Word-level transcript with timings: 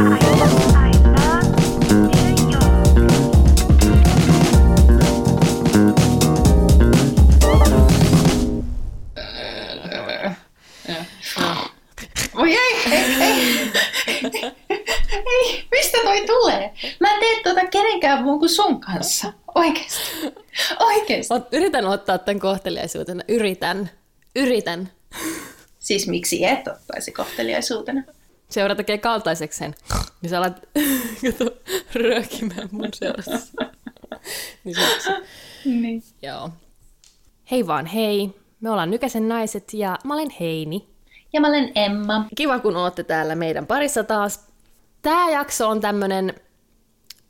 Voi 0.00 0.08
ei, 12.52 12.76
ei, 12.90 13.14
ei. 13.20 13.70
ei, 15.26 15.64
mistä 15.70 15.98
toi 16.04 16.26
tulee? 16.26 16.74
Mä 17.00 17.14
en 17.14 17.20
tee 17.20 17.42
tuota 17.42 17.66
kenenkään 17.66 18.22
muun 18.22 18.38
kuin 18.38 18.48
sun 18.48 18.80
kanssa. 18.80 19.32
Oikeesti. 19.54 20.00
Oikeesti. 20.80 21.34
Ot, 21.34 21.48
yritän 21.52 21.84
ottaa 21.86 22.18
tämän 22.18 22.40
kohteliaisuutena. 22.40 23.22
Yritän. 23.28 23.90
Yritän. 24.36 24.90
Siis 25.78 26.08
miksi 26.08 26.44
et 26.44 26.68
ottaisi 26.68 27.12
kohteliaisuutena? 27.12 28.02
Seura 28.50 28.74
tekee 28.74 28.98
kaltaisekseen. 28.98 29.74
Niin 30.22 30.30
sä 30.30 30.38
alat 30.38 30.60
kato, 31.22 31.50
röökimään 31.94 32.68
mun 32.70 32.88
seurassa. 32.94 33.38
niin 34.64 34.76
se, 35.04 35.22
Niin. 35.64 36.02
joo. 36.22 36.50
Hei 37.50 37.66
vaan 37.66 37.86
hei. 37.86 38.30
Me 38.60 38.70
ollaan 38.70 38.90
Nykäsen 38.90 39.28
naiset 39.28 39.74
ja 39.74 39.98
mä 40.04 40.14
olen 40.14 40.30
Heini. 40.40 40.88
Ja 41.32 41.40
mä 41.40 41.48
olen 41.48 41.72
Emma. 41.74 42.24
Kiva, 42.36 42.58
kun 42.58 42.76
ootte 42.76 43.02
täällä 43.04 43.34
meidän 43.34 43.66
parissa 43.66 44.04
taas. 44.04 44.40
Tää 45.02 45.30
jakso 45.30 45.68
on 45.68 45.80
tämmönen 45.80 46.34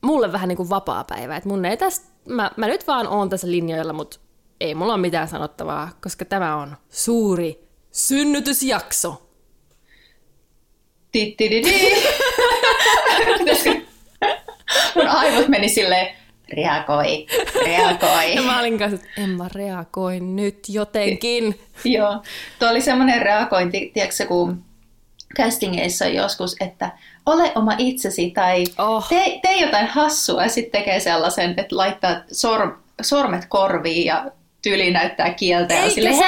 mulle 0.02 0.32
vähän 0.32 0.48
niin 0.48 0.56
kuin 0.56 0.70
vapaa 0.70 1.04
päivä. 1.04 1.36
Et 1.36 1.44
mun 1.44 1.64
ei 1.64 1.76
tästä, 1.76 2.06
mä, 2.28 2.50
mä 2.56 2.66
nyt 2.66 2.86
vaan 2.86 3.08
oon 3.08 3.28
tässä 3.30 3.50
linjoilla, 3.50 3.92
mutta 3.92 4.20
ei 4.60 4.74
mulla 4.74 4.92
ole 4.94 5.00
mitään 5.00 5.28
sanottavaa, 5.28 5.88
koska 6.02 6.24
tämä 6.24 6.56
on 6.56 6.76
suuri 6.88 7.68
synnytysjakso. 7.92 9.29
Mun 14.94 15.08
aivot 15.08 15.48
meni 15.48 15.68
silleen, 15.68 16.16
reagoi, 16.52 17.26
reagoi. 17.64 18.34
Ja 18.34 18.42
mä 18.42 18.60
olin 18.60 18.78
kanssa, 18.78 18.94
että 18.94 19.22
en 19.22 19.28
mä 19.30 19.46
reagoi 19.54 20.20
nyt 20.20 20.58
jotenkin. 20.68 21.60
Joo, 21.84 22.22
tuo 22.58 22.68
oli 22.68 22.80
semmoinen 22.80 23.22
reagointi, 23.22 23.90
tiedätkö 23.94 24.26
kun 24.26 24.64
castingeissa 25.36 26.04
on 26.04 26.14
joskus, 26.14 26.56
että 26.60 26.92
ole 27.26 27.52
oma 27.54 27.72
itsesi 27.78 28.30
tai 28.30 28.64
Oh. 28.78 29.08
tee, 29.08 29.38
tee 29.42 29.60
jotain 29.60 29.86
hassua 29.86 30.42
ja 30.42 30.48
sitten 30.48 30.80
tekee 30.80 31.00
sellaisen, 31.00 31.50
että 31.56 31.76
laittaa 31.76 32.16
sor, 32.32 32.78
sormet 33.02 33.44
korviin 33.48 34.04
ja 34.06 34.24
tyyli 34.62 34.90
näyttää 34.90 35.34
kieltä 35.34 35.74
ja 35.74 35.90
sille, 35.90 36.12
se 36.12 36.24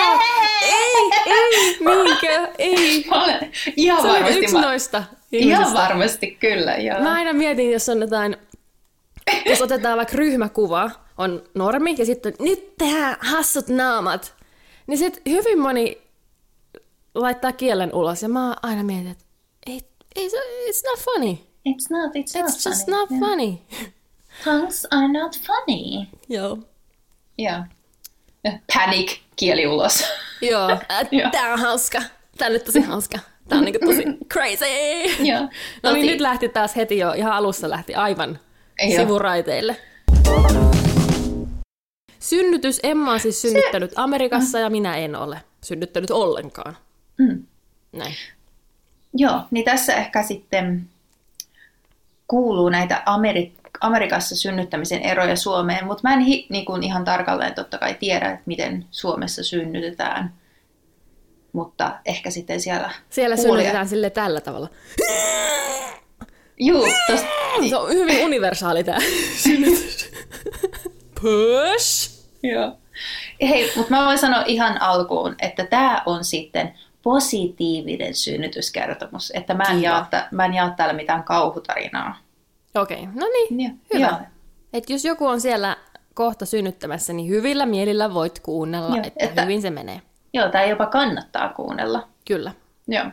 Ei, 0.63 1.11
ei, 1.27 1.77
niinkö, 1.81 2.49
ei. 2.59 3.05
Mä 3.11 3.25
olen 3.25 3.51
ihan 3.77 4.03
Se 4.03 4.09
varmasti, 4.09 4.39
yksi 4.39 4.55
mä, 4.55 4.61
noista 4.61 5.05
ihan 5.33 5.75
varmasti 5.75 6.31
kyllä, 6.41 6.77
joo. 6.77 7.01
Mä 7.01 7.13
aina 7.15 7.33
mietin, 7.33 7.71
jos 7.73 7.89
on 7.89 8.01
jotain, 8.01 8.37
jos 9.47 9.63
otetaan 9.63 9.97
vaikka 9.99 10.17
ryhmäkuva, 10.17 10.91
on 11.19 11.43
normi, 11.55 11.95
ja 11.99 12.07
sitten 12.07 12.35
nyt 12.41 12.77
tehdään 12.79 13.17
hassut 13.21 13.69
naamat, 13.69 14.35
niin 14.87 14.99
sitten 14.99 15.23
hyvin 15.33 15.59
moni 15.61 16.03
laittaa 17.15 17.53
kielen 17.53 17.95
ulos, 17.95 18.23
ja 18.23 18.29
mä 18.29 18.57
aina 18.63 18.83
mietin, 18.83 19.11
että 19.11 19.25
ei, 19.67 19.81
ei, 20.17 20.31
se- 20.31 20.37
it's 20.71 20.91
not 20.91 20.99
funny. 20.99 21.33
It's 21.69 21.87
not, 21.91 22.13
it's, 22.17 22.41
not 22.43 22.51
It's 22.51 22.69
just 22.69 22.85
funny. 22.87 22.99
not 23.01 23.11
Yeah. 23.11 23.21
funny. 23.21 23.59
Tongues 24.45 24.87
are 24.91 25.09
not 25.09 25.39
funny. 25.47 26.07
Joo. 26.29 26.59
Joo. 27.39 27.65
Panic, 28.75 29.19
kieli 29.37 29.67
ulos. 29.67 30.05
Joo, 30.51 30.71
äh, 30.91 31.09
Joo. 31.11 31.31
tää 31.31 31.53
on 31.53 31.59
hauska. 31.59 32.03
Tää 32.39 32.47
on 32.47 32.53
nyt 32.53 32.65
tosi 32.65 32.81
hauska. 32.81 33.19
Tää 33.49 33.59
on 33.59 33.65
niinku 33.65 33.87
tosi 33.87 34.05
crazy. 34.33 34.65
Joo. 35.25 35.41
No 35.41 35.49
Tosi- 35.91 35.95
niin, 35.95 36.07
nyt 36.07 36.21
lähti 36.21 36.49
taas 36.49 36.77
heti 36.77 36.99
jo, 36.99 37.13
ihan 37.13 37.33
alussa 37.33 37.71
lähti 37.71 37.95
aivan 37.95 38.39
Joo. 38.83 38.97
sivuraiteille. 38.97 39.77
Synnytys, 42.19 42.81
Emma 42.83 43.13
on 43.13 43.21
siis 43.21 43.43
synnyttänyt 43.43 43.93
Amerikassa 43.97 44.59
ja 44.59 44.71
minä 44.71 44.97
en 44.97 45.17
ole 45.17 45.41
synnyttänyt 45.65 46.11
ollenkaan. 46.11 46.77
Mm. 47.19 47.47
Näin. 47.93 48.15
Joo, 49.15 49.41
niin 49.51 49.65
tässä 49.65 49.95
ehkä 49.95 50.23
sitten 50.23 50.89
kuuluu 52.29 52.69
näitä 52.69 53.03
Amerik- 53.07 53.62
Amerikassa 53.81 54.37
synnyttämisen 54.37 55.03
eroja 55.03 55.37
Suomeen, 55.37 55.87
mutta 55.87 56.09
mä 56.09 56.15
en 56.15 56.21
hi- 56.21 56.47
niin 56.51 56.65
kuin 56.65 56.83
ihan 56.83 57.05
tarkalleen 57.05 57.55
totta 57.55 57.79
kai 57.79 57.95
tiedä, 57.95 58.27
että 58.31 58.43
miten 58.47 58.87
Suomessa 58.91 59.43
synnytetään. 59.45 60.35
Mutta 61.53 61.99
ehkä 62.05 62.31
sitten 62.31 62.61
siellä 62.61 62.91
Siellä 63.11 63.37
kuulija- 63.37 63.53
synnytetään 63.53 63.89
sille 63.89 64.11
tällä 64.11 64.41
tavalla. 64.41 64.69
Juu, 66.61 66.87
tos, 67.07 67.21
Se 67.71 67.77
on 67.77 67.89
hyvin 67.91 68.25
universaali 68.25 68.85
tämä 68.85 68.99
synnytys. 69.45 70.13
Push! 71.21 72.11
Joo. 72.43 72.77
Hei, 73.43 73.73
mutta 73.77 73.91
mä 73.91 74.05
voin 74.07 74.19
sanoa 74.19 74.43
ihan 74.47 74.81
alkuun, 74.83 75.35
että 75.43 75.65
tämä 75.67 76.03
on 76.07 76.25
sitten 76.25 76.75
positiivinen 77.03 78.15
synnytyskertomus. 78.15 79.31
Että 79.35 79.55
mä 79.55 79.65
en, 79.65 79.71
Kiva. 79.77 79.81
jaa, 79.83 80.09
mä 80.31 80.45
en 80.45 80.55
jaa 80.55 80.71
täällä 80.71 80.95
mitään 80.95 81.25
kauhutarinaa. 81.25 82.19
Okei, 82.75 83.03
okay. 83.03 83.13
no 83.15 83.27
niin, 83.27 83.61
Joo, 83.61 83.73
hyvä. 83.95 84.07
joo. 84.07 84.19
Et 84.73 84.91
jos 84.91 85.05
joku 85.05 85.27
on 85.27 85.41
siellä 85.41 85.77
kohta 86.15 86.47
synnyttämässä, 86.47 87.13
niin 87.13 87.29
hyvillä 87.29 87.67
mielillä 87.67 88.15
voit 88.15 88.41
kuunnella, 88.41 88.97
Joo, 88.97 89.05
että, 89.07 89.27
että- 89.27 89.43
hyvin 89.43 89.63
se 89.63 89.71
menee. 89.71 90.03
Joo, 90.35 90.49
tämä 90.49 90.65
jopa 90.65 90.87
kannattaa 90.87 91.49
kuunnella. 91.49 92.09
Kyllä. 92.27 92.53
Joo. 92.89 93.05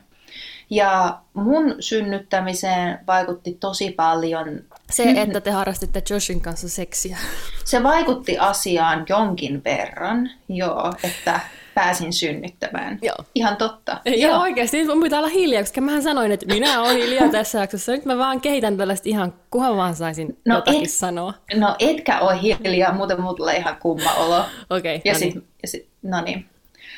Ja 0.69 1.19
mun 1.33 1.75
synnyttämiseen 1.79 2.99
vaikutti 3.07 3.57
tosi 3.59 3.91
paljon. 3.91 4.47
Se, 4.91 5.03
että 5.17 5.41
te 5.41 5.51
harrastitte 5.51 6.03
Joshin 6.09 6.41
kanssa 6.41 6.69
seksiä. 6.69 7.17
Se 7.65 7.83
vaikutti 7.83 8.37
asiaan 8.37 9.05
jonkin 9.09 9.63
verran, 9.63 10.29
joo, 10.49 10.93
että 11.03 11.39
pääsin 11.75 12.13
synnyttämään. 12.13 12.99
Joo. 13.01 13.15
Ihan 13.35 13.57
totta. 13.57 14.01
Joo, 14.05 14.41
oikeasti. 14.41 14.77
Nyt 14.77 14.87
mun 14.87 15.03
pitää 15.03 15.19
olla 15.19 15.29
hiljaa, 15.29 15.63
koska 15.63 15.81
mähän 15.81 16.03
sanoin, 16.03 16.31
että 16.31 16.45
minä 16.45 16.81
olen 16.81 16.97
hiljaa 16.97 17.29
tässä 17.37 17.59
jaksossa. 17.59 17.91
Nyt 17.91 18.05
mä 18.05 18.17
vaan 18.17 18.41
kehitän 18.41 18.77
tällaista 18.77 19.09
ihan, 19.09 19.33
kunhan 19.51 19.77
vaan 19.77 19.95
saisin 19.95 20.37
No 20.45 20.55
jotakin 20.55 20.83
et- 20.83 20.89
sanoa. 20.91 21.33
No 21.55 21.75
etkä 21.79 22.19
ole 22.19 22.41
hiljaa, 22.41 22.93
muuten 22.93 23.21
mulla 23.21 23.33
tulee 23.33 23.57
ihan 23.57 23.77
kumma 23.79 24.13
olo. 24.13 24.45
Okei, 24.69 24.95
okay, 24.95 25.01
Ja 25.05 25.13
no 25.13 25.19
sit, 25.19 25.33
niin. 25.35 25.47
ja 25.61 25.67
sit, 25.67 25.87
no 26.03 26.21
niin. 26.21 26.45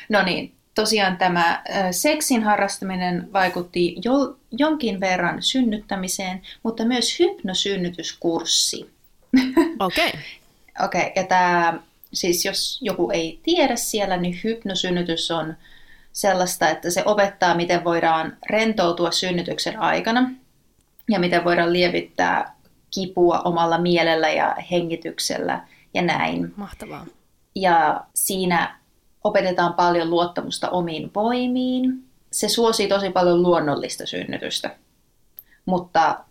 No 0.08 0.22
niin, 0.22 0.54
tosiaan 0.74 1.16
tämä 1.16 1.62
seksin 1.90 2.42
harrastaminen 2.42 3.32
vaikutti 3.32 3.96
jo, 4.04 4.36
jonkin 4.50 5.00
verran 5.00 5.42
synnyttämiseen, 5.42 6.42
mutta 6.62 6.84
myös 6.84 7.18
hypnosynnytyskurssi. 7.18 8.90
Okei. 9.78 10.08
Okay. 10.08 10.20
Okei, 10.84 11.00
okay, 11.00 11.12
ja 11.16 11.24
tämä, 11.24 11.80
siis 12.12 12.44
jos 12.44 12.78
joku 12.82 13.10
ei 13.10 13.40
tiedä 13.42 13.76
siellä, 13.76 14.16
niin 14.16 14.40
hypnosynnytys 14.44 15.30
on 15.30 15.54
sellaista, 16.12 16.68
että 16.68 16.90
se 16.90 17.02
opettaa, 17.06 17.54
miten 17.54 17.84
voidaan 17.84 18.36
rentoutua 18.50 19.10
synnytyksen 19.10 19.80
aikana 19.80 20.30
ja 21.10 21.20
miten 21.20 21.44
voidaan 21.44 21.72
lievittää 21.72 22.56
kipua 22.94 23.40
omalla 23.40 23.78
mielellä 23.78 24.30
ja 24.30 24.56
hengityksellä 24.70 25.66
ja 25.94 26.02
näin. 26.02 26.52
Mahtavaa. 26.56 27.06
Ja 27.54 28.04
siinä 28.14 28.78
opetetaan 29.24 29.74
paljon 29.74 30.10
luottamusta 30.10 30.70
omiin 30.70 31.10
voimiin. 31.14 32.04
Se 32.30 32.48
suosii 32.48 32.88
tosi 32.88 33.10
paljon 33.10 33.42
luonnollista 33.42 34.06
synnytystä. 34.06 34.76
Mutta, 35.66 36.24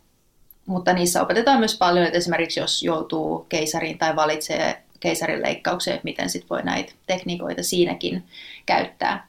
mutta 0.66 0.94
niissä 0.94 1.22
opetetaan 1.22 1.60
myös 1.60 1.78
paljon, 1.78 2.06
että 2.06 2.18
esimerkiksi 2.18 2.60
jos 2.60 2.84
joutuu 2.84 3.46
keisariin 3.50 3.98
tai 3.98 4.16
valitsee 4.16 4.84
keisarin 5.02 5.42
leikkaukseen, 5.42 5.96
että 5.96 6.06
miten 6.06 6.30
sit 6.30 6.50
voi 6.50 6.64
näitä 6.64 6.94
tekniikoita 7.08 7.64
siinäkin 7.64 8.24
käyttää. 8.66 9.28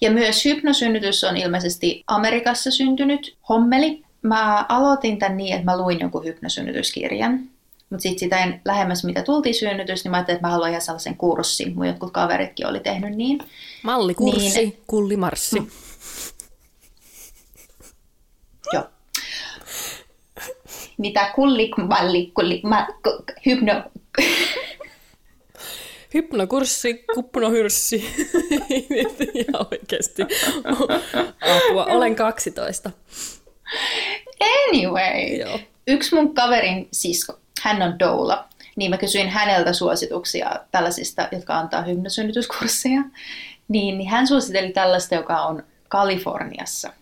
Ja 0.00 0.10
myös 0.10 0.44
hypnosynnytys 0.44 1.24
on 1.24 1.36
ilmeisesti 1.36 2.04
Amerikassa 2.06 2.70
syntynyt 2.70 3.36
hommeli. 3.48 4.02
Mä 4.22 4.66
aloitin 4.68 5.18
tämän 5.18 5.36
niin, 5.36 5.54
että 5.54 5.64
mä 5.64 5.78
luin 5.78 6.00
jonkun 6.00 6.24
hypnosynnytyskirjan. 6.24 7.40
Mutta 7.90 8.02
sitten 8.02 8.18
sitä 8.18 8.38
en 8.44 8.60
lähemmäs, 8.64 9.04
mitä 9.04 9.22
tultiin 9.22 9.54
synnytys, 9.54 10.04
niin 10.04 10.10
mä 10.10 10.16
ajattelin, 10.16 10.36
että 10.36 10.46
mä 10.46 10.52
haluan 10.52 10.70
ihan 10.70 10.82
sellaisen 10.82 11.16
kurssin. 11.16 11.74
Mun 11.74 11.86
jotkut 11.86 12.12
kaveritkin 12.12 12.66
oli 12.66 12.80
tehnyt 12.80 13.14
niin. 13.14 13.38
Mallikurssi, 13.82 14.58
Niin. 14.58 14.76
kullimarssi. 14.86 15.60
Mm. 15.60 15.66
Joo. 18.72 18.84
Mitä 20.98 21.32
kulli, 21.34 21.70
malli, 21.88 22.30
kulli, 22.34 22.60
ma, 22.64 22.86
hypno... 23.46 23.72
Hypnokurssi, 26.14 27.04
kuppunohyrssi. 27.14 27.96
Ihan 29.34 29.66
oikeasti. 29.70 30.22
Apua, 31.40 31.84
olen 31.84 32.14
12. 32.14 32.90
Anyway. 34.40 35.36
Joo. 35.38 35.58
Yksi 35.86 36.14
mun 36.14 36.34
kaverin 36.34 36.88
sisko, 36.92 37.38
hän 37.62 37.82
on 37.82 37.98
doula, 37.98 38.48
niin 38.76 38.90
mä 38.90 38.96
kysyin 38.96 39.28
häneltä 39.28 39.72
suosituksia 39.72 40.60
tällaisista, 40.70 41.28
jotka 41.32 41.58
antaa 41.58 41.82
hypnosynnytyskursseja. 41.82 43.02
Niin 43.68 44.08
hän 44.08 44.26
suositteli 44.26 44.72
tällaista, 44.72 45.14
joka 45.14 45.42
on 45.42 45.62
Kaliforniassa. 45.88 46.92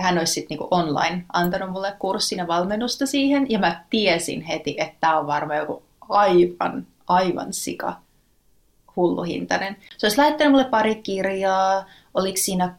hän 0.00 0.18
olisi 0.18 0.32
sitten 0.32 0.48
niinku 0.48 0.68
online 0.70 1.24
antanut 1.32 1.70
mulle 1.70 1.94
kurssin 1.98 2.38
ja 2.38 2.46
valmennusta 2.46 3.06
siihen, 3.06 3.46
ja 3.50 3.58
mä 3.58 3.84
tiesin 3.90 4.42
heti, 4.42 4.76
että 4.78 4.96
tämä 5.00 5.18
on 5.18 5.26
varmaan 5.26 5.58
joku 5.58 5.82
aivan, 6.08 6.86
aivan 7.08 7.52
sika 7.52 8.05
hulluhintainen. 8.96 9.76
Se 9.98 10.06
olisi 10.06 10.18
lähettänyt 10.18 10.52
mulle 10.52 10.64
pari 10.64 10.94
kirjaa, 10.94 11.86
oliko 12.14 12.36
siinä 12.36 12.74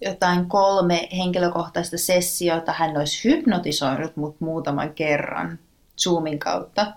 jotain 0.00 0.48
kolme 0.48 1.08
henkilökohtaista 1.16 1.98
sessiota, 1.98 2.72
hän 2.72 2.96
olisi 2.96 3.28
hypnotisoinut 3.28 4.16
mut 4.16 4.40
muutaman 4.40 4.94
kerran 4.94 5.58
Zoomin 6.00 6.38
kautta. 6.38 6.92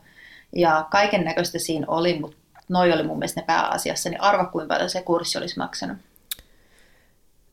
Ja 0.56 0.88
kaiken 0.92 1.24
näköistä 1.24 1.60
siinä 1.60 1.86
oli, 1.90 2.20
mutta 2.20 2.38
noi 2.70 2.94
oli 2.94 3.04
mun 3.04 3.20
mielestä 3.20 3.42
ne 3.42 3.46
pääasiassa, 3.46 4.10
niin 4.10 4.22
arva 4.22 4.46
kuinka 4.46 4.74
paljon 4.74 4.90
se 4.90 5.02
kurssi 5.02 5.38
olisi 5.38 5.58
maksanut. 5.58 5.98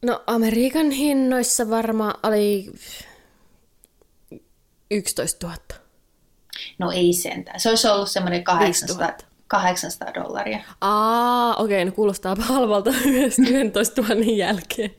No 0.02 0.22
Amerikan 0.26 0.90
hinnoissa 0.90 1.70
varmaan 1.70 2.14
oli 2.22 2.72
11 4.90 5.46
000. 5.46 5.58
No 6.78 6.90
ei 6.90 7.12
sentään. 7.12 7.60
Se 7.60 7.68
olisi 7.68 7.88
ollut 7.88 8.10
semmoinen 8.10 8.44
800, 8.44 9.27
800 9.48 10.14
dollaria. 10.14 10.58
Aa, 10.80 11.54
okei, 11.54 11.76
okay, 11.76 11.84
no 11.84 11.92
kuulostaa 11.92 12.36
halvalta 12.40 12.90
11 13.50 14.02
000 14.02 14.14
jälkeen. 14.36 14.90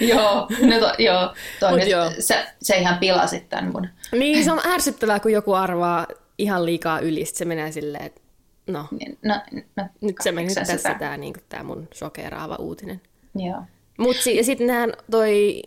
joo, 0.00 0.48
no 0.62 0.78
to, 0.80 0.92
joo, 1.02 1.34
toi 1.60 1.90
joo. 1.90 2.10
Se, 2.18 2.46
se 2.62 2.76
ihan 2.76 2.98
pilasit 2.98 3.48
tämän 3.48 3.72
mun. 3.72 3.88
Niin, 4.12 4.44
se 4.44 4.52
on 4.52 4.60
ärsyttävää, 4.66 5.20
kun 5.20 5.32
joku 5.32 5.52
arvaa 5.52 6.06
ihan 6.38 6.66
liikaa 6.66 7.00
yli, 7.00 7.24
se 7.24 7.44
menee 7.44 7.72
silleen, 7.72 8.04
että 8.04 8.20
no, 8.66 8.86
niin, 8.90 9.18
no, 9.24 9.40
no 9.76 9.84
nyt 10.00 10.16
se 10.20 10.32
meni 10.32 10.54
tässä 10.54 10.94
tämä, 10.94 11.16
niin 11.16 11.34
mun 11.64 11.88
shokeraava 11.94 12.56
uutinen. 12.56 13.00
Joo. 13.34 13.62
Mutta 13.98 14.22
si- 14.22 14.44
sitten 14.44 14.66
nähän 14.66 14.92
toi 15.10 15.62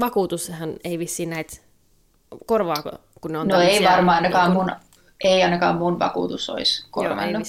vakuutushan 0.00 0.74
ei 0.84 0.98
vissiin 0.98 1.30
näitä 1.30 1.56
korvaako, 2.46 2.90
kun 3.20 3.32
ne 3.32 3.38
on 3.38 3.48
No 3.48 3.60
ei 3.60 3.84
varmaan 3.84 4.16
ainakaan 4.16 4.52
kun... 4.52 4.64
mun, 4.64 4.72
ei 5.24 5.42
ainakaan 5.42 5.76
mun 5.76 5.98
vakuutus 5.98 6.50
olisi 6.50 6.84
korvannut. 6.90 7.42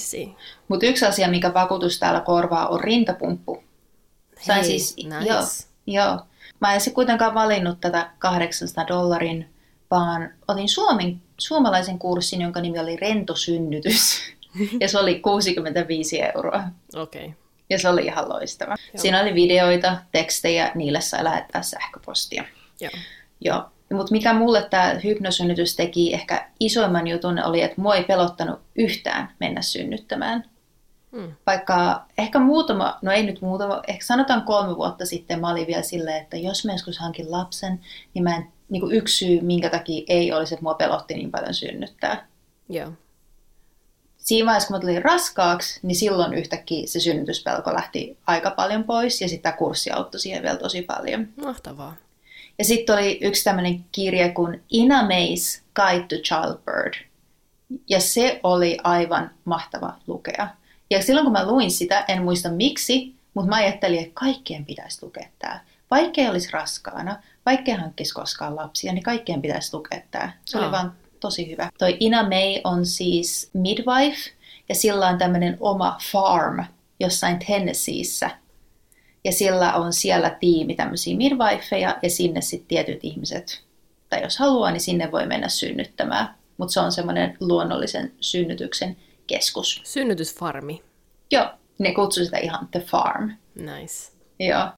Mutta 0.68 0.86
yksi 0.86 1.04
asia, 1.04 1.28
mikä 1.28 1.54
vakuutus 1.54 1.98
täällä 1.98 2.20
korvaa, 2.20 2.68
on 2.68 2.80
rintapumppu. 2.80 3.64
Sain 4.40 4.60
Hei, 4.60 4.64
siis, 4.64 4.96
nice. 4.96 5.28
joo, 5.28 5.42
joo. 5.86 6.20
Mä 6.60 6.74
en 6.74 6.80
se 6.80 6.90
kuitenkaan 6.90 7.34
valinnut 7.34 7.80
tätä 7.80 8.10
800 8.18 8.86
dollarin, 8.88 9.50
vaan 9.90 10.30
otin 10.48 10.68
suomen, 10.68 11.22
suomalaisen 11.38 11.98
kurssin, 11.98 12.40
jonka 12.40 12.60
nimi 12.60 12.78
oli 12.78 12.96
Rentosynnytys. 12.96 14.20
ja 14.80 14.88
se 14.88 14.98
oli 14.98 15.20
65 15.20 16.22
euroa. 16.22 16.62
Okei. 16.94 17.24
Okay. 17.24 17.34
Ja 17.70 17.78
se 17.78 17.88
oli 17.88 18.04
ihan 18.04 18.28
loistava. 18.28 18.70
Joo. 18.70 19.02
Siinä 19.02 19.20
oli 19.20 19.34
videoita, 19.34 19.96
tekstejä, 20.12 20.72
niille 20.74 21.00
sai 21.00 21.24
lähettää 21.24 21.62
sähköpostia. 21.62 22.44
Joo. 22.80 22.90
Joo. 23.40 23.64
Mutta 23.94 24.12
mikä 24.12 24.32
mulle 24.32 24.66
tämä 24.70 25.00
hypnosynnytys 25.04 25.76
teki 25.76 26.14
ehkä 26.14 26.48
isoimman 26.60 27.06
jutun 27.06 27.44
oli, 27.44 27.62
että 27.62 27.80
mua 27.80 27.94
ei 27.94 28.04
pelottanut 28.04 28.60
yhtään 28.76 29.30
mennä 29.40 29.62
synnyttämään. 29.62 30.44
Hmm. 31.12 31.32
Vaikka 31.46 32.06
ehkä 32.18 32.38
muutama, 32.38 32.98
no 33.02 33.12
ei 33.12 33.22
nyt 33.22 33.40
muutama, 33.40 33.82
ehkä 33.88 34.04
sanotaan 34.04 34.42
kolme 34.42 34.76
vuotta 34.76 35.06
sitten 35.06 35.40
mä 35.40 35.50
olin 35.50 35.66
vielä 35.66 35.82
silleen, 35.82 36.22
että 36.22 36.36
jos 36.36 36.64
mä 36.64 36.72
joskus 36.72 36.98
hankin 36.98 37.30
lapsen, 37.30 37.80
niin 38.14 38.22
mä 38.22 38.36
en, 38.36 38.46
niin 38.68 38.80
kuin 38.80 38.94
yksi 38.94 39.26
syy, 39.26 39.40
minkä 39.40 39.70
takia 39.70 40.04
ei 40.08 40.32
olisi, 40.32 40.54
että 40.54 40.62
mua 40.62 40.74
pelotti 40.74 41.14
niin 41.14 41.30
paljon 41.30 41.54
synnyttää. 41.54 42.26
Joo 42.68 42.92
siinä 44.22 44.46
vaiheessa, 44.46 44.66
kun 44.66 44.76
mä 44.76 44.80
tulin 44.80 45.04
raskaaksi, 45.04 45.80
niin 45.82 45.96
silloin 45.96 46.34
yhtäkkiä 46.34 46.86
se 46.86 47.00
synnytyspelko 47.00 47.74
lähti 47.74 48.18
aika 48.26 48.50
paljon 48.50 48.84
pois 48.84 49.20
ja 49.20 49.28
sitten 49.28 49.42
tämä 49.42 49.58
kurssi 49.58 49.90
auttoi 49.90 50.20
siihen 50.20 50.42
vielä 50.42 50.56
tosi 50.56 50.82
paljon. 50.82 51.28
Mahtavaa. 51.44 51.96
Ja 52.62 52.66
sitten 52.66 52.94
oli 52.94 53.18
yksi 53.20 53.44
tämmöinen 53.44 53.84
kirja 53.92 54.32
kuin 54.32 54.62
Ina 54.70 55.02
May's 55.02 55.62
Guide 55.74 56.06
to 56.08 56.16
Childbirth. 56.16 56.98
Ja 57.88 58.00
se 58.00 58.40
oli 58.42 58.78
aivan 58.84 59.30
mahtava 59.44 59.94
lukea. 60.06 60.48
Ja 60.90 61.02
silloin 61.02 61.24
kun 61.24 61.32
mä 61.32 61.46
luin 61.46 61.70
sitä, 61.70 62.04
en 62.08 62.22
muista 62.22 62.48
miksi, 62.48 63.14
mutta 63.34 63.48
mä 63.48 63.56
ajattelin, 63.56 63.98
että 63.98 64.10
kaikkien 64.14 64.64
pitäisi 64.64 64.98
lukea 65.02 65.28
tämä. 65.38 65.60
Vaikka 65.90 66.20
ei 66.20 66.28
olisi 66.28 66.52
raskaana, 66.52 67.22
vaikka 67.46 67.70
ei 67.70 67.76
hankkisi 67.76 68.14
koskaan 68.14 68.56
lapsia, 68.56 68.92
niin 68.92 69.02
kaikkien 69.04 69.42
pitäisi 69.42 69.76
lukea 69.76 70.00
tämä. 70.10 70.32
Se 70.44 70.58
oli 70.58 70.72
vaan 70.72 70.92
tosi 71.20 71.50
hyvä. 71.50 71.70
Toi 71.78 71.96
Ina 72.00 72.22
May 72.22 72.60
on 72.64 72.86
siis 72.86 73.50
midwife 73.52 74.30
ja 74.68 74.74
sillä 74.74 75.08
on 75.08 75.18
tämmöinen 75.18 75.56
oma 75.60 75.98
farm 76.12 76.64
jossain 77.00 77.38
Tennesseeissä. 77.46 78.30
Ja 79.24 79.32
sillä 79.32 79.74
on 79.74 79.92
siellä 79.92 80.30
tiimi 80.30 80.74
tämmöisiä 80.74 81.16
midwifeja 81.16 81.98
ja 82.02 82.10
sinne 82.10 82.40
sitten 82.40 82.68
tietyt 82.68 82.98
ihmiset, 83.02 83.62
tai 84.08 84.22
jos 84.22 84.38
haluaa, 84.38 84.70
niin 84.70 84.80
sinne 84.80 85.12
voi 85.12 85.26
mennä 85.26 85.48
synnyttämään. 85.48 86.34
Mutta 86.56 86.72
se 86.72 86.80
on 86.80 86.92
semmoinen 86.92 87.36
luonnollisen 87.40 88.12
synnytyksen 88.20 88.96
keskus. 89.26 89.80
Synnytysfarmi. 89.84 90.82
Joo, 91.30 91.46
ne 91.78 91.94
kutsuu 91.94 92.24
sitä 92.24 92.38
ihan 92.38 92.68
The 92.70 92.80
Farm. 92.80 93.30
Nice. 93.54 94.12
Joo. 94.38 94.68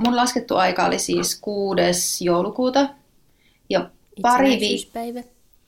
Mun 0.00 0.16
laskettu 0.16 0.56
aika 0.56 0.84
oli 0.86 0.98
siis 0.98 1.40
6. 1.40 2.24
joulukuuta 2.24 2.88
ja 3.70 3.90
pari 4.22 4.60
viikkoa. 4.60 5.22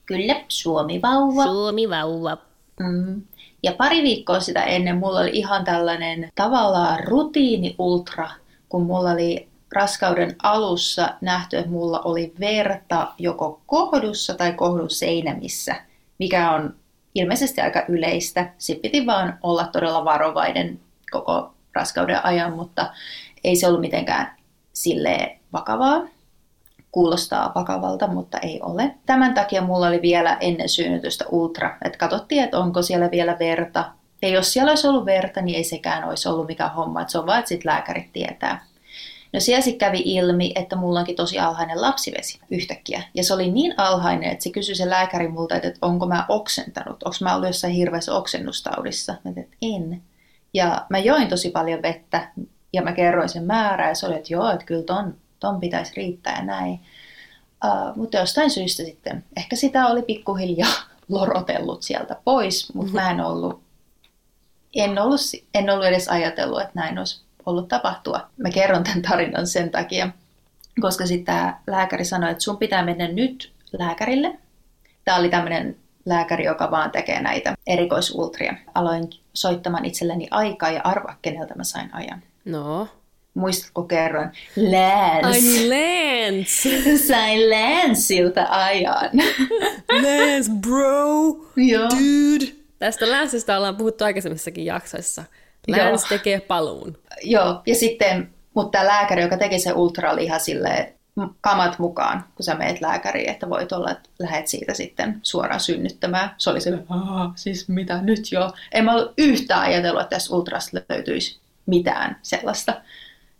Kyllä, 0.06 0.44
Suomi-vauva. 0.48 1.44
Suomi-vauva. 1.44 2.36
Mm. 2.80 3.22
Ja 3.62 3.72
pari 3.72 4.02
viikkoa 4.02 4.40
sitä 4.40 4.62
ennen 4.62 4.96
mulla 4.96 5.20
oli 5.20 5.30
ihan 5.32 5.64
tällainen 5.64 6.28
tavallaan 6.34 7.04
rutiini 7.04 7.74
ultra, 7.78 8.30
kun 8.68 8.86
mulla 8.86 9.10
oli 9.10 9.48
raskauden 9.72 10.36
alussa 10.42 11.14
nähty, 11.20 11.56
että 11.56 11.70
mulla 11.70 12.00
oli 12.00 12.32
verta 12.40 13.12
joko 13.18 13.60
kohdussa 13.66 14.34
tai 14.34 14.52
kohdun 14.52 14.90
seinämissä, 14.90 15.76
mikä 16.18 16.50
on 16.50 16.74
ilmeisesti 17.14 17.60
aika 17.60 17.84
yleistä. 17.88 18.52
Sitten 18.58 18.90
piti 18.90 19.06
vaan 19.06 19.38
olla 19.42 19.66
todella 19.66 20.04
varovainen 20.04 20.80
koko 21.10 21.54
raskauden 21.74 22.24
ajan, 22.24 22.52
mutta 22.52 22.92
ei 23.44 23.56
se 23.56 23.66
ollut 23.66 23.80
mitenkään 23.80 24.36
sille 24.72 25.38
vakavaa 25.52 26.15
kuulostaa 26.96 27.52
vakavalta, 27.54 28.06
mutta 28.06 28.38
ei 28.38 28.60
ole. 28.62 28.94
Tämän 29.06 29.34
takia 29.34 29.62
mulla 29.62 29.86
oli 29.86 30.02
vielä 30.02 30.36
ennen 30.40 30.68
synnytystä 30.68 31.24
ultra, 31.30 31.76
että 31.84 31.98
katsottiin, 31.98 32.44
että 32.44 32.58
onko 32.58 32.82
siellä 32.82 33.10
vielä 33.10 33.36
verta. 33.38 33.84
Ja 34.22 34.28
jos 34.28 34.52
siellä 34.52 34.70
olisi 34.70 34.86
ollut 34.86 35.06
verta, 35.06 35.42
niin 35.42 35.56
ei 35.56 35.64
sekään 35.64 36.04
olisi 36.04 36.28
ollut 36.28 36.46
mikään 36.46 36.74
homma, 36.74 37.00
että 37.00 37.12
se 37.12 37.18
on 37.18 37.26
vaan, 37.26 37.38
että 37.38 37.48
sitten 37.48 37.70
lääkärit 37.72 38.12
tietää. 38.12 38.64
No 39.32 39.40
siellä 39.40 39.60
sitten 39.60 39.88
kävi 39.88 40.02
ilmi, 40.04 40.52
että 40.54 40.76
mulla 40.76 40.98
onkin 40.98 41.16
tosi 41.16 41.38
alhainen 41.38 41.82
lapsivesi 41.82 42.40
yhtäkkiä. 42.50 43.02
Ja 43.14 43.24
se 43.24 43.34
oli 43.34 43.50
niin 43.50 43.74
alhainen, 43.76 44.30
että 44.30 44.42
se 44.42 44.50
kysyi 44.50 44.74
se 44.74 44.90
lääkäri 44.90 45.28
multa, 45.28 45.54
että 45.54 45.72
onko 45.82 46.06
mä 46.06 46.26
oksentanut, 46.28 47.02
onko 47.02 47.16
mä 47.20 47.34
ollut 47.34 47.48
jossain 47.48 47.72
hirveässä 47.72 48.14
oksennustaudissa. 48.14 49.14
Mä 49.24 49.32
tein, 49.32 49.44
että 49.44 49.56
en. 49.62 50.02
Ja 50.54 50.86
mä 50.90 50.98
join 50.98 51.28
tosi 51.28 51.50
paljon 51.50 51.82
vettä 51.82 52.28
ja 52.72 52.82
mä 52.82 52.92
kerroin 52.92 53.28
sen 53.28 53.44
määrää 53.44 53.88
ja 53.88 53.94
se 53.94 54.06
oli, 54.06 54.14
että 54.14 54.32
joo, 54.32 54.50
että 54.50 54.66
kyllä 54.66 54.82
ton 54.82 55.14
ton 55.46 55.60
pitäisi 55.60 55.92
riittää 55.96 56.36
ja 56.38 56.44
näin. 56.44 56.80
Uh, 57.64 57.96
mutta 57.96 58.16
jostain 58.16 58.50
syystä 58.50 58.82
sitten, 58.84 59.24
ehkä 59.36 59.56
sitä 59.56 59.86
oli 59.86 60.02
pikkuhiljaa 60.02 60.72
lorotellut 61.08 61.82
sieltä 61.82 62.16
pois, 62.24 62.74
mutta 62.74 62.92
mä 62.92 63.10
en 63.10 63.20
ollut, 63.20 63.62
en 64.74 64.98
ollut, 64.98 65.20
en 65.54 65.70
ollut 65.70 65.86
edes 65.86 66.08
ajatellut, 66.08 66.60
että 66.60 66.72
näin 66.74 66.98
olisi 66.98 67.24
ollut 67.46 67.68
tapahtua. 67.68 68.30
Mä 68.36 68.50
kerron 68.50 68.84
tämän 68.84 69.02
tarinan 69.02 69.46
sen 69.46 69.70
takia, 69.70 70.08
koska 70.80 71.06
sitten 71.06 71.52
lääkäri 71.66 72.04
sanoi, 72.04 72.30
että 72.30 72.44
sun 72.44 72.58
pitää 72.58 72.84
mennä 72.84 73.08
nyt 73.08 73.52
lääkärille. 73.78 74.38
Tämä 75.04 75.18
oli 75.18 75.28
tämmöinen 75.28 75.76
lääkäri, 76.06 76.44
joka 76.44 76.70
vaan 76.70 76.90
tekee 76.90 77.22
näitä 77.22 77.54
erikoisultria. 77.66 78.54
Aloin 78.74 79.10
soittamaan 79.34 79.84
itselleni 79.84 80.28
aikaa 80.30 80.70
ja 80.70 80.80
arvaa, 80.84 81.16
keneltä 81.22 81.54
mä 81.54 81.64
sain 81.64 81.94
ajan. 81.94 82.22
No. 82.44 82.88
Muistatko 83.36 83.82
kerran? 83.82 84.32
Lance. 84.56 85.26
Ai 85.26 85.40
niin, 85.40 85.70
Lance. 85.70 86.98
Sain 87.08 87.50
Lanceilta 87.50 88.46
ajan. 88.50 89.10
Lance, 90.04 90.50
bro. 90.60 91.46
Joo. 91.56 91.88
Dude. 91.90 92.52
Tästä 92.78 93.10
Lanceista 93.10 93.56
ollaan 93.56 93.76
puhuttu 93.76 94.04
aikaisemmissakin 94.04 94.64
jaksoissa. 94.64 95.24
Lance 95.68 95.86
Joo. 95.86 95.98
tekee 96.08 96.40
paluun. 96.40 96.98
Joo, 97.22 97.62
ja 97.66 97.74
sitten, 97.74 98.30
mutta 98.54 98.78
tämä 98.78 98.88
lääkäri, 98.88 99.22
joka 99.22 99.36
teki 99.36 99.58
se 99.58 99.72
ultra, 99.72 100.12
oli 100.12 100.24
ihan 100.24 100.40
silleen, 100.40 100.96
kamat 101.40 101.78
mukaan, 101.78 102.24
kun 102.34 102.44
sä 102.44 102.54
meet 102.54 102.80
lääkäriin, 102.80 103.30
että 103.30 103.50
voit 103.50 103.72
olla, 103.72 103.90
että 103.90 104.08
lähet 104.18 104.48
siitä 104.48 104.74
sitten 104.74 105.20
suoraan 105.22 105.60
synnyttämään. 105.60 106.30
Se 106.38 106.50
oli 106.50 106.60
silleen, 106.60 106.86
siis 107.34 107.68
mitä 107.68 108.02
nyt 108.02 108.32
jo. 108.32 108.52
En 108.72 108.84
mä 108.84 108.92
ollut 108.92 109.14
yhtään 109.18 109.62
ajatellut, 109.62 110.02
että 110.02 110.16
tässä 110.16 110.36
ultrasta 110.36 110.80
löytyisi 110.88 111.40
mitään 111.66 112.16
sellaista 112.22 112.82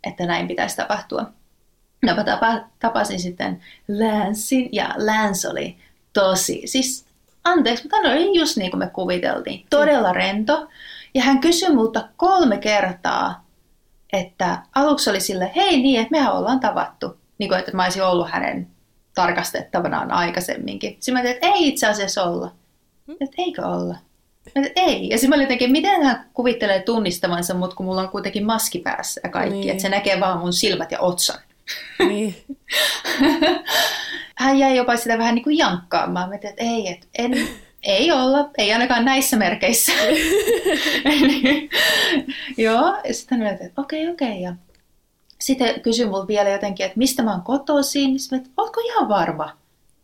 että 0.06 0.26
näin 0.26 0.48
pitäisi 0.48 0.76
tapahtua. 0.76 1.26
No 2.02 2.14
mä 2.14 2.24
tapa, 2.24 2.60
tapasin 2.78 3.20
sitten 3.20 3.62
Lancein 3.88 4.68
ja 4.72 4.94
Lance 4.96 5.48
oli 5.48 5.76
tosi, 6.12 6.62
siis 6.64 7.06
anteeksi, 7.44 7.84
mutta 7.84 7.96
hän 7.96 8.06
oli 8.06 8.38
just 8.38 8.56
niin 8.56 8.70
kuin 8.70 8.78
me 8.78 8.90
kuviteltiin, 8.92 9.66
todella 9.70 10.12
rento. 10.12 10.68
Ja 11.14 11.22
hän 11.22 11.40
kysyi 11.40 11.74
multa 11.74 12.08
kolme 12.16 12.58
kertaa, 12.58 13.46
että 14.12 14.58
aluksi 14.74 15.10
oli 15.10 15.20
sille, 15.20 15.52
hei 15.56 15.82
niin, 15.82 16.00
että 16.00 16.10
mehän 16.10 16.32
ollaan 16.32 16.60
tavattu. 16.60 17.16
Niin 17.38 17.48
kuin, 17.48 17.58
että 17.58 17.76
mä 17.76 17.84
olisin 17.84 18.04
ollut 18.04 18.30
hänen 18.30 18.68
tarkastettavanaan 19.14 20.10
aikaisemminkin. 20.10 20.90
Sitten 20.90 21.14
mä 21.14 21.20
ajattelin, 21.20 21.36
että 21.36 21.58
ei 21.58 21.68
itse 21.68 21.86
asiassa 21.86 22.24
olla. 22.24 22.52
Että 23.20 23.34
eikö 23.38 23.66
olla? 23.66 23.96
Mä 24.54 24.62
ei. 24.76 25.08
Ja 25.08 25.18
sitten 25.18 25.30
mä 25.30 25.34
olin 25.34 25.44
jotenkin, 25.44 25.72
miten 25.72 26.02
hän 26.02 26.26
kuvittelee 26.34 26.82
tunnistavansa 26.82 27.54
mut, 27.54 27.74
kun 27.74 27.86
mulla 27.86 28.00
on 28.00 28.08
kuitenkin 28.08 28.46
maski 28.46 28.78
päässä 28.78 29.20
ja 29.24 29.30
kaikki. 29.30 29.58
Niin. 29.58 29.70
Että 29.70 29.82
se 29.82 29.88
näkee 29.88 30.20
vaan 30.20 30.38
mun 30.38 30.52
silmät 30.52 30.92
ja 30.92 31.00
otsan. 31.00 31.40
Niin. 31.98 32.36
hän 34.38 34.58
jäi 34.58 34.76
jopa 34.76 34.96
sitä 34.96 35.18
vähän 35.18 35.34
niin 35.34 35.44
kuin 35.44 35.58
jankkaamaan. 35.58 36.28
Mä 36.28 36.34
että 36.34 36.48
ei, 36.56 36.88
että 36.88 37.06
en, 37.18 37.48
ei 37.82 38.12
olla, 38.12 38.50
ei 38.58 38.72
ainakaan 38.72 39.04
näissä 39.04 39.36
merkeissä. 39.36 39.92
Eli, 41.04 41.70
joo, 42.56 42.96
ja 43.04 43.14
sitten 43.14 43.42
hän 43.42 43.52
että 43.52 43.80
okei, 43.82 44.08
okei. 44.08 44.42
Ja 44.42 44.54
sitten 45.40 45.80
kysyi 45.80 46.06
mulle 46.06 46.26
vielä 46.26 46.50
jotenkin, 46.50 46.86
että 46.86 46.98
mistä 46.98 47.22
mä 47.22 47.32
oon 47.32 47.42
kotoisin. 47.42 48.10
Niin 48.10 48.20
sitten, 48.20 48.38
että 48.38 48.50
ootko 48.56 48.80
ihan 48.80 49.08
varma? 49.08 49.56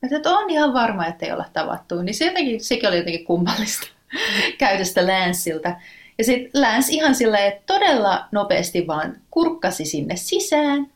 Mä 0.02 0.16
että 0.16 0.30
on 0.30 0.50
ihan 0.50 0.74
varma, 0.74 1.06
että 1.06 1.26
ei 1.26 1.32
olla 1.32 1.44
tavattu. 1.52 2.02
Niin 2.02 2.14
se 2.14 2.24
jotenkin, 2.24 2.64
sekin 2.64 2.88
oli 2.88 2.96
jotenkin 2.96 3.24
kummallista 3.24 3.86
käytöstä 4.58 5.06
Lanceilta. 5.06 5.74
Ja 6.18 6.24
sitten 6.24 6.62
Lance 6.62 6.92
ihan 6.92 7.14
silleen, 7.14 7.48
että 7.48 7.62
todella 7.66 8.24
nopeasti 8.32 8.86
vaan 8.86 9.16
kurkkasi 9.30 9.84
sinne 9.84 10.16
sisään. 10.16 10.92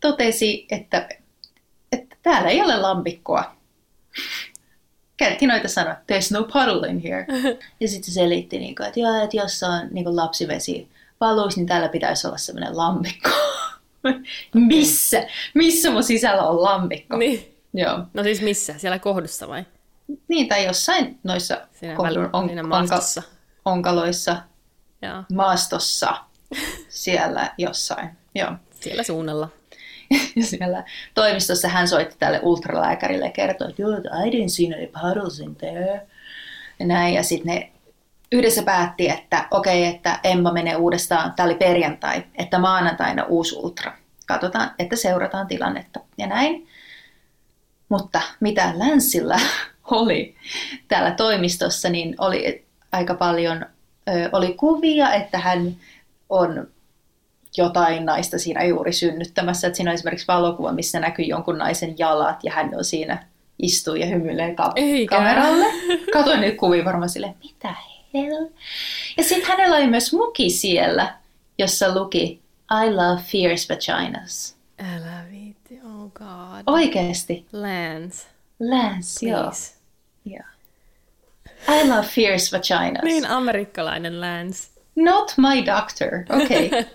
Totesi, 0.00 0.66
että, 0.70 1.08
että 1.92 2.16
täällä 2.22 2.50
ei 2.50 2.60
ole 2.60 2.76
lampikkoa. 2.76 3.56
Käytti 5.16 5.46
noita 5.46 5.68
sanoa, 5.68 5.94
there's 5.94 6.32
no 6.32 6.42
puddle 6.42 6.88
in 6.88 6.98
here. 6.98 7.26
Ja 7.80 7.88
sitten 7.88 8.04
se 8.04 8.14
selitti, 8.14 8.58
niin 8.58 8.74
kuin, 8.74 8.86
että, 8.86 9.00
joo, 9.00 9.24
että 9.24 9.36
jos 9.36 9.62
on 9.62 9.88
niin 9.90 10.04
kuin 10.04 10.16
lapsivesi 10.16 10.88
valuisi, 11.20 11.60
niin 11.60 11.66
täällä 11.66 11.88
pitäisi 11.88 12.26
olla 12.26 12.38
semmoinen 12.38 12.76
lammikko. 12.76 13.30
Missä? 14.54 15.26
Missä 15.54 15.90
mun 15.90 16.02
sisällä 16.02 16.42
on 16.42 16.62
lammikko? 16.62 17.16
niin. 17.16 17.48
Joo. 17.74 17.98
No 18.14 18.22
siis 18.22 18.42
missä? 18.42 18.74
Siellä 18.78 18.98
kohdussa 18.98 19.48
vai? 19.48 19.64
Niin, 20.28 20.48
tai 20.48 20.64
jossain 20.66 21.18
noissa 21.22 21.60
Siinä, 21.72 21.96
kohdun 21.96 22.22
väl, 22.22 22.30
on, 22.32 22.46
siinä 22.46 22.62
onka, 22.62 22.76
maastossa. 22.76 23.22
onkaloissa, 23.64 24.36
Joo. 25.02 25.22
maastossa, 25.32 26.14
siellä 26.88 27.50
jossain. 27.58 28.10
Joo. 28.34 28.52
Siellä 28.80 29.02
suunnalla. 29.02 29.48
Ja 30.36 30.46
siellä 30.46 30.84
toimistossa 31.14 31.68
hän 31.68 31.88
soitti 31.88 32.16
tälle 32.18 32.40
ultralääkärille 32.42 33.24
ja 33.24 33.30
kertoi, 33.30 33.70
että 33.70 33.82
joo, 33.82 33.92
I 33.92 34.30
didn't 34.30 34.48
see 34.48 34.66
any 34.74 34.86
puddles 34.86 35.40
in 35.40 35.56
there. 35.56 36.06
Ja 36.78 36.86
näin, 36.86 37.14
ja 37.14 37.22
sitten 37.22 37.54
ne 37.54 37.72
yhdessä 38.32 38.62
päätti, 38.62 39.08
että 39.08 39.48
okei, 39.50 39.82
okay, 39.82 39.94
että 39.94 40.20
Emma 40.24 40.52
menee 40.52 40.76
uudestaan, 40.76 41.32
tämä 41.34 41.46
oli 41.46 41.54
perjantai, 41.54 42.24
että 42.34 42.58
maanantaina 42.58 43.24
uusi 43.24 43.56
ultra. 43.56 43.92
Katsotaan, 44.26 44.70
että 44.78 44.96
seurataan 44.96 45.46
tilannetta 45.46 46.00
ja 46.18 46.26
näin. 46.26 46.68
Mutta 47.88 48.20
mitä 48.40 48.72
Länssillä 48.74 49.40
oli 49.90 50.34
täällä 50.88 51.10
toimistossa, 51.10 51.88
niin 51.88 52.14
oli 52.18 52.64
aika 52.92 53.14
paljon 53.14 53.66
ö, 54.08 54.28
oli 54.32 54.54
kuvia, 54.54 55.12
että 55.12 55.38
hän 55.38 55.76
on 56.28 56.68
jotain 57.56 58.06
naista 58.06 58.38
siinä 58.38 58.64
juuri 58.64 58.92
synnyttämässä. 58.92 59.66
Että 59.66 59.76
siinä 59.76 59.90
on 59.90 59.94
esimerkiksi 59.94 60.26
valokuva, 60.28 60.72
missä 60.72 61.00
näkyy 61.00 61.24
jonkun 61.24 61.58
naisen 61.58 61.94
jalat 61.98 62.44
ja 62.44 62.52
hän 62.52 62.70
on 62.74 62.84
siinä 62.84 63.26
istuu 63.62 63.94
ja 63.94 64.06
hymyilee 64.06 64.54
ka- 64.54 64.72
Eikä. 64.76 65.16
kameralle. 65.16 65.66
Katoin 66.12 66.40
niitä 66.40 66.56
kuvia 66.56 66.84
varmaan 66.84 67.08
silleen, 67.08 67.34
mitä 67.42 67.74
hell? 68.14 68.46
Ja 69.16 69.24
sitten 69.24 69.48
hänellä 69.48 69.76
oli 69.76 69.86
myös 69.86 70.12
muki 70.12 70.50
siellä, 70.50 71.14
jossa 71.58 71.94
luki 71.94 72.42
I 72.86 72.90
love 72.90 73.22
fierce 73.22 73.74
vaginas. 73.74 74.56
Älä 74.78 75.24
viitti, 75.30 75.80
oh 75.84 76.12
god. 76.12 76.62
Oikeesti. 76.66 77.46
Lance, 77.52 78.26
Lance, 78.70 79.26
joo. 79.26 79.42
please. 79.42 79.74
joo. 80.24 80.44
I 81.68 81.88
love 81.88 82.06
fierce 82.06 82.56
vaginas. 82.56 83.02
Niin 83.02 83.26
amerikkalainen 83.26 84.20
Lance. 84.20 84.70
Not 84.96 85.34
my 85.36 85.66
doctor. 85.66 86.42
Okei. 86.42 86.66
Okay. 86.66 86.84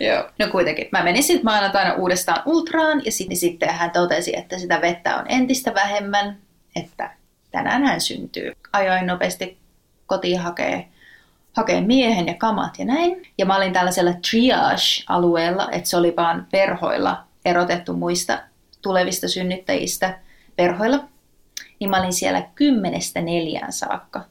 Joo. 0.00 0.30
No 0.38 0.48
kuitenkin. 0.48 0.88
Mä 0.92 1.04
menin 1.04 1.22
sitten 1.22 1.44
maanantaina 1.44 1.94
uudestaan 1.94 2.42
ultraan 2.46 3.02
ja 3.04 3.12
sitten, 3.12 3.36
sitten 3.36 3.68
hän 3.68 3.90
totesi, 3.90 4.36
että 4.36 4.58
sitä 4.58 4.80
vettä 4.80 5.16
on 5.16 5.24
entistä 5.28 5.74
vähemmän, 5.74 6.38
että 6.76 7.10
tänään 7.50 7.84
hän 7.84 8.00
syntyy. 8.00 8.52
Ajoin 8.72 9.06
nopeasti 9.06 9.58
kotiin 10.06 10.40
hakee, 10.40 10.88
hakee 11.52 11.80
miehen 11.80 12.26
ja 12.26 12.34
kamat 12.34 12.78
ja 12.78 12.84
näin. 12.84 13.22
Ja 13.38 13.46
mä 13.46 13.56
olin 13.56 13.72
tällaisella 13.72 14.12
triage-alueella, 14.12 15.68
että 15.72 15.88
se 15.88 15.96
oli 15.96 16.16
vaan 16.16 16.46
perhoilla 16.50 17.24
erotettu 17.44 17.92
muista 17.92 18.42
tulevista 18.82 19.28
synnyttäjistä 19.28 20.18
perhoilla. 20.60 21.04
Niin 21.80 21.90
mä 21.90 22.00
olin 22.00 22.12
siellä 22.12 22.42
kymmenestä 22.54 23.20
neljään 23.20 23.72
saakka, 23.72 24.24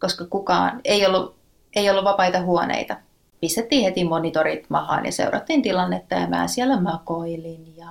koska 0.00 0.24
kukaan 0.24 0.80
ei 0.84 1.06
ollut, 1.06 1.36
ei 1.76 1.90
ollut 1.90 2.04
vapaita 2.04 2.42
huoneita 2.42 2.96
pistettiin 3.42 3.84
heti 3.84 4.04
monitorit 4.04 4.70
mahaan 4.70 5.06
ja 5.06 5.12
seurattiin 5.12 5.62
tilannetta 5.62 6.14
ja 6.14 6.26
mä 6.26 6.48
siellä 6.48 6.80
makoilin 6.80 7.76
ja, 7.76 7.86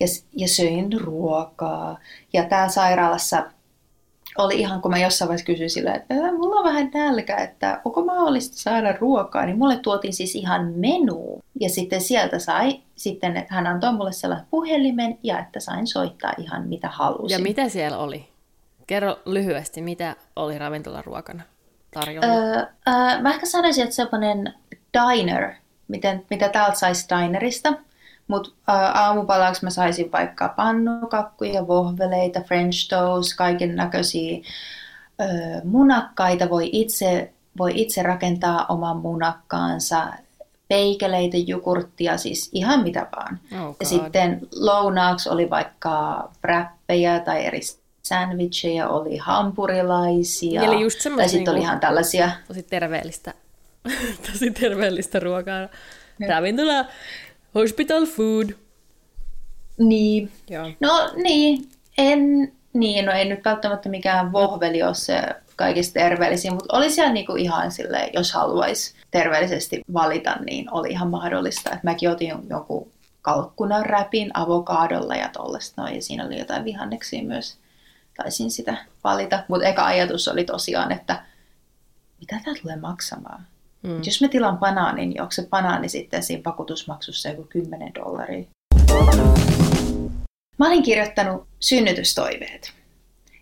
ja, 0.00 0.06
ja 0.36 0.48
söin 0.48 1.00
ruokaa. 1.00 1.98
Ja 2.32 2.44
täällä 2.44 2.68
sairaalassa 2.68 3.46
oli 4.38 4.60
ihan, 4.60 4.82
kun 4.82 4.90
mä 4.90 4.98
jossain 4.98 5.28
vaiheessa 5.28 5.46
kysyin 5.46 5.70
sille, 5.70 5.90
että 5.90 6.14
mulla 6.32 6.60
on 6.60 6.64
vähän 6.64 6.90
nälkä, 6.94 7.36
että 7.36 7.80
onko 7.84 8.04
mahdollista 8.04 8.56
saada 8.56 8.92
ruokaa, 9.00 9.46
niin 9.46 9.58
mulle 9.58 9.76
tuotiin 9.76 10.14
siis 10.14 10.34
ihan 10.34 10.72
menu. 10.76 11.40
Ja 11.60 11.68
sitten 11.68 12.00
sieltä 12.00 12.38
sai, 12.38 12.80
sitten 12.96 13.36
että 13.36 13.54
hän 13.54 13.66
antoi 13.66 13.92
mulle 13.92 14.12
sellaisen 14.12 14.46
puhelimen 14.50 15.18
ja 15.22 15.38
että 15.38 15.60
sain 15.60 15.86
soittaa 15.86 16.32
ihan 16.38 16.68
mitä 16.68 16.88
halusin. 16.88 17.38
Ja 17.38 17.42
mitä 17.42 17.68
siellä 17.68 17.98
oli? 17.98 18.28
Kerro 18.86 19.16
lyhyesti, 19.24 19.82
mitä 19.82 20.16
oli 20.36 20.58
ravintolaruokana 20.58 21.42
tarjolla? 21.94 22.26
Öö, 22.26 22.56
öö, 22.88 23.22
mä 23.22 23.30
ehkä 23.30 23.46
sanoisin, 23.46 23.84
että 23.84 23.96
semmoinen 23.96 24.54
diner, 24.92 25.54
miten, 25.88 26.24
mitä 26.30 26.48
täältä 26.48 26.78
saisi 26.78 27.06
dinerista. 27.08 27.72
Mutta 28.28 28.50
öö, 28.68 28.74
aamupalaksi 28.76 29.64
mä 29.64 29.70
saisin 29.70 30.12
vaikka 30.12 30.48
pannukakkuja, 30.48 31.66
vohveleita, 31.66 32.40
french 32.40 32.88
toast, 32.88 33.36
kaiken 33.36 33.76
näköisiä 33.76 34.38
öö, 35.20 35.26
munakkaita. 35.64 36.50
Voi 36.50 36.68
itse, 36.72 37.32
voi 37.58 37.72
itse 37.74 38.02
rakentaa 38.02 38.66
oman 38.68 38.96
munakkaansa, 38.96 40.06
peikeleitä, 40.68 41.36
jogurttia, 41.36 42.16
siis 42.16 42.50
ihan 42.52 42.82
mitä 42.82 43.06
vaan. 43.16 43.40
Oh 43.52 43.76
ja 43.80 43.86
sitten 43.86 44.40
lounaaksi 44.56 45.28
oli 45.28 45.50
vaikka 45.50 46.28
wrappeja 46.44 47.20
tai 47.20 47.44
eri 47.44 47.60
sandwicheja, 48.02 48.88
oli 48.88 49.16
hampurilaisia. 49.16 50.62
Eli 50.62 50.80
just 50.80 50.98
tai 51.16 51.28
sitten 51.28 51.52
oli 51.52 51.58
niinku- 51.58 51.62
ihan 51.62 51.80
tällaisia 51.80 52.30
Tosi 52.48 52.62
terveellistä, 52.62 53.34
tosi 54.32 54.50
terveellistä 54.50 55.20
ruokaa. 55.20 55.68
Ravintola, 56.28 56.84
hospital 57.54 58.06
food. 58.06 58.50
Niin. 59.78 60.32
Joo. 60.50 60.70
No 60.80 61.10
niin, 61.16 61.68
en, 61.98 62.52
niin, 62.72 63.04
no 63.04 63.12
ei 63.12 63.24
nyt 63.24 63.44
välttämättä 63.44 63.88
mikään 63.88 64.32
vohveli 64.32 64.82
ole 64.82 64.94
se 64.94 65.22
kaikista 65.56 65.94
terveellisin, 65.94 66.54
mutta 66.54 66.76
oli 66.76 66.90
siellä 66.90 67.12
niinku 67.12 67.36
ihan 67.36 67.72
silleen, 67.72 68.10
jos 68.12 68.32
haluaisi 68.32 68.94
terveellisesti 69.10 69.82
valita, 69.94 70.36
niin 70.46 70.72
oli 70.72 70.90
ihan 70.90 71.08
mahdollista. 71.08 71.70
Et 71.70 71.82
mäkin 71.82 72.10
otin 72.10 72.32
jonkun 72.50 72.90
kalkkunan 73.22 73.86
räpin 73.86 74.30
avokaadolla 74.34 75.14
ja 75.14 75.28
tollaista 75.28 75.82
noin, 75.82 75.94
ja 75.94 76.02
siinä 76.02 76.26
oli 76.26 76.38
jotain 76.38 76.64
vihanneksia 76.64 77.22
myös. 77.22 77.56
Taisin 78.16 78.50
sitä 78.50 78.76
valita, 79.04 79.44
mutta 79.48 79.66
eka 79.66 79.84
ajatus 79.84 80.28
oli 80.28 80.44
tosiaan, 80.44 80.92
että 80.92 81.24
mitä 82.20 82.40
tämä 82.44 82.56
tulee 82.62 82.76
maksamaan? 82.76 83.46
Mm. 83.82 83.90
Mm. 83.90 84.00
Jos 84.04 84.20
mä 84.20 84.28
tilaan 84.28 84.58
banaanin, 84.58 85.08
niin 85.08 85.20
onko 85.20 85.32
se 85.32 85.46
banaani 85.50 85.88
sitten 85.88 86.22
siinä 86.22 86.42
pakutusmaksussa 86.42 87.28
joku 87.28 87.46
10 87.48 87.94
dollaria? 87.94 88.44
Mä 90.58 90.66
olin 90.66 90.82
kirjoittanut 90.82 91.46
synnytystoiveet. 91.60 92.72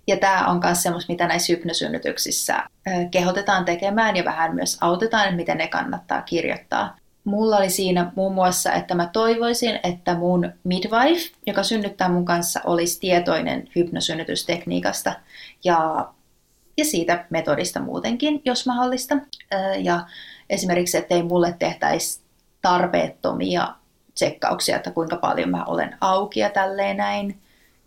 Ja 0.06 0.16
tämä 0.16 0.46
on 0.46 0.60
myös 0.64 0.82
semmoista, 0.82 1.12
mitä 1.12 1.26
näissä 1.26 1.52
hypnosynnytyksissä 1.52 2.66
kehotetaan 3.10 3.64
tekemään 3.64 4.16
ja 4.16 4.24
vähän 4.24 4.54
myös 4.54 4.78
autetaan, 4.80 5.24
että 5.24 5.36
miten 5.36 5.58
ne 5.58 5.68
kannattaa 5.68 6.22
kirjoittaa. 6.22 6.96
Mulla 7.24 7.56
oli 7.56 7.70
siinä 7.70 8.12
muun 8.16 8.34
muassa, 8.34 8.72
että 8.72 8.94
mä 8.94 9.06
toivoisin, 9.12 9.80
että 9.82 10.14
mun 10.14 10.52
midwife, 10.64 11.30
joka 11.46 11.62
synnyttää 11.62 12.08
mun 12.08 12.24
kanssa, 12.24 12.60
olisi 12.64 13.00
tietoinen 13.00 13.68
hypnosynnytystekniikasta 13.76 15.14
ja, 15.64 16.08
ja 16.76 16.84
siitä 16.84 17.24
metodista 17.30 17.80
muutenkin, 17.80 18.42
jos 18.44 18.66
mahdollista. 18.66 19.14
Ja 19.78 20.06
esimerkiksi, 20.50 20.96
ettei 20.96 21.22
mulle 21.22 21.56
tehtäisi 21.58 22.20
tarpeettomia 22.62 23.74
tsekkauksia, 24.14 24.76
että 24.76 24.90
kuinka 24.90 25.16
paljon 25.16 25.50
mä 25.50 25.64
olen 25.64 25.96
auki 26.00 26.40
ja 26.40 26.50
tälleen 26.50 26.96
näin. 26.96 27.41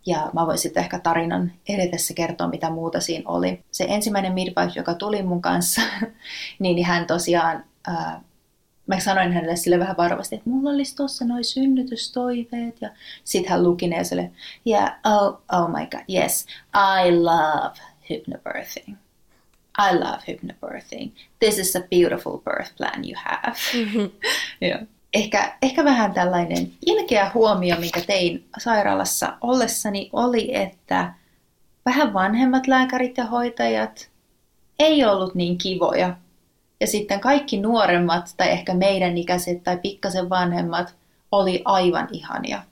Ja 0.05 0.29
mä 0.33 0.47
voin 0.47 0.57
sitten 0.57 0.83
ehkä 0.83 1.00
tarinan 1.00 1.51
edetessä 1.69 2.13
kertoa, 2.13 2.47
mitä 2.47 2.69
muuta 2.69 3.00
siinä 3.00 3.24
oli. 3.25 3.63
Se 3.71 3.85
ensimmäinen 3.89 4.33
midwife, 4.33 4.71
joka 4.75 4.93
tuli 4.93 5.24
mun 5.24 5.41
kanssa, 5.41 5.81
niin 6.59 6.85
hän 6.85 7.07
tosiaan 7.07 7.63
ää, 7.88 8.21
mä 8.88 9.00
sanoin 9.00 9.33
hänelle 9.33 9.55
sille 9.55 9.79
vähän 9.79 9.97
varovasti, 9.97 10.35
että 10.35 10.50
mulla 10.50 10.69
olisi 10.69 10.95
tuossa 10.95 11.25
noin 11.25 11.43
synnytystoiveet. 11.43 12.81
Ja 12.81 12.89
sitten 13.24 13.51
hän 13.51 13.63
luki 13.63 13.88
ne 13.88 13.97
ja 13.97 14.03
sille, 14.03 14.31
yeah, 14.67 14.95
oh, 15.05 15.41
oh 15.51 15.69
my 15.69 15.85
god, 15.91 16.15
yes, 16.15 16.45
I 17.05 17.12
love 17.12 17.79
hypnobirthing. 18.09 18.97
I 19.77 19.95
love 19.95 20.19
hypnobirthing. 20.27 21.12
This 21.39 21.57
is 21.57 21.75
a 21.75 21.81
beautiful 21.91 22.38
birth 22.38 22.75
plan 22.77 23.03
you 23.03 23.15
have. 23.15 23.57
Mm-hmm. 23.74 24.05
yeah. 24.62 24.85
Ehkä, 25.15 25.57
ehkä 25.62 25.86
vähän 25.86 26.13
tällainen 26.13 26.72
ilkeä 26.86 27.31
huomio, 27.34 27.75
minkä 27.79 28.01
tein 28.01 28.45
sairaalassa 28.57 29.38
ollessani, 29.41 30.10
oli, 30.13 30.55
että 30.55 31.13
vähän 31.86 32.13
vanhemmat 32.13 32.67
lääkärit 32.67 33.17
ja 33.17 33.25
hoitajat 33.25 34.10
ei 34.79 35.05
ollut 35.05 35.36
niin 35.36 35.57
kivoja. 35.57 36.17
Ja 36.79 36.88
sitten 36.88 37.19
kaikki 37.19 37.57
nuoremmat 37.57 38.34
tai 38.38 38.50
ehkä 38.50 38.74
meidän 38.74 39.17
ikäiset 39.17 39.63
tai 39.63 39.77
pikkasen 39.77 40.29
vanhemmat 40.29 40.95
oli 41.31 41.62
aivan 41.65 42.07
ihania. 42.12 42.63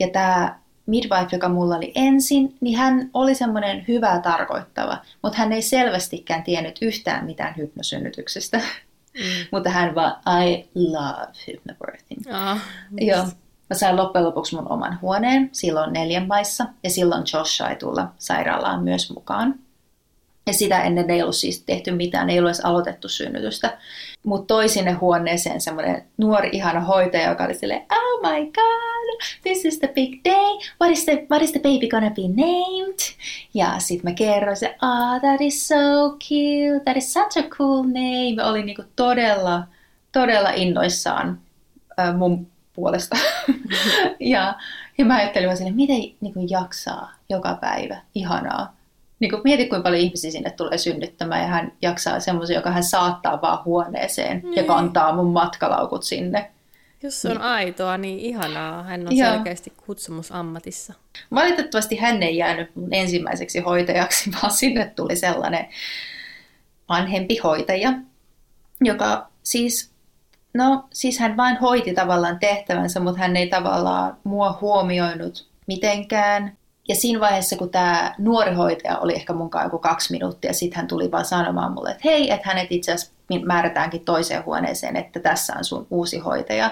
Ja 0.00 0.08
tämä 0.08 0.58
midwife, 0.86 1.28
joka 1.32 1.48
mulla 1.48 1.76
oli 1.76 1.92
ensin, 1.94 2.56
niin 2.60 2.78
hän 2.78 3.10
oli 3.14 3.34
semmoinen 3.34 3.84
hyvää 3.88 4.20
tarkoittava, 4.20 4.98
mutta 5.22 5.38
hän 5.38 5.52
ei 5.52 5.62
selvästikään 5.62 6.42
tiennyt 6.42 6.78
yhtään 6.82 7.24
mitään 7.24 7.54
hypnosynnytyksestä. 7.56 8.60
Mm. 9.16 9.46
mutta 9.52 9.70
hän 9.70 9.94
vaan, 9.94 10.16
I 10.44 10.68
love 10.74 11.32
hypnobirthing. 11.46 12.22
Oh, 12.26 12.58
Joo. 13.00 13.24
Mä 13.70 13.76
sain 13.76 13.96
loppujen 13.96 14.24
lopuksi 14.24 14.54
mun 14.54 14.72
oman 14.72 14.98
huoneen 15.02 15.48
silloin 15.52 15.92
neljän 15.92 16.26
maissa 16.26 16.66
ja 16.82 16.90
silloin 16.90 17.24
Josh 17.32 17.56
sai 17.56 17.76
tulla 17.76 18.12
sairaalaan 18.18 18.82
myös 18.82 19.10
mukaan. 19.10 19.54
Ja 20.46 20.52
sitä 20.52 20.82
ennen 20.82 21.10
ei 21.10 21.22
ollut 21.22 21.36
siis 21.36 21.62
tehty 21.62 21.90
mitään, 21.90 22.30
ei 22.30 22.38
ollut 22.38 22.48
edes 22.48 22.64
aloitettu 22.64 23.08
synnytystä. 23.08 23.78
Mutta 24.26 24.54
toi 24.54 24.68
sinne 24.68 24.92
huoneeseen 24.92 25.60
semmoinen 25.60 26.04
nuori 26.16 26.50
ihana 26.52 26.80
hoitaja, 26.80 27.28
joka 27.28 27.44
oli 27.44 27.54
silleen, 27.54 27.86
oh 27.92 28.30
my 28.30 28.44
god, 28.44 29.22
this 29.42 29.64
is 29.64 29.78
the 29.78 29.88
big 29.94 30.20
day, 30.24 30.58
what 30.80 30.92
is 30.92 31.04
the, 31.04 31.26
what 31.30 31.42
is 31.42 31.52
the 31.52 31.60
baby 31.60 31.88
gonna 31.88 32.10
be 32.10 32.22
named? 32.22 32.98
Ja 33.54 33.74
sitten 33.78 34.10
mä 34.10 34.14
kerroin 34.14 34.56
se, 34.56 34.76
ah, 34.80 35.14
oh, 35.14 35.20
that 35.20 35.40
is 35.40 35.68
so 35.68 36.10
cute, 36.10 36.84
that 36.84 36.96
is 36.96 37.12
such 37.12 37.38
a 37.38 37.42
cool 37.56 37.82
name. 37.82 38.34
Mä 38.36 38.50
olin 38.50 38.66
niinku 38.66 38.82
todella, 38.96 39.62
todella 40.12 40.50
innoissaan 40.50 41.40
äh, 42.00 42.16
mun 42.16 42.46
puolesta. 42.72 43.16
ja, 44.20 44.54
ja 44.98 45.04
mä 45.04 45.16
ajattelin 45.16 45.46
vaan 45.46 45.56
silleen, 45.56 45.76
miten 45.76 46.02
niinku 46.20 46.40
jaksaa 46.48 47.12
joka 47.28 47.58
päivä, 47.60 47.96
ihanaa 48.14 48.75
niin 49.20 49.30
kuin 49.30 49.40
mieti, 49.44 49.66
kuinka 49.66 49.82
paljon 49.82 50.02
ihmisiä 50.02 50.30
sinne 50.30 50.50
tulee 50.50 50.78
synnyttämään 50.78 51.40
ja 51.40 51.46
hän 51.46 51.72
jaksaa 51.82 52.20
semmoisen, 52.20 52.54
joka 52.54 52.70
hän 52.70 52.84
saattaa 52.84 53.42
vaan 53.42 53.64
huoneeseen 53.64 54.40
niin. 54.42 54.56
ja 54.56 54.64
kantaa 54.64 55.14
mun 55.14 55.32
matkalaukut 55.32 56.02
sinne. 56.02 56.50
Jos 57.02 57.22
se 57.22 57.28
on 57.28 57.34
niin. 57.34 57.42
aitoa, 57.42 57.98
niin 57.98 58.18
ihanaa. 58.18 58.82
Hän 58.82 59.06
on 59.08 59.16
Joo. 59.16 59.30
selkeästi 59.30 59.72
kutsumusammatissa. 59.86 60.94
Valitettavasti 61.34 61.96
hän 61.96 62.22
ei 62.22 62.36
jäänyt 62.36 62.76
mun 62.76 62.94
ensimmäiseksi 62.94 63.60
hoitajaksi, 63.60 64.30
vaan 64.42 64.52
sinne 64.52 64.92
tuli 64.96 65.16
sellainen 65.16 65.68
vanhempi 66.88 67.38
hoitaja, 67.44 67.92
joka 68.80 69.28
siis, 69.42 69.90
no 70.54 70.88
siis 70.92 71.18
hän 71.18 71.36
vain 71.36 71.56
hoiti 71.56 71.94
tavallaan 71.94 72.38
tehtävänsä, 72.38 73.00
mutta 73.00 73.20
hän 73.20 73.36
ei 73.36 73.46
tavallaan 73.46 74.16
mua 74.24 74.58
huomioinut 74.60 75.48
mitenkään. 75.66 76.56
Ja 76.88 76.94
siinä 76.94 77.20
vaiheessa, 77.20 77.56
kun 77.56 77.70
tämä 77.70 78.14
nuori 78.18 78.54
hoitaja 78.54 78.98
oli 78.98 79.14
ehkä 79.14 79.32
mukaan 79.32 79.64
joku 79.64 79.78
kaksi 79.78 80.12
minuuttia, 80.12 80.52
sitten 80.52 80.76
hän 80.76 80.86
tuli 80.86 81.10
vaan 81.10 81.24
sanomaan 81.24 81.72
mulle, 81.72 81.90
että 81.90 82.02
hei, 82.04 82.30
että 82.30 82.48
hänet 82.48 82.66
itse 82.72 82.92
asiassa 82.92 83.16
määrätäänkin 83.44 84.04
toiseen 84.04 84.44
huoneeseen, 84.44 84.96
että 84.96 85.20
tässä 85.20 85.54
on 85.58 85.64
sun 85.64 85.86
uusi 85.90 86.18
hoitaja. 86.18 86.70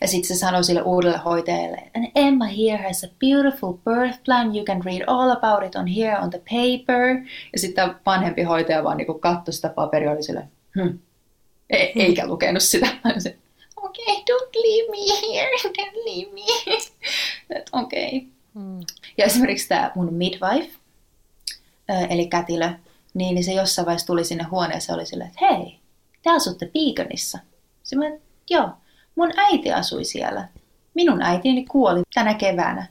Ja 0.00 0.08
sitten 0.08 0.28
se 0.28 0.40
sanoi 0.40 0.64
sille 0.64 0.82
uudelle 0.82 1.18
hoitajalle, 1.18 1.90
and 1.96 2.06
Emma 2.14 2.46
here 2.46 2.88
has 2.88 3.04
a 3.04 3.08
beautiful 3.20 3.72
birth 3.72 4.18
plan, 4.24 4.56
you 4.56 4.64
can 4.64 4.82
read 4.84 5.04
all 5.06 5.30
about 5.30 5.64
it 5.66 5.76
on 5.76 5.86
here 5.86 6.18
on 6.18 6.30
the 6.30 6.38
paper. 6.38 7.16
Ja 7.52 7.58
sitten 7.58 7.94
vanhempi 8.06 8.42
hoitaja 8.42 8.84
vaan 8.84 8.96
niin 8.96 9.20
katsoi 9.20 9.52
sitä 9.52 9.68
paperia 9.68 10.10
oli 10.10 10.22
sille, 10.22 10.48
hm. 10.74 10.98
E- 11.70 11.92
eikä 11.96 12.26
lukenut 12.26 12.62
sitä. 12.62 12.86
Okei, 13.82 14.04
okay, 14.04 14.14
don't 14.14 14.54
leave 14.54 14.90
me 14.90 15.28
here, 15.28 15.50
don't 15.78 16.04
leave 16.04 16.32
me. 16.32 16.42
Okei. 17.82 18.06
Okay. 18.06 18.32
Mm. 18.54 18.80
Ja 19.18 19.24
esimerkiksi 19.24 19.68
tämä 19.68 19.92
mun 19.94 20.14
midwife, 20.14 20.78
eli 21.88 22.26
kätilö, 22.26 22.70
niin, 23.14 23.34
niin 23.34 23.44
se 23.44 23.52
jossain 23.52 23.86
vaiheessa 23.86 24.06
tuli 24.06 24.24
sinne 24.24 24.44
huoneeseen 24.44 24.94
ja 24.94 24.96
oli 24.96 25.06
silleen, 25.06 25.30
että 25.30 25.46
hei, 25.46 25.78
te 26.22 26.30
asutte 26.30 26.70
Beaconissa. 26.72 27.38
Se 27.82 27.96
mä, 27.96 28.04
joo, 28.50 28.68
mun 29.14 29.30
äiti 29.36 29.72
asui 29.72 30.04
siellä. 30.04 30.48
Minun 30.94 31.22
äitini 31.22 31.64
kuoli 31.64 32.02
tänä 32.14 32.34
keväänä. 32.34 32.86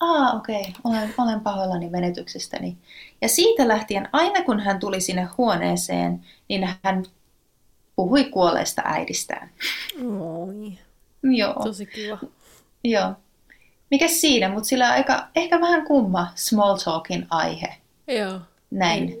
Aa, 0.00 0.32
okei, 0.32 0.60
okay. 0.60 0.72
olen, 0.84 1.14
olen 1.18 1.40
pahoillani 1.40 1.90
menetyksestäni. 1.90 2.76
Ja 3.22 3.28
siitä 3.28 3.68
lähtien, 3.68 4.08
aina 4.12 4.42
kun 4.42 4.60
hän 4.60 4.80
tuli 4.80 5.00
sinne 5.00 5.28
huoneeseen, 5.38 6.24
niin 6.48 6.68
hän 6.82 7.04
puhui 7.96 8.24
kuolleesta 8.24 8.82
äidistään. 8.84 9.50
Oi. 10.18 10.78
Joo. 11.22 11.54
Tosi 11.62 11.86
kiva. 11.86 12.18
Joo 12.84 13.14
mikä 13.90 14.08
siinä, 14.08 14.48
mutta 14.48 14.68
sillä 14.68 14.90
aika, 14.90 15.26
ehkä 15.36 15.60
vähän 15.60 15.86
kumma 15.86 16.26
small 16.34 16.76
talkin 16.76 17.26
aihe. 17.30 17.74
Joo. 18.08 18.40
Näin 18.70 19.14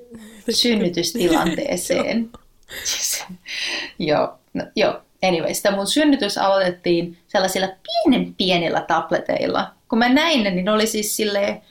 synnytystilanteeseen. 0.50 2.30
joo, 3.98 4.38
no, 4.54 4.64
joo. 4.76 5.00
Anyway, 5.22 5.54
sitä 5.54 5.70
mun 5.70 5.86
synnytys 5.86 6.38
aloitettiin 6.38 7.18
sellaisilla 7.28 7.68
pienen 7.82 8.34
pienillä 8.34 8.80
tableteilla. 8.80 9.70
Kun 9.88 9.98
mä 9.98 10.08
näin 10.08 10.44
ne, 10.44 10.50
niin 10.50 10.64
ne 10.64 10.72
oli 10.72 10.86
siis 10.86 11.16
silleen 11.16 11.62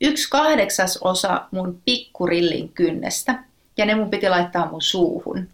yksi 0.00 0.30
kahdeksas 0.30 0.96
osa 0.96 1.46
mun 1.50 1.82
pikkurillin 1.84 2.68
kynnestä. 2.68 3.44
Ja 3.76 3.86
ne 3.86 3.94
mun 3.94 4.10
piti 4.10 4.28
laittaa 4.28 4.70
mun 4.70 4.82
suuhun 4.82 5.48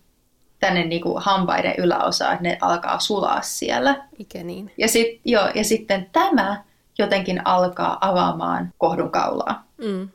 tänne 0.60 0.84
niin 0.84 1.02
kuin 1.02 1.22
hampaiden 1.22 1.74
yläosaan, 1.78 2.32
että 2.32 2.42
ne 2.42 2.58
alkaa 2.60 3.00
sulaa 3.00 3.42
siellä. 3.42 4.04
Ikä 4.18 4.42
niin. 4.42 4.72
Ja, 4.78 4.88
sit, 4.88 5.20
joo, 5.24 5.48
ja 5.54 5.64
sitten 5.64 6.08
tämä 6.12 6.64
jotenkin 6.98 7.46
alkaa 7.46 7.98
avaamaan 8.00 8.72
kohdun 8.78 9.10
kaulaa. 9.10 9.64
Mm. 9.78 10.08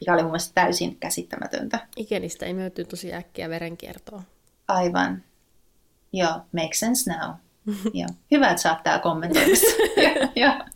Mikä 0.00 0.12
oli 0.12 0.22
mun 0.22 0.30
mielestä 0.30 0.54
täysin 0.54 0.96
käsittämätöntä. 0.96 1.78
Ikenistä 1.96 2.46
ei 2.46 2.54
myöty 2.54 2.84
tosi 2.84 3.14
äkkiä 3.14 3.48
verenkiertoa. 3.48 4.22
Aivan. 4.68 5.22
Joo, 6.12 6.32
make 6.52 6.74
sense 6.74 7.12
now. 7.12 7.30
Joo. 8.00 8.08
Hyvä, 8.30 8.50
että 8.50 8.62
saat 8.62 8.82
tää 8.82 8.98
kommentoimassa. 8.98 9.66
ja, 10.36 10.66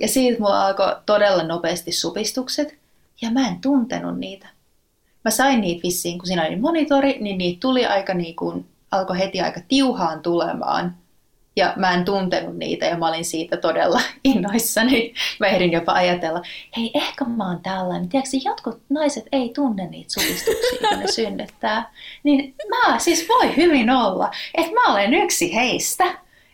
ja 0.00 0.08
siitä 0.08 0.40
mulla 0.40 0.66
alkoi 0.66 0.96
todella 1.06 1.42
nopeasti 1.42 1.92
supistukset, 1.92 2.78
ja 3.22 3.30
mä 3.30 3.48
en 3.48 3.60
tuntenut 3.60 4.18
niitä. 4.18 4.48
Mä 5.24 5.30
sain 5.30 5.60
niitä 5.60 5.82
vissiin, 5.82 6.18
kun 6.18 6.26
siinä 6.26 6.46
oli 6.46 6.56
monitori, 6.56 7.18
niin 7.20 7.38
niitä 7.38 7.60
tuli 7.60 7.86
aika 7.86 8.14
niin 8.14 8.36
kuin, 8.36 8.66
alkoi 8.90 9.18
heti 9.18 9.40
aika 9.40 9.60
tiuhaan 9.68 10.20
tulemaan. 10.22 10.96
Ja 11.58 11.72
mä 11.76 11.94
en 11.94 12.04
tuntenut 12.04 12.56
niitä 12.56 12.86
ja 12.86 12.96
mä 12.96 13.08
olin 13.08 13.24
siitä 13.24 13.56
todella 13.56 14.00
innoissani. 14.24 15.14
Mä 15.40 15.46
ehdin 15.46 15.72
jopa 15.72 15.92
ajatella, 15.92 16.42
hei 16.76 16.90
ehkä 16.94 17.24
mä 17.24 17.48
oon 17.48 17.60
tällainen. 17.62 18.08
Tiedätkö, 18.08 18.36
jotkut 18.44 18.80
naiset 18.88 19.24
ei 19.32 19.52
tunne 19.54 19.86
niitä 19.86 20.12
supistuksia, 20.12 20.88
kun 20.88 20.98
ne 20.98 21.06
synnyttää. 21.06 21.90
Niin 22.24 22.54
mä 22.68 22.98
siis 22.98 23.28
voi 23.28 23.56
hyvin 23.56 23.90
olla, 23.90 24.30
että 24.54 24.72
mä 24.72 24.92
olen 24.92 25.14
yksi 25.14 25.54
heistä. 25.54 26.04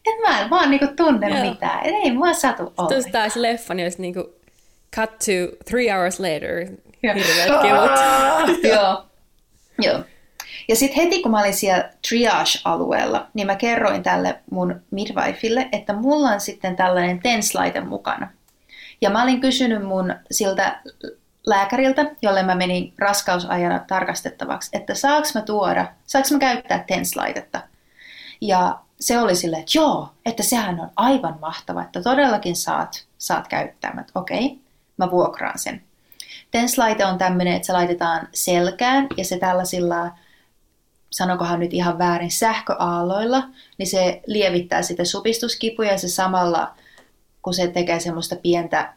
Että 0.07 0.29
mä 0.29 0.41
en 0.41 0.51
vaan 0.51 0.71
niinku 0.71 0.87
tunne 0.97 1.29
Joo. 1.29 1.51
mitään. 1.51 1.87
Et 1.87 1.95
ei 2.05 2.13
mua 2.13 2.35
satu 2.35 2.63
ollenkaan. 2.63 2.89
Tuossa 2.89 3.11
taas 3.13 3.37
leffa, 3.37 3.75
niin 3.75 3.85
olisi 3.85 4.03
niinku 4.03 4.35
cut 4.97 5.11
to 5.11 5.65
three 5.65 5.93
hours 5.93 6.21
later. 6.21 6.67
Hirveät 7.03 7.63
kevut. 7.63 8.65
Joo. 8.73 9.05
Joo. 9.83 10.01
Ja 10.69 10.77
sitten 10.77 11.05
heti 11.05 11.23
kun 11.23 11.31
mä 11.31 11.41
olin 11.41 11.55
siellä 11.55 11.91
triage-alueella, 12.09 13.27
niin 13.35 13.47
mä 13.47 13.57
kerroin 13.57 14.03
tälle 14.03 14.41
mun 14.51 14.81
midwifeille, 14.91 15.69
että 15.73 15.93
mulla 15.93 16.29
on 16.29 16.41
sitten 16.41 16.77
tällainen 16.77 17.21
TENS-laite 17.21 17.81
mukana. 17.81 18.31
Ja 19.01 19.11
mä 19.11 19.23
olin 19.23 19.41
kysynyt 19.41 19.85
mun 19.85 20.15
siltä 20.31 20.81
lääkäriltä, 21.47 22.07
jolle 22.23 22.43
mä 22.43 22.55
menin 22.55 22.95
raskausajana 22.99 23.79
tarkastettavaksi, 23.79 24.71
että 24.73 24.95
saaks 24.95 25.35
mä 25.35 25.41
tuoda, 25.41 25.87
saaks 26.07 26.33
mä 26.33 26.39
käyttää 26.39 26.85
TENS-laitetta. 26.87 27.61
Ja 28.41 28.79
se 29.01 29.19
oli 29.19 29.37
silleen, 29.37 29.61
että 29.61 29.79
joo, 29.79 30.09
että 30.27 30.43
sehän 30.43 30.81
on 30.81 30.91
aivan 30.97 31.39
mahtava, 31.41 31.83
että 31.83 32.03
todellakin 32.03 32.57
saat, 32.57 33.07
saat 33.19 33.49
käyttää. 33.49 34.05
Okei, 34.15 34.47
okay, 34.47 34.59
mä 34.97 35.11
vuokraan 35.11 35.59
sen. 35.59 35.83
TENS-laite 36.51 37.07
on 37.07 37.19
tämmöinen, 37.19 37.55
että 37.55 37.67
se 37.67 37.73
laitetaan 37.73 38.29
selkään 38.35 39.07
ja 39.17 39.25
se 39.25 39.39
tällaisilla 39.39 40.11
sanokohan 41.15 41.61
nyt 41.61 41.75
ihan 41.75 41.99
väärin, 41.99 42.31
sähköaalloilla, 42.31 43.43
niin 43.79 43.87
se 43.87 44.23
lievittää 44.27 44.83
sitä 44.83 45.05
supistuskipuja 45.05 45.91
ja 45.91 45.99
se 45.99 46.09
samalla, 46.09 46.75
kun 47.43 47.55
se 47.55 47.67
tekee 47.67 48.01
semmoista 48.01 48.37
pientä 48.37 48.95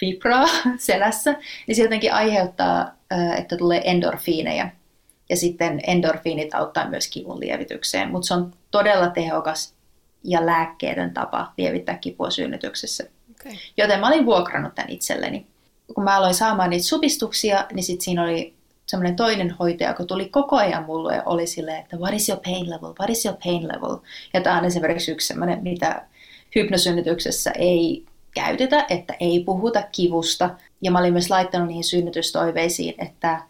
vibraa 0.00 0.46
selässä, 0.78 1.36
niin 1.66 1.76
se 1.76 1.82
jotenkin 1.82 2.14
aiheuttaa, 2.14 2.92
että 3.38 3.56
tulee 3.56 3.80
endorfiineja. 3.84 4.68
Ja 5.28 5.36
sitten 5.36 5.80
endorfiinit 5.86 6.54
auttaa 6.54 6.90
myös 6.90 7.08
kivun 7.08 7.40
lievitykseen, 7.40 8.10
mutta 8.10 8.26
se 8.26 8.34
on 8.34 8.52
todella 8.70 9.10
tehokas 9.10 9.74
ja 10.24 10.46
lääkkeetön 10.46 11.14
tapa 11.14 11.52
lievittää 11.58 11.98
kipua 11.98 12.30
synnytyksessä. 12.30 13.04
Okay. 13.30 13.52
Joten 13.76 14.00
mä 14.00 14.08
olin 14.08 14.26
vuokrannut 14.26 14.74
tämän 14.74 14.90
itselleni. 14.90 15.46
Kun 15.94 16.04
mä 16.04 16.16
aloin 16.16 16.34
saamaan 16.34 16.70
niitä 16.70 16.86
supistuksia, 16.86 17.66
niin 17.72 17.84
sitten 17.84 18.04
siinä 18.04 18.22
oli 18.22 18.55
semmoinen 18.86 19.16
toinen 19.16 19.50
hoitaja, 19.50 19.90
joka 19.90 20.04
tuli 20.04 20.28
koko 20.28 20.56
ajan 20.56 20.84
mulle 20.84 21.14
ja 21.14 21.22
oli 21.26 21.46
silleen, 21.46 21.80
että 21.80 21.96
what 21.96 22.14
is 22.14 22.28
your 22.28 22.40
pain 22.44 22.70
level, 22.70 22.94
what 23.00 23.10
is 23.10 23.24
your 23.24 23.38
pain 23.44 23.68
level. 23.68 23.96
Ja 24.34 24.40
tämä 24.40 24.58
on 24.58 24.64
esimerkiksi 24.64 25.12
yksi 25.12 25.26
semmoinen, 25.26 25.62
mitä 25.62 26.02
hypnosynnytyksessä 26.54 27.50
ei 27.50 28.04
käytetä, 28.34 28.86
että 28.90 29.14
ei 29.20 29.42
puhuta 29.44 29.82
kivusta. 29.92 30.50
Ja 30.82 30.90
mä 30.90 30.98
olin 30.98 31.12
myös 31.12 31.30
laittanut 31.30 31.68
niihin 31.68 31.84
synnytystoiveisiin, 31.84 32.94
että, 32.98 33.42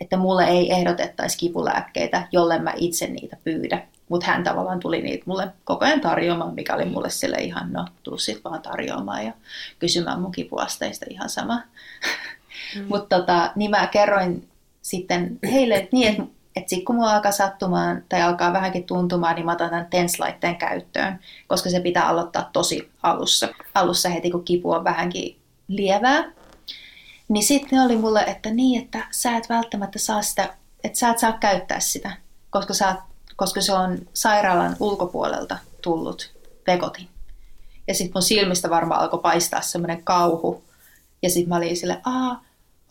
että 0.00 0.16
mulle 0.16 0.44
ei 0.44 0.72
ehdotettaisi 0.72 1.38
kipulääkkeitä, 1.38 2.28
jolle 2.32 2.58
mä 2.58 2.72
itse 2.76 3.06
niitä 3.06 3.36
pyydä. 3.44 3.86
Mutta 4.08 4.26
hän 4.26 4.44
tavallaan 4.44 4.80
tuli 4.80 5.02
niitä 5.02 5.24
mulle 5.26 5.48
koko 5.64 5.84
ajan 5.84 6.00
tarjoamaan, 6.00 6.54
mikä 6.54 6.74
oli 6.74 6.84
mulle 6.84 7.10
sille 7.10 7.36
ihan, 7.36 7.72
no, 7.72 7.86
tuu 8.02 8.18
sit 8.18 8.44
vaan 8.44 8.62
tarjoamaan 8.62 9.26
ja 9.26 9.32
kysymään 9.78 10.20
mun 10.20 10.32
kipuasteista 10.32 11.06
ihan 11.10 11.28
sama. 11.28 11.62
Mm. 12.76 12.84
Mutta 12.88 13.18
tota, 13.18 13.52
niin 13.56 13.70
mä 13.70 13.86
kerroin 13.86 14.48
sitten 14.82 15.38
heille, 15.42 15.74
että 15.74 15.96
niin, 15.96 16.08
että 16.08 16.22
että 16.56 16.70
sitten 16.70 16.84
kun 16.84 16.96
mulla 16.96 17.14
alkaa 17.14 17.32
sattumaan 17.32 18.04
tai 18.08 18.22
alkaa 18.22 18.52
vähänkin 18.52 18.84
tuntumaan, 18.84 19.34
niin 19.34 19.46
mä 19.46 19.52
otan 19.52 19.70
tämän 19.70 19.86
TENS-laitteen 19.90 20.56
käyttöön, 20.56 21.20
koska 21.46 21.70
se 21.70 21.80
pitää 21.80 22.08
aloittaa 22.08 22.50
tosi 22.52 22.90
alussa. 23.02 23.48
Alussa 23.74 24.08
heti, 24.08 24.30
kun 24.30 24.44
kipu 24.44 24.70
on 24.70 24.84
vähänkin 24.84 25.38
lievää. 25.68 26.32
Niin 27.28 27.44
sitten 27.44 27.80
oli 27.80 27.96
mulle, 27.96 28.20
että 28.20 28.50
niin, 28.50 28.82
että 28.82 29.06
sä 29.10 29.36
et 29.36 29.48
välttämättä 29.48 29.98
saa 29.98 30.22
sitä, 30.22 30.54
että 30.84 30.98
sä 30.98 31.10
et 31.10 31.18
saa 31.18 31.32
käyttää 31.32 31.80
sitä, 31.80 32.12
koska, 32.50 32.74
sä, 32.74 32.96
koska 33.36 33.60
se 33.60 33.72
on 33.72 33.98
sairaalan 34.14 34.76
ulkopuolelta 34.80 35.58
tullut 35.82 36.32
vekotin. 36.66 37.08
Ja 37.88 37.94
sitten 37.94 38.12
mun 38.14 38.22
silmistä 38.22 38.70
varmaan 38.70 39.00
alkoi 39.00 39.20
paistaa 39.20 39.60
semmoinen 39.60 40.04
kauhu. 40.04 40.64
Ja 41.22 41.30
sitten 41.30 41.48
mä 41.48 41.56
olin 41.56 41.76
sille, 41.76 42.00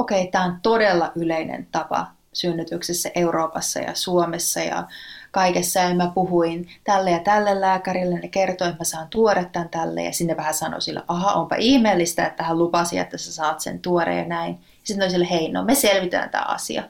okei, 0.01 0.21
okay, 0.21 0.31
tämä 0.31 0.45
on 0.45 0.59
todella 0.61 1.11
yleinen 1.15 1.67
tapa 1.71 2.07
synnytyksessä 2.33 3.09
Euroopassa 3.15 3.79
ja 3.79 3.95
Suomessa 3.95 4.59
ja 4.59 4.87
kaikessa. 5.31 5.79
Ja 5.79 5.95
mä 5.95 6.11
puhuin 6.15 6.69
tälle 6.83 7.11
ja 7.11 7.19
tälle 7.19 7.61
lääkärille, 7.61 8.19
ne 8.19 8.27
kertoi, 8.27 8.67
että 8.67 8.81
mä 8.81 8.83
saan 8.83 9.07
tuoda 9.09 9.43
tämän 9.43 9.69
tälle. 9.69 10.03
Ja 10.03 10.13
sinne 10.13 10.37
vähän 10.37 10.53
sanoi 10.53 10.81
sille, 10.81 11.01
aha, 11.07 11.33
onpa 11.33 11.55
ihmeellistä, 11.55 12.25
että 12.25 12.43
hän 12.43 12.57
lupasi, 12.57 12.97
että 12.97 13.17
sä 13.17 13.33
saat 13.33 13.59
sen 13.59 13.79
tuore 13.79 14.17
ja 14.17 14.25
näin. 14.25 14.59
Sitten 14.83 15.05
oli 15.05 15.11
sille, 15.11 15.29
hei, 15.29 15.51
no 15.51 15.63
me 15.63 15.75
selvitään 15.75 16.29
tämä 16.29 16.43
asia. 16.43 16.83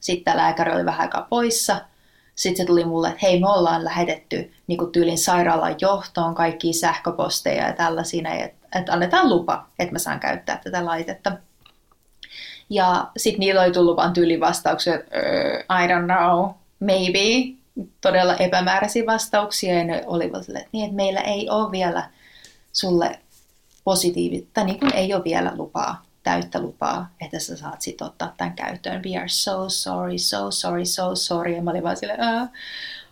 Sitten 0.00 0.24
tämä 0.24 0.36
lääkäri 0.36 0.72
oli 0.72 0.84
vähän 0.84 1.00
aikaa 1.00 1.26
poissa. 1.30 1.80
Sitten 2.34 2.56
se 2.56 2.66
tuli 2.66 2.84
mulle, 2.84 3.08
että 3.08 3.20
hei, 3.22 3.40
me 3.40 3.48
ollaan 3.48 3.84
lähetetty 3.84 4.52
niin 4.66 4.78
kuin 4.78 4.92
tyylin 4.92 5.18
sairaalan 5.18 5.76
johtoon 5.80 6.34
kaikki 6.34 6.72
sähköposteja 6.72 7.66
ja 7.66 7.72
tällaisia, 7.72 8.30
että, 8.30 8.78
että 8.78 8.92
annetaan 8.92 9.28
lupa, 9.28 9.66
että 9.78 9.92
mä 9.92 9.98
saan 9.98 10.20
käyttää 10.20 10.60
tätä 10.64 10.84
laitetta. 10.84 11.32
Ja 12.70 13.10
sitten 13.16 13.40
niillä 13.40 13.62
oli 13.62 13.72
tullut 13.72 13.96
vaan 13.96 14.12
tyyli 14.12 14.40
vastauksia, 14.40 14.94
että 14.94 15.16
I 15.58 15.86
don't 15.88 16.04
know, 16.04 16.50
maybe, 16.80 17.54
todella 18.00 18.36
epämääräisiä 18.36 19.06
vastauksia. 19.06 19.74
Ja 19.78 19.84
ne 19.84 20.04
olivat 20.06 20.44
sille, 20.44 20.58
että, 20.58 20.70
niin, 20.72 20.84
että 20.84 20.96
meillä 20.96 21.20
ei 21.20 21.50
ole 21.50 21.70
vielä 21.70 22.10
sulle 22.72 23.18
positiivista, 23.84 24.64
niin 24.64 24.78
kuin 24.80 24.94
ei 24.94 25.14
ole 25.14 25.24
vielä 25.24 25.52
lupaa, 25.56 26.02
täyttä 26.22 26.60
lupaa, 26.60 27.10
että 27.20 27.38
sä 27.38 27.56
saat 27.56 27.82
sitten 27.82 28.06
ottaa 28.06 28.34
tämän 28.36 28.52
käyttöön. 28.52 29.02
We 29.02 29.16
are 29.16 29.28
so 29.28 29.68
sorry, 29.68 30.18
so 30.18 30.50
sorry, 30.50 30.84
so 30.84 31.14
sorry. 31.14 31.54
Ja 31.54 31.62
mä 31.62 31.70
olin 31.70 31.82
vaan 31.82 31.96
silleen, 31.96 32.20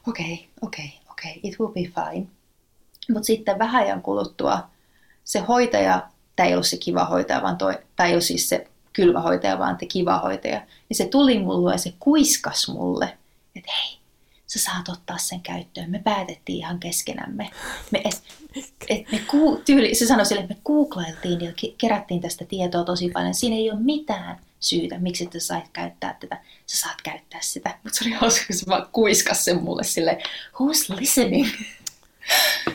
okei, 0.08 0.48
okei, 0.62 1.00
okei, 1.10 1.40
it 1.42 1.60
will 1.60 1.72
be 1.72 1.80
fine. 1.80 2.26
Mutta 3.10 3.26
sitten 3.26 3.58
vähän 3.58 3.82
ajan 3.82 4.02
kuluttua 4.02 4.68
se 5.24 5.40
hoitaja, 5.40 6.08
tämä 6.36 6.46
ei 6.46 6.54
ollut 6.54 6.66
se 6.66 6.76
kiva 6.76 7.04
hoitaja, 7.04 7.42
vaan 7.42 7.58
toi, 7.58 7.78
tämä 7.96 8.06
ei 8.06 8.12
ollut 8.12 8.24
siis 8.24 8.48
se 8.48 8.66
kylmähoitaja, 8.92 9.58
vaan 9.58 9.76
te 9.76 9.86
kivahoitaja. 9.86 10.60
Niin 10.88 10.96
se 10.96 11.06
tuli 11.06 11.38
mulle 11.38 11.72
ja 11.72 11.78
se 11.78 11.94
kuiskas 11.98 12.68
mulle, 12.68 13.18
että 13.56 13.72
hei, 13.72 13.98
sä 14.46 14.58
saat 14.58 14.88
ottaa 14.88 15.18
sen 15.18 15.40
käyttöön. 15.40 15.90
Me 15.90 15.98
päätettiin 15.98 16.58
ihan 16.58 16.80
keskenämme. 16.80 17.50
Me, 17.90 18.02
et, 18.04 18.22
et 18.88 19.12
me 19.12 19.18
ku, 19.18 19.62
tyyli, 19.64 19.94
se 19.94 20.06
sanoi 20.06 20.26
sille, 20.26 20.40
että 20.40 20.54
me 20.54 20.60
googlailtiin 20.64 21.40
ja 21.40 21.52
kerättiin 21.78 22.20
tästä 22.20 22.44
tietoa 22.44 22.84
tosi 22.84 23.10
paljon. 23.10 23.34
Siinä 23.34 23.56
ei 23.56 23.70
ole 23.70 23.80
mitään 23.80 24.38
syytä, 24.60 24.98
miksi 24.98 25.28
sä 25.32 25.40
sait 25.40 25.68
käyttää 25.72 26.16
tätä. 26.20 26.40
Sä 26.66 26.80
saat 26.80 27.02
käyttää 27.02 27.40
sitä. 27.42 27.78
Mutta 27.82 27.98
se 27.98 28.04
oli 28.04 28.14
hauska, 28.14 28.46
kun 28.46 28.56
se 28.56 28.66
vaan 28.66 28.86
kuiskas 28.92 29.44
sen 29.44 29.62
mulle 29.62 29.84
sille, 29.84 30.18
who's 30.54 30.96
listening? 31.00 31.48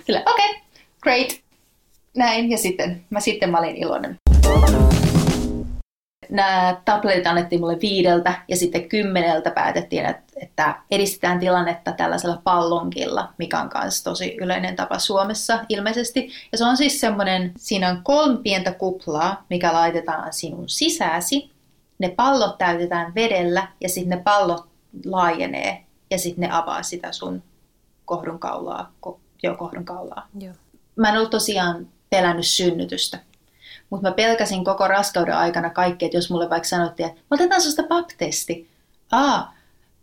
Sille, 0.06 0.24
okei, 0.26 0.50
okay, 0.50 0.62
great. 1.02 1.30
Näin, 2.16 2.52
ja 2.52 2.58
sitten 2.58 3.06
mä, 3.10 3.20
sitten 3.20 3.50
mä 3.50 3.60
olin 3.60 3.76
iloinen 3.76 4.20
nämä 6.30 6.82
tabletit 6.86 7.28
annettiin 7.28 7.62
mulle 7.62 7.78
viideltä 7.82 8.34
ja 8.48 8.56
sitten 8.56 8.90
kymmeneltä 8.90 9.52
päätettiin, 9.52 10.06
että, 10.06 10.24
että 10.42 10.76
edistetään 10.92 11.40
tilannetta 11.40 11.92
tällaisella 11.92 12.42
pallonkilla, 12.44 13.34
mikä 13.38 13.62
on 13.62 13.70
myös 13.82 14.04
tosi 14.04 14.38
yleinen 14.42 14.76
tapa 14.76 15.00
Suomessa 15.00 15.60
ilmeisesti. 15.70 16.30
Ja 16.52 16.58
se 16.58 16.66
on 16.66 16.78
siis 16.78 17.00
semmoinen, 17.00 17.52
siinä 17.58 17.90
on 17.90 18.04
kolme 18.04 18.38
pientä 18.38 18.72
kuplaa, 18.72 19.46
mikä 19.50 19.74
laitetaan 19.74 20.34
sinun 20.34 20.70
sisäsi. 20.70 21.52
Ne 22.00 22.10
pallot 22.10 22.58
täytetään 22.58 23.16
vedellä 23.16 23.68
ja 23.82 23.90
sitten 23.90 24.18
ne 24.18 24.24
pallot 24.24 24.68
laajenee 25.06 25.84
ja 26.12 26.18
sitten 26.18 26.42
ne 26.42 26.56
avaa 26.56 26.84
sitä 26.84 27.12
sun 27.12 27.44
kohdun 28.06 28.40
kaulaa, 28.40 28.92
ko, 29.00 29.20
joo, 29.44 29.56
kohdun 29.56 29.86
kaulaa. 29.86 30.28
Joo. 30.40 30.54
Mä 30.96 31.10
en 31.10 31.18
ollut 31.18 31.32
tosiaan 31.32 31.88
pelännyt 32.10 32.48
synnytystä. 32.48 33.20
Mutta 33.90 34.10
mä 34.10 34.16
pelkäsin 34.16 34.66
koko 34.66 34.88
raskauden 34.88 35.36
aikana 35.36 35.70
kaikki, 35.70 36.06
että 36.06 36.18
jos 36.18 36.30
mulle 36.30 36.50
vaikka 36.50 36.70
sanottiin, 36.70 37.10
että 37.10 37.22
otetaan 37.32 37.62
susta 37.62 37.84
pap-testi. 37.84 38.70
Aa, 39.12 39.54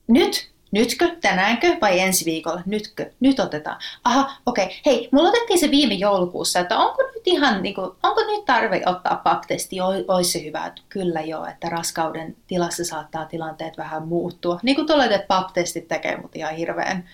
nyt? 0.07 0.55
Nytkö? 0.71 1.17
Tänäänkö? 1.21 1.77
Vai 1.81 2.01
ensi 2.01 2.25
viikolla? 2.25 2.63
Nytkö? 2.67 3.11
Nyt 3.21 3.41
otetaan. 3.41 3.77
Aha, 4.05 4.33
okei. 4.47 4.65
Okay. 4.65 4.77
Hei, 4.87 5.09
mulla 5.13 5.29
otettiin 5.29 5.59
se 5.59 5.71
viime 5.71 5.95
joulukuussa, 5.95 6.61
että 6.61 6.79
onko 6.79 7.03
nyt 7.03 7.23
ihan, 7.27 7.63
niin 7.63 7.75
kuin, 7.75 7.91
onko 8.03 8.21
nyt 8.27 8.45
tarve 8.45 8.83
ottaa 8.87 9.21
pap-testi? 9.25 9.77
Olisi 10.09 10.31
se 10.31 10.45
hyvä, 10.45 10.67
että 10.67 10.83
kyllä 10.89 11.21
joo, 11.21 11.47
että 11.47 11.69
raskauden 11.69 12.37
tilassa 12.47 12.85
saattaa 12.85 13.27
tilanteet 13.27 13.79
vähän 13.79 14.09
muuttua. 14.09 14.61
Niin 14.63 14.77
kuin 14.77 14.87
tuolla, 14.87 15.05
pap-testit 15.05 15.89
tekee 15.89 16.17
mut 16.17 16.37
ihan 16.37 16.55
hirveän 16.55 17.09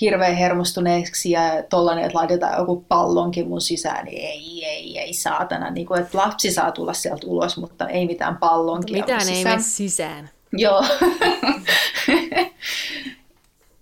hirveän 0.00 0.34
hermostuneeksi 0.34 1.30
ja 1.30 1.40
tollanen, 1.70 2.04
että 2.04 2.18
laitetaan 2.18 2.58
joku 2.58 2.84
pallonkin 2.88 3.48
mun 3.48 3.60
sisään, 3.60 4.04
niin 4.04 4.28
ei, 4.28 4.64
ei, 4.64 4.98
ei 4.98 5.14
saatana. 5.14 5.70
Niin 5.70 5.86
kuin, 5.86 6.00
että 6.00 6.18
lapsi 6.18 6.52
saa 6.52 6.72
tulla 6.72 6.92
sieltä 6.92 7.26
ulos, 7.26 7.56
mutta 7.56 7.88
ei 7.88 8.06
mitään 8.06 8.36
pallonkia 8.36 8.96
Mitään 8.96 9.28
ei 9.28 9.44
mene 9.44 9.62
sisään. 9.62 10.30
Joo. 10.52 10.84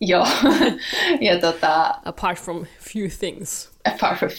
Joo. 0.00 0.26
ja 1.20 1.40
tota... 1.40 1.94
Apart 2.04 2.38
from 2.38 2.66
few 2.80 3.08
things. 3.08 3.70
Apart 3.84 4.18
from 4.18 4.30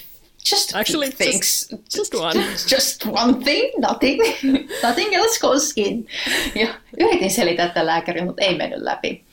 just 0.51 0.75
Actually, 0.75 1.11
things. 1.11 1.69
Just, 1.71 1.95
just 1.97 2.13
one. 2.13 2.33
Just 2.71 3.05
one 3.05 3.43
thing, 3.43 3.71
nothing. 3.79 4.19
nothing 4.83 5.13
else 5.13 5.39
goes 5.39 5.73
in. 5.75 6.07
Ja 6.55 6.67
yritin 6.99 7.31
selittää 7.31 7.67
tätä 7.67 7.85
lääkäriä, 7.85 8.25
mutta 8.25 8.43
ei 8.43 8.57
mennyt 8.57 8.81
läpi. 8.81 9.23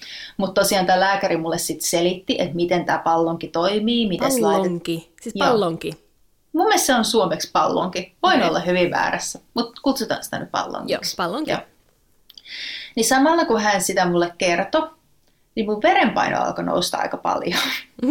Mutta 0.40 0.60
tosiaan 0.60 0.86
tämä 0.86 1.00
lääkäri 1.00 1.36
mulle 1.36 1.58
sitten 1.58 1.88
selitti, 1.88 2.36
että 2.38 2.54
miten 2.54 2.84
tämä 2.84 2.98
pallonki 2.98 3.48
toimii. 3.48 4.08
Miten 4.08 4.28
pallonki? 4.42 4.94
Laitet... 4.94 5.22
Siis 5.22 5.34
pallonki? 5.38 5.88
Joo. 5.88 5.96
Mun 6.52 6.66
mielestä 6.66 6.86
se 6.86 6.94
on 6.94 7.04
suomeksi 7.04 7.50
pallonki. 7.52 8.14
Voin 8.22 8.36
okay. 8.36 8.48
olla 8.48 8.60
hyvin 8.60 8.90
väärässä, 8.90 9.38
mutta 9.54 9.80
kutsutaan 9.82 10.24
sitä 10.24 10.38
nyt 10.38 10.50
pallonkiksi. 10.50 11.14
Joo, 11.18 11.26
pallonki. 11.26 11.50
Joo. 11.50 11.60
Niin 12.96 13.04
samalla 13.04 13.44
kun 13.44 13.60
hän 13.60 13.82
sitä 13.82 14.06
mulle 14.06 14.32
kertoi, 14.38 14.90
niin 15.54 15.66
mun 15.66 15.82
verenpaino 15.82 16.42
alkoi 16.42 16.64
nousta 16.64 16.98
aika 16.98 17.16
paljon. 17.16 17.60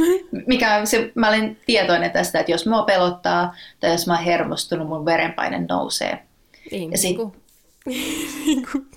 Mikä 0.48 0.86
se, 0.86 1.12
mä 1.16 1.30
olin 1.30 1.60
tietoinen 1.66 2.12
tästä, 2.12 2.40
että 2.40 2.52
jos 2.52 2.66
mua 2.66 2.84
pelottaa 2.84 3.56
tai 3.80 3.92
jos 3.92 4.08
mä 4.08 4.16
oon 4.16 4.24
hermostunut, 4.24 4.88
mun 4.88 5.06
verenpaine 5.06 5.66
nousee. 5.70 6.24
Niin, 6.72 6.92
ja 6.92 6.98
sit... 6.98 7.18
niin 8.46 8.68
kuin 8.72 8.88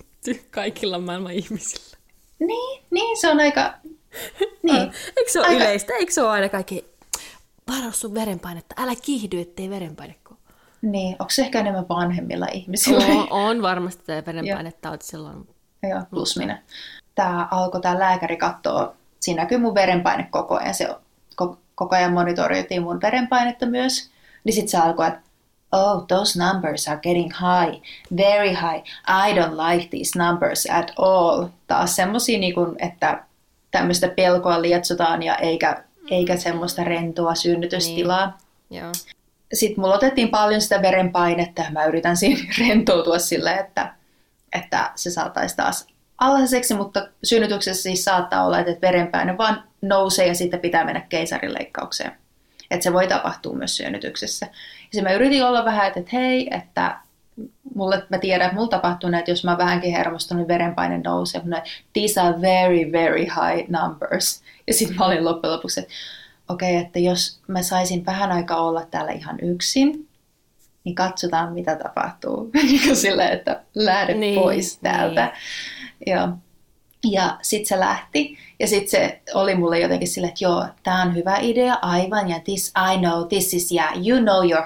kaikilla 0.51 0.99
maailman 0.99 1.31
ihmisillä. 1.31 1.97
Niin, 2.39 2.83
niin 2.91 3.17
se 3.17 3.31
on 3.31 3.39
aika... 3.39 3.73
Niin. 4.63 4.81
Eikö 5.17 5.31
se 5.31 5.39
ole 5.39 5.47
aika... 5.47 5.63
yleistä? 5.63 5.93
Eikö 5.93 6.11
se 6.11 6.21
ole 6.21 6.29
aina 6.29 6.49
kaikki, 6.49 6.85
varo 7.71 7.91
sun 7.91 8.13
verenpainetta, 8.13 8.75
älä 8.77 8.93
kiihdy, 9.01 9.39
ettei 9.41 9.69
verenpaine 9.69 10.15
Niin, 10.81 11.15
onko 11.19 11.29
se 11.29 11.41
ehkä 11.41 11.59
enemmän 11.59 11.89
vanhemmilla 11.89 12.47
ihmisillä? 12.51 13.05
On, 13.05 13.27
on 13.31 13.61
varmasti 13.61 14.03
tämä 14.05 14.25
verenpainetauti 14.25 15.05
silloin. 15.05 15.47
Joo, 15.89 16.01
plus 16.09 16.37
minä. 16.37 16.61
Tämä 17.15 17.47
alkoi 17.51 17.81
tämä 17.81 17.99
lääkäri 17.99 18.37
katsoa, 18.37 18.95
siinä 19.19 19.41
näkyy 19.41 19.57
mun 19.57 19.75
verenpaine 19.75 20.27
koko 20.31 20.55
ajan, 20.57 20.73
se 20.73 20.87
koko 21.75 21.95
ajan 21.95 22.13
monitoroitiin 22.13 22.83
mun 22.83 23.01
verenpainetta 23.01 23.65
myös. 23.65 24.11
Niin 24.43 24.53
sitten 24.53 24.69
se 24.69 24.77
alkoi, 24.77 25.07
että 25.07 25.21
oh, 25.73 26.05
those 26.07 26.39
numbers 26.39 26.87
are 26.87 26.99
getting 26.99 27.31
high, 27.31 27.81
very 28.17 28.53
high. 28.53 28.83
I 29.07 29.33
don't 29.33 29.57
like 29.57 29.89
these 29.89 30.19
numbers 30.19 30.65
at 30.69 30.91
all. 30.97 31.47
Taas 31.67 31.95
semmosia, 31.95 32.39
niin 32.39 32.53
kuin, 32.53 32.75
että 32.79 33.23
tämmöistä 33.71 34.07
pelkoa 34.07 34.61
lietsotaan 34.61 35.23
ja 35.23 35.35
eikä, 35.35 35.83
eikä 36.11 36.37
semmoista 36.37 36.83
rentoa 36.83 37.35
synnytystilaa. 37.35 38.37
Niin. 38.69 38.81
Joo. 38.81 38.91
Sitten 39.53 39.81
mulla 39.81 39.95
otettiin 39.95 40.29
paljon 40.29 40.61
sitä 40.61 40.81
verenpainetta 40.81 41.61
ja 41.61 41.71
mä 41.71 41.85
yritän 41.85 42.17
siinä 42.17 42.39
rentoutua 42.67 43.19
silleen, 43.19 43.59
että, 43.59 43.93
että 44.53 44.91
se 44.95 45.11
saataisiin 45.11 45.57
taas 45.57 45.87
alhaiseksi, 46.17 46.73
mutta 46.73 47.07
synnytyksessä 47.23 47.83
siis 47.83 48.03
saattaa 48.03 48.45
olla, 48.45 48.59
että 48.59 48.87
verenpaine 48.87 49.37
vaan 49.37 49.63
nousee 49.81 50.27
ja 50.27 50.35
sitten 50.35 50.59
pitää 50.59 50.85
mennä 50.85 51.01
keisarileikkaukseen. 51.09 52.22
Että 52.71 52.83
se 52.83 52.93
voi 52.93 53.07
tapahtua 53.07 53.53
myös 53.53 53.77
synnytyksessä. 53.77 54.47
Ja 54.93 55.03
mä 55.03 55.11
yritin 55.11 55.45
olla 55.45 55.65
vähän, 55.65 55.87
että, 55.87 55.99
että 55.99 56.17
hei, 56.17 56.47
että 56.51 56.99
mulle, 57.75 58.03
mä 58.09 58.17
tiedän, 58.17 58.45
että 58.45 58.55
mulla 58.55 58.69
tapahtuu 58.69 59.09
näitä, 59.09 59.31
jos 59.31 59.43
mä 59.43 59.57
vähänkin 59.57 59.91
hermostun, 59.91 60.37
niin 60.37 60.47
verenpaine 60.47 60.97
nousee. 60.97 61.41
Mä 61.43 61.63
These 61.93 62.21
are 62.21 62.41
very, 62.41 62.91
very 62.91 63.21
high 63.21 63.69
numbers. 63.69 64.41
Ja 64.67 64.73
sitten 64.73 64.97
mä 64.97 65.05
olin 65.05 65.25
loppujen 65.25 65.53
lopuksi, 65.53 65.79
että 65.79 65.93
okei, 66.49 66.75
okay, 66.75 66.85
että 66.85 66.99
jos 66.99 67.39
mä 67.47 67.61
saisin 67.61 68.05
vähän 68.05 68.31
aikaa 68.31 68.61
olla 68.61 68.85
täällä 68.91 69.11
ihan 69.11 69.39
yksin, 69.41 70.07
niin 70.83 70.95
katsotaan 70.95 71.53
mitä 71.53 71.75
tapahtuu. 71.75 72.51
Niin 72.53 72.95
Sillä, 72.95 73.29
että 73.29 73.61
lähde 73.75 74.13
niin, 74.13 74.39
pois 74.39 74.77
täältä. 74.77 75.25
Niin. 75.25 76.15
Joo. 76.15 76.29
Ja 77.11 77.37
sitten 77.41 77.67
se 77.67 77.79
lähti, 77.79 78.37
ja 78.63 78.67
sitten 78.67 78.89
se 78.89 79.21
oli 79.33 79.55
mulle 79.55 79.79
jotenkin 79.79 80.07
sille, 80.07 80.27
että 80.27 80.43
joo, 80.43 80.65
tämä 80.83 81.01
on 81.01 81.15
hyvä 81.15 81.37
idea, 81.41 81.77
aivan, 81.81 82.29
ja 82.29 82.39
this 82.39 82.73
I 82.93 82.97
know, 82.97 83.27
this 83.27 83.53
is, 83.53 83.71
yeah, 83.71 84.07
you 84.07 84.19
know 84.19 84.49
your 84.49 84.63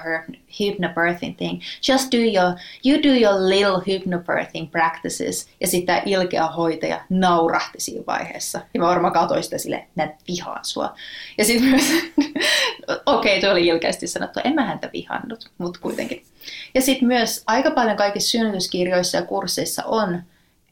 hypnobirthing 0.60 1.38
thing. 1.38 1.62
Just 1.88 2.12
do 2.12 2.18
your, 2.18 2.58
you 2.86 3.04
do 3.04 3.10
your 3.10 3.50
little 3.50 3.94
hypnobirthing 3.94 4.72
practices. 4.72 5.50
Ja 5.62 5.68
sitten 5.68 6.02
ilkeä 6.06 6.48
hoitaja 6.48 7.02
naurahti 7.10 7.80
siinä 7.82 8.04
vaiheessa. 8.08 8.62
Ja 8.74 8.80
mä 8.80 8.88
varmaan 8.88 9.14
katsoin 9.14 9.44
sitä 9.44 9.58
silleen, 9.58 9.84
että 9.98 10.24
vihaan 10.28 10.66
sua. 10.66 10.96
Ja 11.38 11.46
sitten 11.46 11.70
myös, 11.70 11.84
okei, 13.06 13.38
okay, 13.38 13.42
tuo 13.42 13.52
oli 13.52 13.68
ilkeästi 13.68 14.08
sanottu, 14.08 14.40
en 14.44 14.56
mä 14.56 14.66
häntä 14.66 14.90
vihannut, 14.94 15.50
mutta 15.58 15.80
kuitenkin. 15.80 16.24
Ja 16.76 16.82
sitten 16.82 17.08
myös 17.08 17.44
aika 17.48 17.72
paljon 17.72 17.98
kaikissa 17.98 18.30
synnytyskirjoissa 18.30 19.18
ja 19.18 19.24
kursseissa 19.24 19.84
on, 19.86 20.24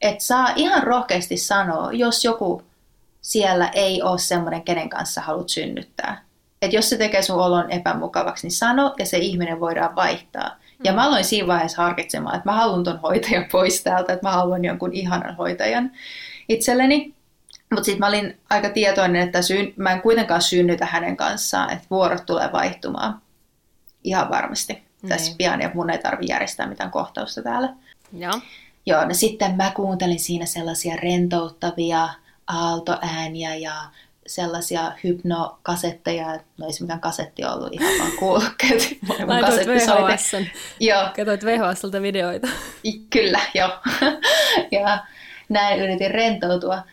että 0.01 0.23
saa 0.23 0.53
ihan 0.55 0.83
rohkeasti 0.83 1.37
sanoa, 1.37 1.91
jos 1.91 2.25
joku 2.25 2.61
siellä 3.25 3.67
ei 3.67 4.01
ole 4.01 4.19
semmoinen, 4.19 4.63
kenen 4.63 4.89
kanssa 4.89 5.21
haluat 5.21 5.49
synnyttää. 5.49 6.25
Että 6.61 6.75
jos 6.75 6.89
se 6.89 6.97
tekee 6.97 7.21
sun 7.21 7.39
olon 7.39 7.71
epämukavaksi, 7.71 8.47
niin 8.47 8.51
sano 8.51 8.93
ja 8.99 9.05
se 9.05 9.17
ihminen 9.17 9.59
voidaan 9.59 9.95
vaihtaa. 9.95 10.55
Ja 10.83 10.93
mä 10.93 11.03
aloin 11.03 11.25
siinä 11.25 11.47
vaiheessa 11.47 11.81
harkitsemaan, 11.81 12.35
että 12.35 12.49
mä 12.49 12.55
haluan 12.55 12.83
ton 12.83 12.99
hoitajan 12.99 13.45
pois 13.51 13.83
täältä, 13.83 14.13
että 14.13 14.27
mä 14.27 14.33
haluan 14.33 14.65
jonkun 14.65 14.93
ihanan 14.93 15.35
hoitajan 15.35 15.91
itselleni. 16.49 17.13
Mutta 17.71 17.85
sitten 17.85 17.99
mä 17.99 18.07
olin 18.07 18.37
aika 18.49 18.69
tietoinen, 18.69 19.21
että 19.21 19.41
syn- 19.41 19.73
mä 19.75 19.91
en 19.91 20.01
kuitenkaan 20.01 20.41
synnytä 20.41 20.85
hänen 20.85 21.17
kanssaan, 21.17 21.73
että 21.73 21.87
vuorot 21.89 22.25
tulee 22.25 22.49
vaihtumaan. 22.51 23.21
Ihan 24.03 24.29
varmasti. 24.29 24.73
Niin. 24.73 25.09
Tässä 25.09 25.35
pian 25.37 25.61
ja 25.61 25.71
mun 25.73 25.89
ei 25.89 25.97
tarvi 25.97 26.25
järjestää 26.29 26.67
mitään 26.67 26.91
kohtausta 26.91 27.41
täällä. 27.41 27.73
Joo. 28.13 28.39
Joo, 28.85 29.05
no 29.05 29.13
sitten 29.13 29.55
mä 29.55 29.71
kuuntelin 29.75 30.19
siinä 30.19 30.45
sellaisia 30.45 30.95
rentouttavia 30.95 32.09
aaltoääniä 32.47 33.55
ja 33.55 33.73
sellaisia 34.27 34.91
hypnokasetteja, 35.03 36.39
no 36.57 36.65
ei 36.65 36.73
se 36.73 36.83
mikään 36.83 36.99
kasetti 36.99 37.45
ollut, 37.45 37.73
ihan 37.73 37.99
vaan 37.99 38.11
kuulokkeet. 38.19 38.81
Laitoit 39.27 39.67
VHS. 39.67 40.31
Joo. 40.79 41.09
Katoit 41.15 41.45
VHSlta 41.45 42.01
videoita. 42.01 42.47
Kyllä, 43.09 43.39
joo. 43.53 43.69
ja 44.71 45.05
näin 45.49 45.81
yritin 45.81 46.11
rentoutua. 46.11 46.83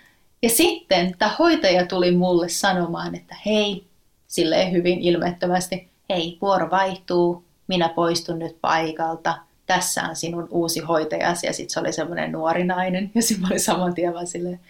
Ja 0.43 0.49
sitten 0.49 1.19
tämä 1.19 1.35
hoitaja 1.39 1.87
tuli 1.87 2.11
mulle 2.11 2.49
sanomaan, 2.49 3.15
että 3.15 3.37
hei, 3.47 3.87
silleen 4.27 4.73
hyvin 4.73 5.01
ilmeettömästi, 5.01 5.89
hei, 6.11 6.39
vuoro 6.41 6.71
vaihtuu, 6.71 7.45
minä 7.67 7.89
poistun 7.89 8.39
nyt 8.39 8.57
paikalta– 8.61 9.39
tässä 9.67 10.03
on 10.03 10.17
sinun 10.17 10.49
uusi 10.51 10.81
hoitajasi. 10.81 11.47
Ja 11.47 11.53
sitten 11.53 11.71
se 11.71 11.81
oli 11.81 11.93
semmoinen 11.93 12.33
nuori 12.33 12.65
nainen. 12.65 13.11
Ja 13.15 13.23
sitten 13.23 13.43
mä 13.43 13.49
olin 13.49 13.61
saman 13.61 13.95
tien 13.95 14.15
vaan 14.15 14.27
silleen, 14.27 14.61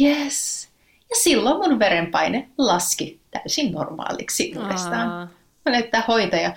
yes. 0.00 0.68
Ja 1.10 1.16
silloin 1.16 1.56
mun 1.56 1.78
verenpaine 1.78 2.48
laski 2.58 3.20
täysin 3.30 3.72
normaaliksi 3.72 4.52
uudestaan. 4.56 5.08
Mä 5.08 5.28
olin, 5.66 5.80
että 5.80 6.04
hoitaja, 6.08 6.54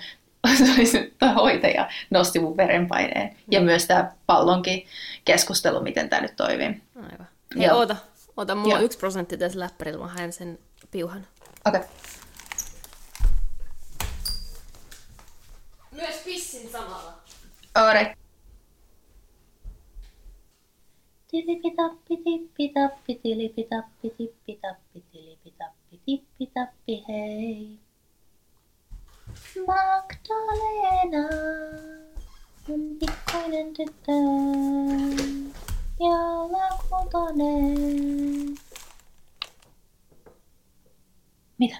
tämä 1.18 1.34
hoitaja 1.34 1.88
nosti 2.10 2.38
mun 2.38 2.56
verenpaineen. 2.56 3.28
Mm. 3.28 3.36
Ja 3.50 3.60
myös 3.60 3.86
tämä 3.86 4.12
pallonkin 4.26 4.86
keskustelu, 5.24 5.82
miten 5.82 6.08
tämä 6.08 6.22
nyt 6.22 6.36
toimii. 6.36 6.82
Aivan. 6.96 7.28
Hei, 7.56 7.66
Joo. 7.66 7.76
oota. 7.76 7.96
Oota, 8.36 8.54
mulla 8.54 8.68
Joo. 8.68 8.78
on 8.78 8.84
yksi 8.84 8.98
prosentti 8.98 9.38
tässä 9.38 9.58
läppärillä, 9.58 9.98
mä 9.98 10.06
haen 10.06 10.32
sen 10.32 10.58
piuhan. 10.90 11.26
Okei. 11.66 11.80
Okay. 11.80 11.90
Myös 15.90 16.16
pissin 16.24 16.70
samalla. 16.70 17.12
Ore. 21.32 21.40
Tilipitappi, 21.42 22.16
tippitappi, 22.16 23.14
tilipitappi, 23.14 24.10
tippitappi, 24.10 25.04
tilipitappi, 25.12 26.00
tippitappi, 26.06 27.04
hei. 27.08 27.78
Magdalena 29.66 31.28
on 32.70 32.80
pikkuinen 32.98 33.74
tyttö 33.74 34.12
ja 36.00 36.16
lakultainen. 36.50 38.56
Mitä? 41.58 41.76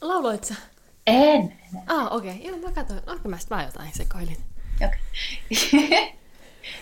Lauloit 0.00 0.44
sä? 0.44 0.54
En. 1.06 1.58
Ah, 1.86 2.12
okei. 2.12 2.30
Okay. 2.30 2.46
Joo, 2.46 2.58
mä 2.58 2.72
katsoin. 2.72 3.00
Onko 3.06 3.22
ah, 3.24 3.30
mä 3.30 3.38
sitten 3.38 3.64
jotain 3.66 3.92
sekoilin? 3.94 4.44
Okay. 4.76 4.98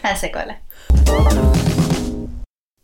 Hän 0.02 0.16
sekoilee. 0.16 0.60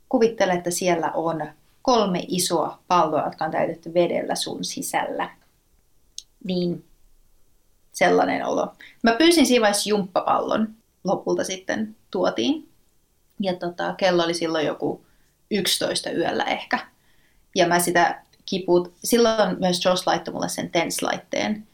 Kuvittele, 0.09 0.53
että 0.53 0.71
siellä 0.71 1.11
on 1.15 1.47
kolme 1.83 2.25
isoa 2.29 2.79
palloa, 2.89 3.25
jotka 3.25 3.45
on 3.45 3.51
täytetty 3.51 3.95
vedellä 3.95 4.35
sun 4.35 4.65
sisällä. 4.65 5.31
Niin 6.45 6.85
sellainen 7.93 8.47
olo. 8.47 8.75
Mä 9.03 9.15
pyysin 9.15 9.47
siinä 9.47 9.61
vaiheessa 9.61 9.89
jumppapallon. 9.89 10.69
Lopulta 11.05 11.45
sitten 11.45 11.97
tuotiin. 12.11 12.69
Ja 13.41 13.55
tota, 13.55 13.95
kello 13.95 14.25
oli 14.25 14.35
silloin 14.35 14.67
joku 14.67 15.07
11 15.51 16.11
yöllä 16.11 16.45
ehkä. 16.45 16.79
Ja 17.55 17.69
mä 17.69 17.79
sitä 17.79 18.23
kiput. 18.47 18.95
Silloin 19.05 19.57
myös 19.61 19.85
Josh 19.85 20.07
laittoi 20.07 20.35
mulle 20.35 20.49
sen 20.49 20.71
TENS-laitteen. 20.71 21.67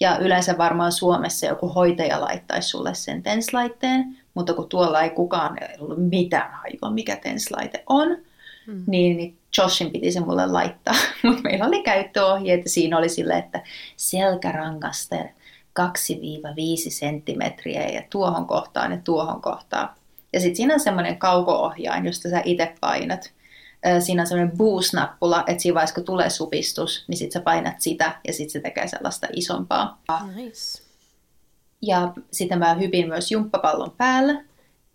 Ja 0.00 0.18
yleensä 0.18 0.58
varmaan 0.58 0.92
Suomessa 0.92 1.46
joku 1.46 1.68
hoitaja 1.68 2.20
laittaisi 2.20 2.68
sulle 2.68 2.94
sen 2.94 3.22
TENS-laitteen, 3.22 4.19
mutta 4.34 4.54
kun 4.54 4.68
tuolla 4.68 5.02
ei 5.02 5.10
kukaan 5.10 5.58
ollut 5.78 6.08
mitään 6.10 6.52
hajua, 6.52 6.94
mikä 6.94 7.16
TENS-laite 7.16 7.82
on, 7.86 8.18
hmm. 8.66 8.84
niin, 8.86 9.16
niin 9.16 9.38
Joshin 9.58 9.90
piti 9.90 10.12
se 10.12 10.20
mulle 10.20 10.46
laittaa. 10.46 10.94
Mutta 11.22 11.42
meillä 11.42 11.66
oli 11.66 11.82
käyttöohjeet 11.82 12.64
ja 12.64 12.70
siinä 12.70 12.98
oli 12.98 13.08
sille, 13.08 13.38
että 13.38 13.62
selkärangasta 13.96 15.16
2-5 15.16 15.22
senttimetriä 16.88 17.88
ja 17.88 18.02
tuohon 18.10 18.46
kohtaan 18.46 18.92
ja 18.92 18.98
tuohon 19.04 19.42
kohtaan. 19.42 19.88
Ja 20.32 20.40
sitten 20.40 20.56
siinä 20.56 20.74
on 20.74 20.80
semmoinen 20.80 21.18
kauko-ohjain, 21.18 22.06
josta 22.06 22.30
sä 22.30 22.42
itse 22.44 22.74
painat 22.80 23.32
siinä 24.00 24.22
on 24.22 24.26
sellainen 24.26 24.56
boost-nappula, 24.56 25.44
että 25.46 25.62
siinä 25.62 25.74
vaiheessa 25.74 25.94
kun 25.94 26.04
tulee 26.04 26.30
supistus, 26.30 27.04
niin 27.08 27.18
sitten 27.18 27.40
sä 27.40 27.44
painat 27.44 27.80
sitä 27.80 28.20
ja 28.26 28.32
sitten 28.32 28.50
se 28.50 28.60
tekee 28.60 28.88
sellaista 28.88 29.26
isompaa. 29.32 29.98
Nice. 30.34 30.89
Ja 31.82 32.12
sitten 32.32 32.58
mä 32.58 32.74
hypin 32.74 33.08
myös 33.08 33.30
jumppapallon 33.30 33.90
päällä. 33.96 34.44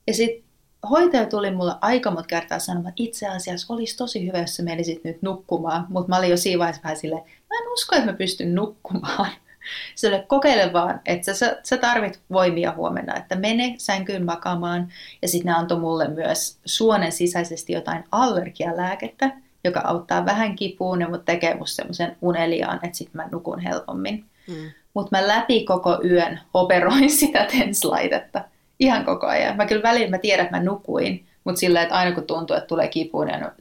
Ja 0.08 0.14
sitten 0.14 0.46
hoitaja 0.90 1.26
tuli 1.26 1.52
mulle 1.52 1.74
aika 1.82 2.12
monta 2.12 2.28
kertaa 2.28 2.60
sanomaan, 2.60 2.90
että 2.90 3.04
itse 3.04 3.28
asiassa 3.28 3.74
olisi 3.74 3.98
tosi 3.98 4.28
hyvä, 4.28 4.38
jos 4.38 4.56
sä 4.56 4.64
menisit 4.64 5.04
nyt 5.04 5.22
nukkumaan. 5.22 5.86
Mutta 5.90 6.10
mä 6.10 6.18
olin 6.18 6.30
jo 6.30 6.38
siinä 6.38 6.60
vaiheessa 6.60 6.84
vähän 6.84 6.98
silleen, 6.98 7.24
mä 7.24 7.58
en 7.62 7.74
usko, 7.74 7.96
että 7.96 8.12
mä 8.12 8.18
pystyn 8.18 8.56
nukkumaan. 8.56 9.32
Sille 9.96 10.26
kokeile 10.28 10.74
vaan, 10.74 11.02
että 11.06 11.34
sä, 11.34 11.60
sä 11.64 11.78
tarvit 11.78 12.20
voimia 12.32 12.74
huomenna, 12.78 13.16
että 13.16 13.36
mene 13.36 13.76
sänkyyn 13.78 14.26
makaamaan. 14.26 14.88
Ja 15.22 15.28
sitten 15.28 15.52
ne 15.52 15.58
antoi 15.58 15.80
mulle 15.80 16.08
myös 16.08 16.58
suonen 16.66 17.12
sisäisesti 17.12 17.74
jotain 17.74 18.04
allergialääkettä, 18.12 19.32
joka 19.64 19.82
auttaa 19.86 20.26
vähän 20.26 20.56
kipuun, 20.56 21.00
mutta 21.00 21.26
tekee 21.26 21.56
musta 21.56 21.76
semmoisen 21.76 22.18
uneliaan, 22.22 22.80
että 22.84 22.98
sitten 22.98 23.22
mä 23.22 23.30
nukun 23.32 23.60
helpommin. 23.60 24.26
Mm. 24.48 24.72
Mutta 24.96 25.18
mä 25.18 25.28
läpi 25.28 25.64
koko 25.64 26.00
yön 26.04 26.40
operoin 26.54 27.12
sitä 27.20 27.48
tenslaitetta 27.52 28.44
ihan 28.80 29.06
koko 29.06 29.28
ajan. 29.28 29.58
Mä 29.58 29.66
kyllä 29.66 29.84
välillä 29.84 30.10
mä 30.10 30.18
tiedän, 30.18 30.46
että 30.46 30.58
mä 30.58 30.64
nukuin, 30.64 31.26
mutta 31.44 31.60
sillä 31.60 31.82
että 31.82 31.96
aina 31.96 32.16
kun 32.16 32.24
tuntuu, 32.24 32.56
että 32.56 32.68
tulee 32.68 32.88
kipuun, 32.88 33.28
niin 33.28 33.44
on 33.44 33.52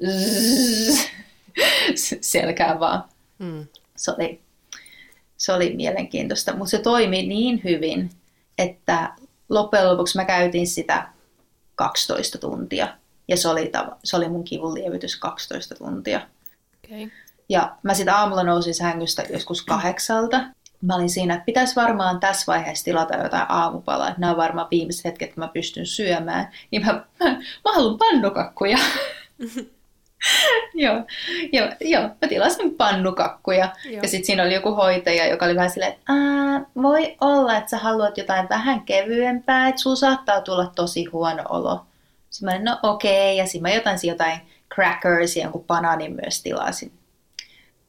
selkää 2.20 2.80
vaan. 2.80 3.04
Mm. 3.38 3.66
Se 3.96 4.10
oli 4.10 4.40
se 5.36 5.52
oli 5.52 5.76
mielenkiintoista, 5.76 6.56
mutta 6.56 6.70
se 6.70 6.78
toimi 6.78 7.22
niin 7.22 7.60
hyvin, 7.64 8.10
että 8.58 9.12
loppujen 9.48 9.88
lopuksi 9.88 10.18
mä 10.18 10.24
käytin 10.24 10.66
sitä 10.66 11.08
12 11.74 12.38
tuntia. 12.38 12.88
Ja 13.28 13.36
se 13.36 13.48
oli, 13.48 13.72
se 14.04 14.16
oli 14.16 14.28
mun 14.28 14.44
kivun 14.44 14.74
lievitys 14.74 15.16
12 15.16 15.74
tuntia. 15.74 16.20
Okay. 16.84 17.10
Ja 17.48 17.76
mä 17.82 17.94
sitten 17.94 18.14
aamulla 18.14 18.42
nousin 18.42 18.74
sängystä 18.74 19.24
joskus 19.30 19.62
kahdeksalta. 19.62 20.40
Mä 20.86 20.94
olin 20.94 21.10
siinä, 21.10 21.34
että 21.34 21.44
pitäisi 21.44 21.76
varmaan 21.76 22.20
tässä 22.20 22.52
vaiheessa 22.52 22.84
tilata 22.84 23.16
jotain 23.16 23.46
aamupalaa. 23.48 24.08
Että 24.08 24.20
nämä 24.20 24.30
on 24.30 24.36
varmaan 24.36 24.68
viimeiset 24.70 25.04
hetket, 25.04 25.28
että 25.28 25.40
mä 25.40 25.48
pystyn 25.48 25.86
syömään. 25.86 26.48
Niin 26.70 26.86
mä, 26.86 26.92
mä, 26.92 27.30
mä 27.64 27.72
haluan 27.74 27.98
pannukakkuja. 27.98 28.78
joo, 30.74 31.02
joo, 31.52 31.68
joo, 31.80 32.02
mä 32.02 32.28
tilasin 32.28 32.74
pannukakkuja. 32.74 33.68
Joo. 33.84 34.02
Ja 34.02 34.08
sitten 34.08 34.26
siinä 34.26 34.42
oli 34.42 34.54
joku 34.54 34.74
hoitaja, 34.74 35.26
joka 35.26 35.44
oli 35.44 35.56
vähän 35.56 35.70
silleen, 35.70 35.92
että 35.92 36.12
voi 36.82 37.16
olla, 37.20 37.56
että 37.56 37.70
sä 37.70 37.78
haluat 37.78 38.18
jotain 38.18 38.48
vähän 38.48 38.80
kevyempää, 38.80 39.68
että 39.68 39.80
sulla 39.80 39.96
saattaa 39.96 40.40
tulla 40.40 40.72
tosi 40.74 41.04
huono 41.04 41.42
olo. 41.48 41.86
Sitten 42.30 42.46
mä 42.46 42.54
olin, 42.54 42.64
no 42.64 42.78
okei, 42.82 43.32
okay. 43.32 43.34
ja 43.34 43.46
sitten 43.46 43.62
mä 43.62 43.70
jotain, 43.70 43.98
jotain 44.02 44.38
crackers 44.74 45.36
ja 45.36 45.42
jonkun 45.42 45.64
banaanin 45.64 46.12
myös 46.22 46.42
tilasin. 46.42 46.92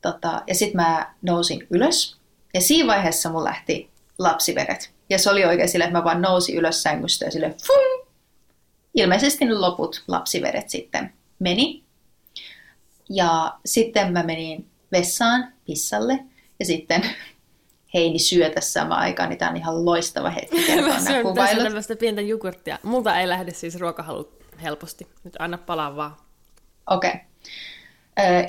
Tota, 0.02 0.42
ja 0.48 0.56
sitten 0.56 0.82
mä 0.82 1.14
nousin 1.22 1.68
ylös, 1.70 2.18
ja 2.56 2.62
siinä 2.62 2.88
vaiheessa 2.88 3.30
mun 3.30 3.44
lähti 3.44 3.90
lapsivedet. 4.20 4.94
Ja 5.10 5.20
se 5.20 5.30
oli 5.30 5.46
oikein 5.46 5.70
silleen, 5.70 5.88
että 5.88 6.00
mä 6.00 6.04
vaan 6.04 6.22
nousin 6.22 6.58
ylös 6.58 6.84
sängystä 6.84 7.26
ja 7.26 7.32
sille 7.32 7.56
fum! 7.68 8.08
Ilmeisesti 8.94 9.46
ne 9.46 9.54
loput 9.54 10.04
lapsivedet 10.08 10.70
sitten 10.70 11.14
meni. 11.40 11.84
Ja 13.10 13.58
sitten 13.66 14.14
mä 14.14 14.24
menin 14.24 14.70
vessaan 14.92 15.54
pissalle 15.66 16.20
ja 16.60 16.66
sitten 16.66 17.02
Heini 17.94 18.20
syötä 18.20 18.62
samaan 18.62 19.02
aikaan, 19.02 19.30
niin 19.30 19.38
tämä 19.38 19.52
on 19.52 19.58
ihan 19.58 19.86
loistava 19.86 20.30
hetki 20.30 20.64
kertoa 20.68 21.00
nämä 21.00 21.22
kuvailut. 21.22 21.64
tällaista 21.64 21.96
pientä 21.96 22.22
jogurttia. 22.22 22.80
Multa 22.84 23.20
ei 23.20 23.30
lähde 23.30 23.54
siis 23.54 23.80
ruokahalu 23.80 24.32
helposti. 24.64 25.08
Nyt 25.24 25.34
anna 25.40 25.58
palaa 25.58 25.96
vaan. 25.96 26.18
Okei. 26.90 27.10
Okay. 27.10 27.22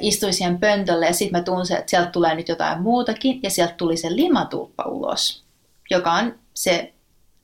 Istuin 0.01 0.35
siihen 0.35 0.59
pöntölle 0.59 1.07
ja 1.07 1.13
sitten 1.13 1.41
mä 1.41 1.45
tunsin, 1.45 1.77
että 1.77 1.91
sieltä 1.91 2.11
tulee 2.11 2.35
nyt 2.35 2.49
jotain 2.49 2.83
muutakin. 2.83 3.41
Ja 3.43 3.51
sieltä 3.51 3.75
tuli 3.75 3.97
se 3.97 4.17
limatulppa 4.17 4.85
ulos, 4.85 5.45
joka 5.91 6.13
on 6.13 6.35
se, 6.55 6.93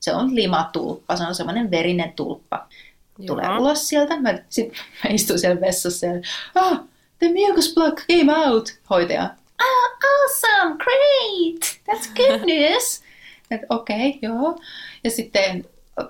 se 0.01 0.15
on 0.15 0.35
limatulppa. 0.35 1.17
Se 1.17 1.25
on 1.25 1.35
semmoinen 1.35 1.71
verinen 1.71 2.13
tulppa. 2.13 2.69
Tulee 3.27 3.45
Joo. 3.45 3.59
ulos 3.59 3.89
sieltä. 3.89 4.21
Mä, 4.21 4.39
sit 4.49 4.73
mä 5.05 5.11
istuin 5.11 5.39
siellä 5.39 5.61
vessassa 5.61 6.07
ja 6.07 6.13
ah, 6.55 6.81
the 7.19 7.29
mucus 7.29 7.75
plug 7.75 8.01
came 8.11 8.37
out, 8.37 8.69
hoitaja. 8.91 9.31
Oh, 9.63 9.91
awesome, 10.05 10.77
great, 10.77 11.79
that's 11.89 12.09
good 12.17 12.41
news. 12.51 13.03
okei, 13.71 14.09
okay, 14.09 14.19
joo. 14.23 14.59
Ja 15.05 15.11
sitten 15.11 15.65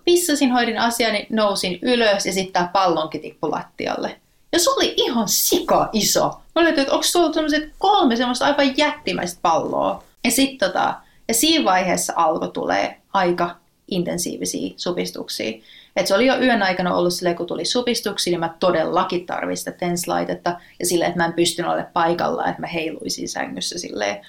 pissasin, 0.05 0.53
hoidin 0.53 0.79
asiani, 0.79 1.27
nousin 1.31 1.79
ylös 1.83 2.27
ja 2.27 2.33
sitten 2.33 2.53
tämä 2.53 2.71
pallonkin 2.73 3.21
tippui 3.21 3.51
lattialle. 3.51 4.21
Ja 4.53 4.59
se 4.59 4.71
oli 4.71 4.95
ihan 4.97 5.29
sika 5.29 5.89
iso. 5.93 6.29
Mä 6.29 6.63
olin, 6.63 6.69
että 6.69 6.93
onko 6.93 7.07
tuolla 7.13 7.33
sellaiset 7.33 7.73
kolme 7.79 8.17
semmoista 8.17 8.47
aivan 8.47 8.79
jättimäistä 8.79 9.39
palloa. 9.43 10.05
Ja 10.25 10.31
sitten 10.31 10.69
tota, 10.69 10.95
ja 11.29 11.35
siinä 11.35 11.65
vaiheessa 11.65 12.13
alkoi 12.17 12.51
tulee 12.51 13.01
aika 13.13 13.57
intensiivisiä 13.89 14.75
supistuksia. 14.77 15.63
Et 15.97 16.07
se 16.07 16.15
oli 16.15 16.27
jo 16.27 16.41
yön 16.41 16.63
aikana 16.63 16.95
ollut 16.95 17.13
silleen, 17.13 17.37
kun 17.37 17.47
tuli 17.47 17.65
supistuksia, 17.65 18.31
niin 18.31 18.41
mä 18.41 18.55
todellakin 18.61 19.27
tarvitsin 19.27 19.65
sitä 19.65 19.79
tenslaitetta. 19.79 20.61
Ja 20.81 20.87
silleen, 20.87 21.09
että 21.09 21.19
mä 21.19 21.27
en 21.27 21.33
pystynyt 21.33 21.71
olemaan 21.71 21.93
paikalla, 21.93 22.47
että 22.47 22.61
mä 22.61 22.67
heiluisin 22.67 23.29
sängyssä 23.29 23.79
silleen 23.79 24.27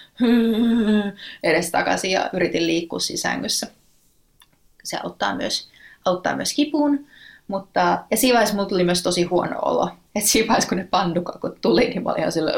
edes 1.44 1.72
takaisin 1.72 2.12
ja 2.12 2.30
yritin 2.34 2.68
liikkua 2.68 3.00
siinä 3.00 3.22
sängyssä. 3.22 3.68
Se 4.84 4.98
auttaa 5.04 5.36
myös, 5.36 5.70
auttaa 6.06 6.36
myös 6.36 6.54
kipuun. 6.54 7.08
Mutta, 7.48 8.04
ja 8.12 8.18
siinä 8.18 8.34
vaiheessa 8.34 8.56
mulla 8.56 8.70
tuli 8.70 8.84
myös 8.84 9.04
tosi 9.04 9.24
huono 9.24 9.60
olo. 9.62 9.90
Et 10.16 10.26
siinä 10.26 10.48
vaiheessa, 10.48 10.70
kun 10.70 10.78
ne 10.78 10.88
pandukakut 10.92 11.62
tuli, 11.62 11.90
niin 11.90 12.04
mä 12.04 12.10
olin 12.10 12.20
ihan 12.20 12.32
silleen, 12.32 12.56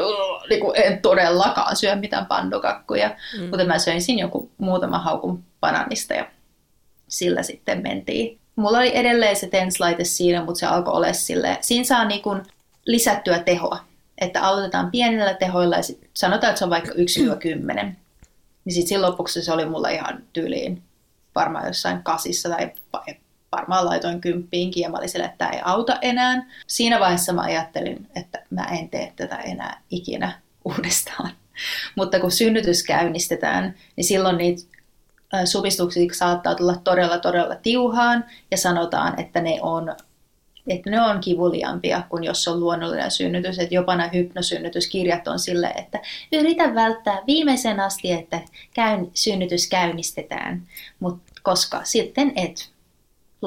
niin 0.48 0.60
kuin 0.60 0.82
en 0.82 1.02
todellakaan 1.02 1.76
syö 1.76 1.96
mitään 1.96 2.26
pandukakkuja. 2.26 3.16
Mm. 3.38 3.42
Mutta 3.42 3.64
mä 3.64 3.78
söin 3.78 4.02
siinä 4.02 4.22
joku 4.22 4.50
muutama 4.58 4.98
haukun 4.98 5.44
bananista 5.60 6.14
ja 6.14 6.26
sillä 7.08 7.42
sitten 7.42 7.82
mentiin. 7.82 8.38
Mulla 8.56 8.78
oli 8.78 8.96
edelleen 8.96 9.36
se 9.36 9.46
tenslaite 9.46 10.04
siinä, 10.04 10.44
mutta 10.44 10.58
se 10.58 10.66
alkoi 10.66 10.94
olla 10.94 11.12
sille. 11.12 11.58
Siinä 11.60 11.84
saa 11.84 12.04
niin 12.04 12.22
kuin 12.22 12.42
lisättyä 12.86 13.38
tehoa. 13.38 13.78
Että 14.20 14.42
aloitetaan 14.42 14.90
pienillä 14.90 15.34
tehoilla 15.34 15.76
ja 15.76 15.82
sit 15.82 16.10
sanotaan, 16.14 16.50
että 16.50 16.58
se 16.58 16.64
on 16.64 16.70
vaikka 16.70 16.92
1-10. 16.92 16.94
Niin 18.64 18.74
sitten 18.74 18.88
siinä 18.88 19.06
lopuksi 19.06 19.42
se 19.42 19.52
oli 19.52 19.64
mulla 19.64 19.88
ihan 19.88 20.22
tyyliin 20.32 20.82
varmaan 21.34 21.66
jossain 21.66 22.02
kasissa 22.02 22.48
tai 22.48 22.70
varmaan 23.52 23.86
laitoin 23.86 24.20
kymppiinkin 24.20 24.82
ja 24.82 24.90
mä 24.90 24.98
olin 24.98 25.08
sille, 25.08 25.24
että 25.24 25.38
tämä 25.38 25.50
ei 25.50 25.60
auta 25.64 25.98
enää. 26.02 26.46
Siinä 26.66 27.00
vaiheessa 27.00 27.32
mä 27.32 27.42
ajattelin, 27.42 28.06
että 28.16 28.42
mä 28.50 28.64
en 28.64 28.88
tee 28.88 29.12
tätä 29.16 29.36
enää 29.36 29.82
ikinä 29.90 30.40
uudestaan. 30.64 31.30
Mutta 31.96 32.20
kun 32.20 32.30
synnytys 32.30 32.82
käynnistetään, 32.82 33.74
niin 33.96 34.04
silloin 34.04 34.38
niitä 34.38 34.62
supistuksia 35.44 36.06
saattaa 36.12 36.54
tulla 36.54 36.76
todella 36.84 37.18
todella 37.18 37.54
tiuhaan 37.54 38.24
ja 38.50 38.56
sanotaan, 38.56 39.20
että 39.20 39.40
ne 39.40 39.58
on 39.62 39.94
että 40.68 40.90
ne 40.90 41.00
on 41.00 41.20
kivuliampia 41.20 42.02
kuin 42.08 42.24
jos 42.24 42.48
on 42.48 42.60
luonnollinen 42.60 43.10
synnytys. 43.10 43.58
Että 43.58 43.74
jopa 43.74 43.96
nämä 43.96 44.10
hypnosynnytyskirjat 44.14 45.28
on 45.28 45.38
sille, 45.38 45.66
että 45.66 46.00
yritä 46.32 46.74
välttää 46.74 47.22
viimeisen 47.26 47.80
asti, 47.80 48.12
että 48.12 48.40
käyn, 48.74 49.10
synnytys 49.14 49.68
käynnistetään, 49.68 50.62
mutta 51.00 51.32
koska 51.42 51.80
sitten 51.84 52.32
et 52.36 52.70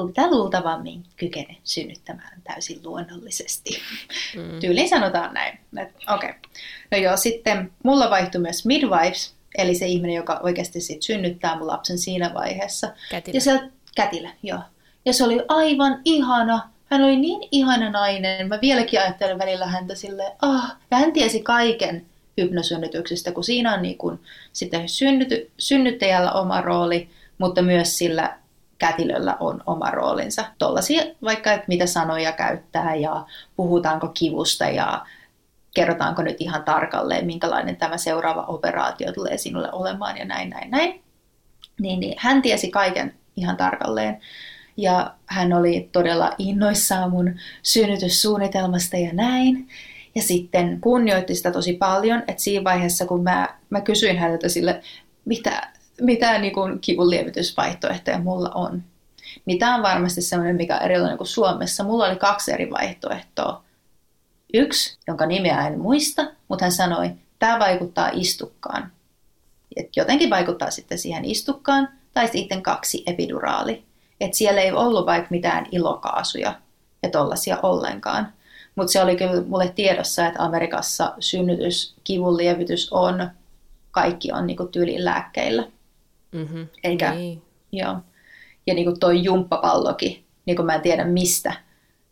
mitä 0.06 0.30
luultavammin 0.30 1.02
kykene 1.16 1.56
synnyttämään 1.64 2.42
täysin 2.44 2.80
luonnollisesti. 2.84 3.70
Mm. 4.36 4.60
Tyyliin 4.60 4.88
sanotaan 4.88 5.34
näin. 5.34 5.58
Okei. 5.74 5.90
Okay. 6.14 6.32
No 6.90 6.98
joo, 6.98 7.16
sitten 7.16 7.72
mulla 7.84 8.10
vaihtui 8.10 8.40
myös 8.40 8.66
midwives, 8.66 9.34
Eli 9.58 9.74
se 9.74 9.86
ihminen, 9.86 10.16
joka 10.16 10.40
oikeasti 10.42 10.80
sit 10.80 11.02
synnyttää 11.02 11.58
mun 11.58 11.66
lapsen 11.66 11.98
siinä 11.98 12.34
vaiheessa. 12.34 12.92
Kätilö. 13.10 13.36
Ja 13.36 13.40
se, 13.40 13.60
kätilö, 13.96 14.28
joo. 14.42 14.60
Ja 15.04 15.12
se 15.12 15.24
oli 15.24 15.40
aivan 15.48 16.00
ihana. 16.04 16.70
Hän 16.86 17.04
oli 17.04 17.16
niin 17.16 17.48
ihana 17.52 17.90
nainen. 17.90 18.48
Mä 18.48 18.58
vieläkin 18.60 19.00
ajattelen 19.00 19.38
välillä 19.38 19.66
häntä 19.66 19.94
sille, 19.94 20.32
ah, 20.42 20.76
ja 20.90 20.96
hän 20.96 21.12
tiesi 21.12 21.42
kaiken 21.42 22.06
hypnosynnytyksestä, 22.36 23.32
kun 23.32 23.44
siinä 23.44 23.74
on 23.74 23.82
niin 23.82 23.98
kun, 23.98 24.20
sitten 24.52 24.88
synnyty, 24.88 25.50
synnyttäjällä 25.58 26.32
oma 26.32 26.60
rooli, 26.60 27.08
mutta 27.38 27.62
myös 27.62 27.98
sillä 27.98 28.38
kätilöllä 28.80 29.36
on 29.40 29.62
oma 29.66 29.90
roolinsa. 29.90 30.44
Tuollaisia 30.58 31.02
vaikka, 31.24 31.52
että 31.52 31.68
mitä 31.68 31.86
sanoja 31.86 32.32
käyttää 32.32 32.94
ja 32.94 33.26
puhutaanko 33.56 34.08
kivusta 34.08 34.64
ja 34.64 35.06
kerrotaanko 35.74 36.22
nyt 36.22 36.36
ihan 36.40 36.64
tarkalleen, 36.64 37.26
minkälainen 37.26 37.76
tämä 37.76 37.96
seuraava 37.96 38.42
operaatio 38.42 39.12
tulee 39.12 39.36
sinulle 39.36 39.72
olemaan 39.72 40.16
ja 40.16 40.24
näin, 40.24 40.50
näin, 40.50 40.70
näin. 40.70 41.02
Niin, 41.80 42.00
niin 42.00 42.14
hän 42.18 42.42
tiesi 42.42 42.70
kaiken 42.70 43.14
ihan 43.36 43.56
tarkalleen. 43.56 44.20
Ja 44.76 45.14
hän 45.26 45.52
oli 45.52 45.88
todella 45.92 46.34
innoissaan 46.38 47.10
mun 47.10 47.34
synnytyssuunnitelmasta 47.62 48.96
ja 48.96 49.12
näin. 49.12 49.68
Ja 50.14 50.22
sitten 50.22 50.80
kunnioitti 50.80 51.34
sitä 51.34 51.50
tosi 51.50 51.72
paljon, 51.72 52.18
että 52.18 52.42
siinä 52.42 52.64
vaiheessa, 52.64 53.06
kun 53.06 53.22
mä, 53.22 53.48
mä 53.70 53.80
kysyin 53.80 54.18
häneltä 54.18 54.48
sille, 54.48 54.82
mitä, 55.24 55.72
mitä 56.00 56.38
niin 56.38 56.52
kuin 56.52 56.80
kivunlievitysvaihtoehtoja 56.80 58.18
mulla 58.18 58.50
on, 58.54 58.82
niin 59.46 59.58
tämä 59.58 59.74
on 59.74 59.82
varmasti 59.82 60.22
sellainen, 60.22 60.56
mikä 60.56 60.76
on 60.76 60.82
erilainen 60.82 61.18
kuin 61.18 61.28
Suomessa. 61.28 61.84
Mulla 61.84 62.06
oli 62.06 62.16
kaksi 62.16 62.52
eri 62.52 62.70
vaihtoehtoa. 62.70 63.64
Yksi, 64.54 64.98
jonka 65.06 65.26
nimeä 65.26 65.66
en 65.66 65.80
muista, 65.80 66.26
mutta 66.48 66.64
hän 66.64 66.72
sanoi, 66.72 67.10
tämä 67.38 67.58
vaikuttaa 67.58 68.10
istukkaan. 68.12 68.92
Et 69.76 69.96
jotenkin 69.96 70.30
vaikuttaa 70.30 70.70
sitten 70.70 70.98
siihen 70.98 71.24
istukkaan, 71.24 71.88
tai 72.14 72.28
sitten 72.28 72.62
kaksi 72.62 73.02
epiduraali. 73.06 73.84
Et 74.20 74.34
siellä 74.34 74.60
ei 74.60 74.72
ollut 74.72 75.06
vaikka 75.06 75.28
mitään 75.30 75.66
ilokaasuja 75.72 76.54
ja 77.02 77.10
tollasia 77.10 77.58
ollenkaan. 77.62 78.32
Mutta 78.74 78.92
se 78.92 79.02
oli 79.02 79.16
kyllä 79.16 79.42
mulle 79.42 79.72
tiedossa, 79.76 80.26
että 80.26 80.42
Amerikassa 80.42 81.14
synnytys, 81.20 81.94
kivun 82.04 82.36
lievitys 82.36 82.92
on, 82.92 83.30
kaikki 83.90 84.32
on 84.32 84.46
niinku 84.46 84.66
tyylin 84.66 85.04
lääkkeillä. 85.04 85.64
Mm-hmm. 86.32 86.68
Eikä, 86.84 87.14
niin. 87.14 87.42
joo. 87.72 87.96
Ja 88.66 88.74
niinku 88.74 88.96
toi 89.00 89.24
jumppapallokin, 89.24 90.24
niin 90.46 90.66
mä 90.66 90.74
en 90.74 90.80
tiedä 90.80 91.04
mistä, 91.04 91.52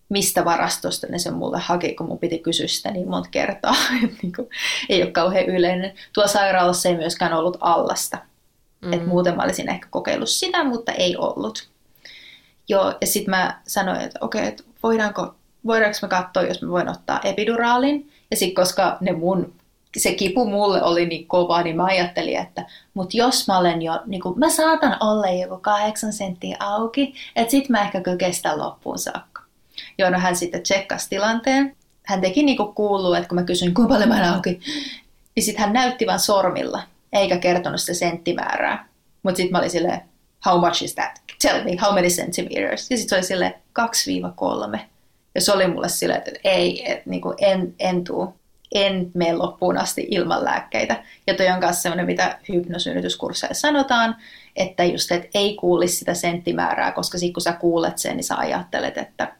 mistä 0.08 0.44
varastosta 0.44 1.06
ne 1.06 1.18
sen 1.18 1.34
mulle 1.34 1.58
haki, 1.58 1.94
kun 1.94 2.06
mun 2.06 2.18
piti 2.18 2.38
kysyä 2.38 2.66
sitä 2.66 2.90
niin 2.90 3.08
monta 3.08 3.28
kertaa. 3.30 3.74
niin 4.22 4.32
kuin, 4.36 4.48
ei 4.88 5.02
ole 5.02 5.10
kauhean 5.10 5.46
yleinen. 5.46 5.94
Tuolla 6.12 6.32
sairaalassa 6.32 6.88
ei 6.88 6.96
myöskään 6.96 7.32
ollut 7.32 7.56
allasta. 7.60 8.18
Mm. 8.80 8.92
Et 8.92 9.06
muuten 9.06 9.36
mä 9.36 9.42
olisin 9.42 9.70
ehkä 9.70 9.88
kokeillut 9.90 10.28
sitä, 10.28 10.64
mutta 10.64 10.92
ei 10.92 11.16
ollut. 11.16 11.68
Joo, 12.68 12.94
ja 13.00 13.06
sitten 13.06 13.30
mä 13.30 13.60
sanoin, 13.66 14.00
että 14.00 14.18
okei, 14.22 14.40
okay, 14.40 14.48
että 14.48 14.64
voidaanko, 14.82 15.34
voidaanko 15.66 15.98
me 16.02 16.08
katsoa, 16.08 16.42
jos 16.42 16.62
mä 16.62 16.68
voin 16.68 16.88
ottaa 16.88 17.20
epiduraalin. 17.24 18.12
Ja 18.30 18.36
sitten 18.36 18.64
koska 18.64 18.96
ne 19.00 19.12
mun 19.12 19.54
se 19.98 20.14
kipu 20.14 20.44
mulle 20.44 20.82
oli 20.82 21.06
niin 21.06 21.26
kova, 21.26 21.62
niin 21.62 21.76
mä 21.76 21.84
ajattelin, 21.84 22.38
että 22.38 22.66
mut 22.94 23.14
jos 23.14 23.48
mä 23.48 23.58
olen 23.58 23.82
jo, 23.82 24.00
niin 24.06 24.20
kun, 24.20 24.38
mä 24.38 24.50
saatan 24.50 24.96
olla 25.00 25.30
joku 25.30 25.58
kahdeksan 25.58 26.12
senttiä 26.12 26.56
auki, 26.60 27.14
että 27.36 27.50
sit 27.50 27.68
mä 27.68 27.82
ehkä 27.82 28.02
kestän 28.18 28.58
loppuun 28.58 28.98
saakka. 28.98 29.42
Joo, 29.98 30.10
no 30.10 30.18
hän 30.18 30.36
sitten 30.36 30.62
tsekkasi 30.62 31.08
tilanteen. 31.10 31.76
Hän 32.02 32.20
teki 32.20 32.42
niin 32.42 32.56
kuin 32.56 32.74
kuuluu, 32.74 33.14
että 33.14 33.28
kun 33.28 33.38
mä 33.38 33.42
kysyin, 33.42 33.74
kuinka 33.74 33.94
paljon 33.94 34.08
mä 34.08 34.34
auki, 34.34 34.60
niin 35.34 35.44
sitten 35.44 35.64
hän 35.64 35.72
näytti 35.72 36.06
vain 36.06 36.20
sormilla, 36.20 36.82
eikä 37.12 37.38
kertonut 37.38 37.80
sitä 37.80 37.94
senttimäärää. 37.94 38.88
Mutta 39.22 39.36
sitten 39.36 39.52
mä 39.52 39.58
olin 39.58 39.70
silleen, 39.70 40.00
how 40.46 40.60
much 40.60 40.82
is 40.82 40.94
that? 40.94 41.22
Tell 41.42 41.64
me, 41.64 41.76
how 41.82 41.94
many 41.94 42.08
centimeters? 42.08 42.90
Ja 42.90 42.96
sitten 42.96 43.08
se 43.08 43.14
oli 43.14 43.24
silleen 43.24 43.54
2-3. 44.74 44.78
Ja 45.34 45.40
se 45.40 45.52
oli 45.52 45.68
mulle 45.68 45.88
silleen, 45.88 46.18
että 46.18 46.40
ei, 46.44 46.92
et, 46.92 47.06
niin 47.06 47.20
kuin 47.20 47.34
en, 47.38 47.74
en 47.78 48.04
tuu, 48.04 48.34
en 48.74 49.10
mene 49.14 49.32
loppuun 49.32 49.78
asti 49.78 50.06
ilman 50.10 50.44
lääkkeitä. 50.44 51.04
Ja 51.26 51.34
toi 51.34 51.48
on 51.48 51.58
myös 51.58 51.82
sellainen, 51.82 52.06
mitä 52.06 52.38
hypnosynnytyskursseissa 52.48 53.68
sanotaan, 53.68 54.16
että 54.56 54.84
just, 54.84 55.12
että 55.12 55.28
ei 55.34 55.54
kuulisi 55.54 55.96
sitä 55.96 56.14
senttimäärää, 56.14 56.92
koska 56.92 57.18
sitten 57.18 57.32
kun 57.32 57.42
sä 57.42 57.52
kuulet 57.52 57.98
sen, 57.98 58.16
niin 58.16 58.24
sä 58.24 58.36
ajattelet, 58.36 58.98
että 58.98 59.38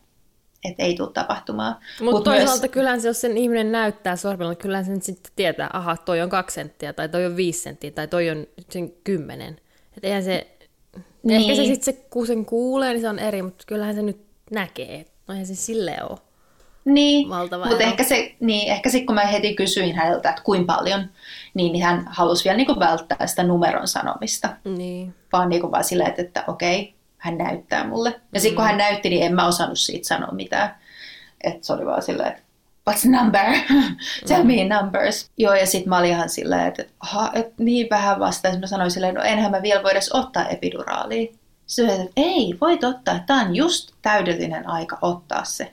että 0.65 0.83
ei 0.83 0.95
tule 0.95 1.11
tapahtumaan. 1.15 1.77
Mutta 2.01 2.17
Mut 2.17 2.25
toisaalta 2.25 2.63
myös... 2.63 2.71
kyllähän 2.71 3.01
se, 3.01 3.09
jos 3.09 3.21
sen 3.21 3.37
ihminen 3.37 3.73
näyttää 3.73 4.17
sormella, 4.17 4.53
niin 4.53 4.59
kyllähän 4.59 4.85
sen 4.85 5.03
sitten 5.03 5.33
tietää, 5.37 5.71
aha, 5.73 5.97
toi 5.97 6.21
on 6.21 6.29
kaksi 6.29 6.55
senttiä, 6.55 6.93
tai 6.93 7.09
toi 7.09 7.27
on 7.27 7.37
viisi 7.37 7.63
senttiä, 7.63 7.91
tai 7.91 8.09
toi 8.09 8.31
on 8.31 8.47
sen 8.71 8.93
kymmenen. 9.05 9.57
Että 9.97 10.07
eihän 10.07 10.25
se, 10.25 10.47
niin. 11.23 11.41
ehkä 11.41 11.55
se 11.55 11.65
sitten 11.65 11.95
se, 11.95 12.07
kun 12.11 12.27
sen 12.27 12.45
kuulee, 12.45 12.93
niin 12.93 13.01
se 13.01 13.09
on 13.09 13.19
eri, 13.19 13.43
mutta 13.43 13.65
kyllähän 13.67 13.95
se 13.95 14.03
nyt 14.03 14.21
näkee. 14.51 15.07
No 15.29 15.35
eihän 15.35 15.47
se 15.47 15.55
silleen 15.55 16.11
ole. 16.11 16.19
Niin, 16.89 17.29
mutta 17.69 17.85
ehkä 17.85 18.05
se, 18.05 18.35
niin, 18.41 18.73
ehkä 18.73 18.91
sit 18.91 19.07
kun 19.07 19.15
mä 19.15 19.25
heti 19.25 19.55
kysyin 19.55 19.97
häneltä, 19.97 20.29
että 20.31 20.43
kuinka 20.43 20.75
paljon, 20.75 21.11
niin, 21.55 21.73
niin 21.73 21.85
hän 21.85 22.05
halusi 22.11 22.45
vielä 22.45 22.57
niin 22.57 22.79
välttää 22.79 23.27
sitä 23.27 23.43
numeron 23.43 23.89
sanomista. 23.89 24.49
Niin. 24.65 25.15
Vaan 25.33 25.49
niin 25.49 25.63
vaan 25.71 25.85
silleen, 25.85 26.11
että, 26.11 26.23
että 26.23 26.45
okei, 26.47 26.95
hän 27.19 27.39
näyttää 27.39 27.87
mulle. 27.87 28.21
Ja 28.35 28.41
sitten 28.41 28.57
kun 28.57 28.65
hän 28.65 28.79
näytti, 28.79 29.11
niin 29.11 29.23
en 29.23 29.35
mä 29.35 29.47
osannut 29.47 29.79
siitä 29.79 30.09
sanoa 30.09 30.33
mitään. 30.33 30.77
Että 31.45 31.67
se 31.67 31.73
oli 31.73 31.87
vaan 31.87 32.03
silleen, 32.03 32.29
että 32.29 32.43
what's 32.91 33.09
number? 33.21 33.55
Tell 34.29 34.45
me 34.45 34.65
numbers. 34.65 35.31
Joo, 35.37 35.55
ja 35.55 35.67
sitten 35.67 35.89
mä 35.89 35.99
olin 35.99 36.11
ihan 36.11 36.29
silleen, 36.29 36.67
että, 36.67 36.85
aha, 37.01 37.31
että 37.35 37.53
niin 37.59 37.87
vähän 37.91 38.21
vasta. 38.21 38.59
mä 38.61 38.67
sanoin 38.67 38.91
silleen, 38.91 39.15
no 39.15 39.23
enhän 39.23 39.51
mä 39.51 39.63
vielä 39.63 39.83
voi 39.83 39.91
edes 39.91 40.13
ottaa 40.13 40.49
epiduraalia. 40.49 41.33
Sitten 41.67 42.01
että 42.01 42.13
ei, 42.17 42.55
voit 42.61 42.85
ottaa. 42.85 43.21
Tämä 43.27 43.41
on 43.43 43.57
just 43.57 43.93
täydellinen 44.03 44.69
aika 44.69 44.99
ottaa 45.03 45.45
se. 45.45 45.73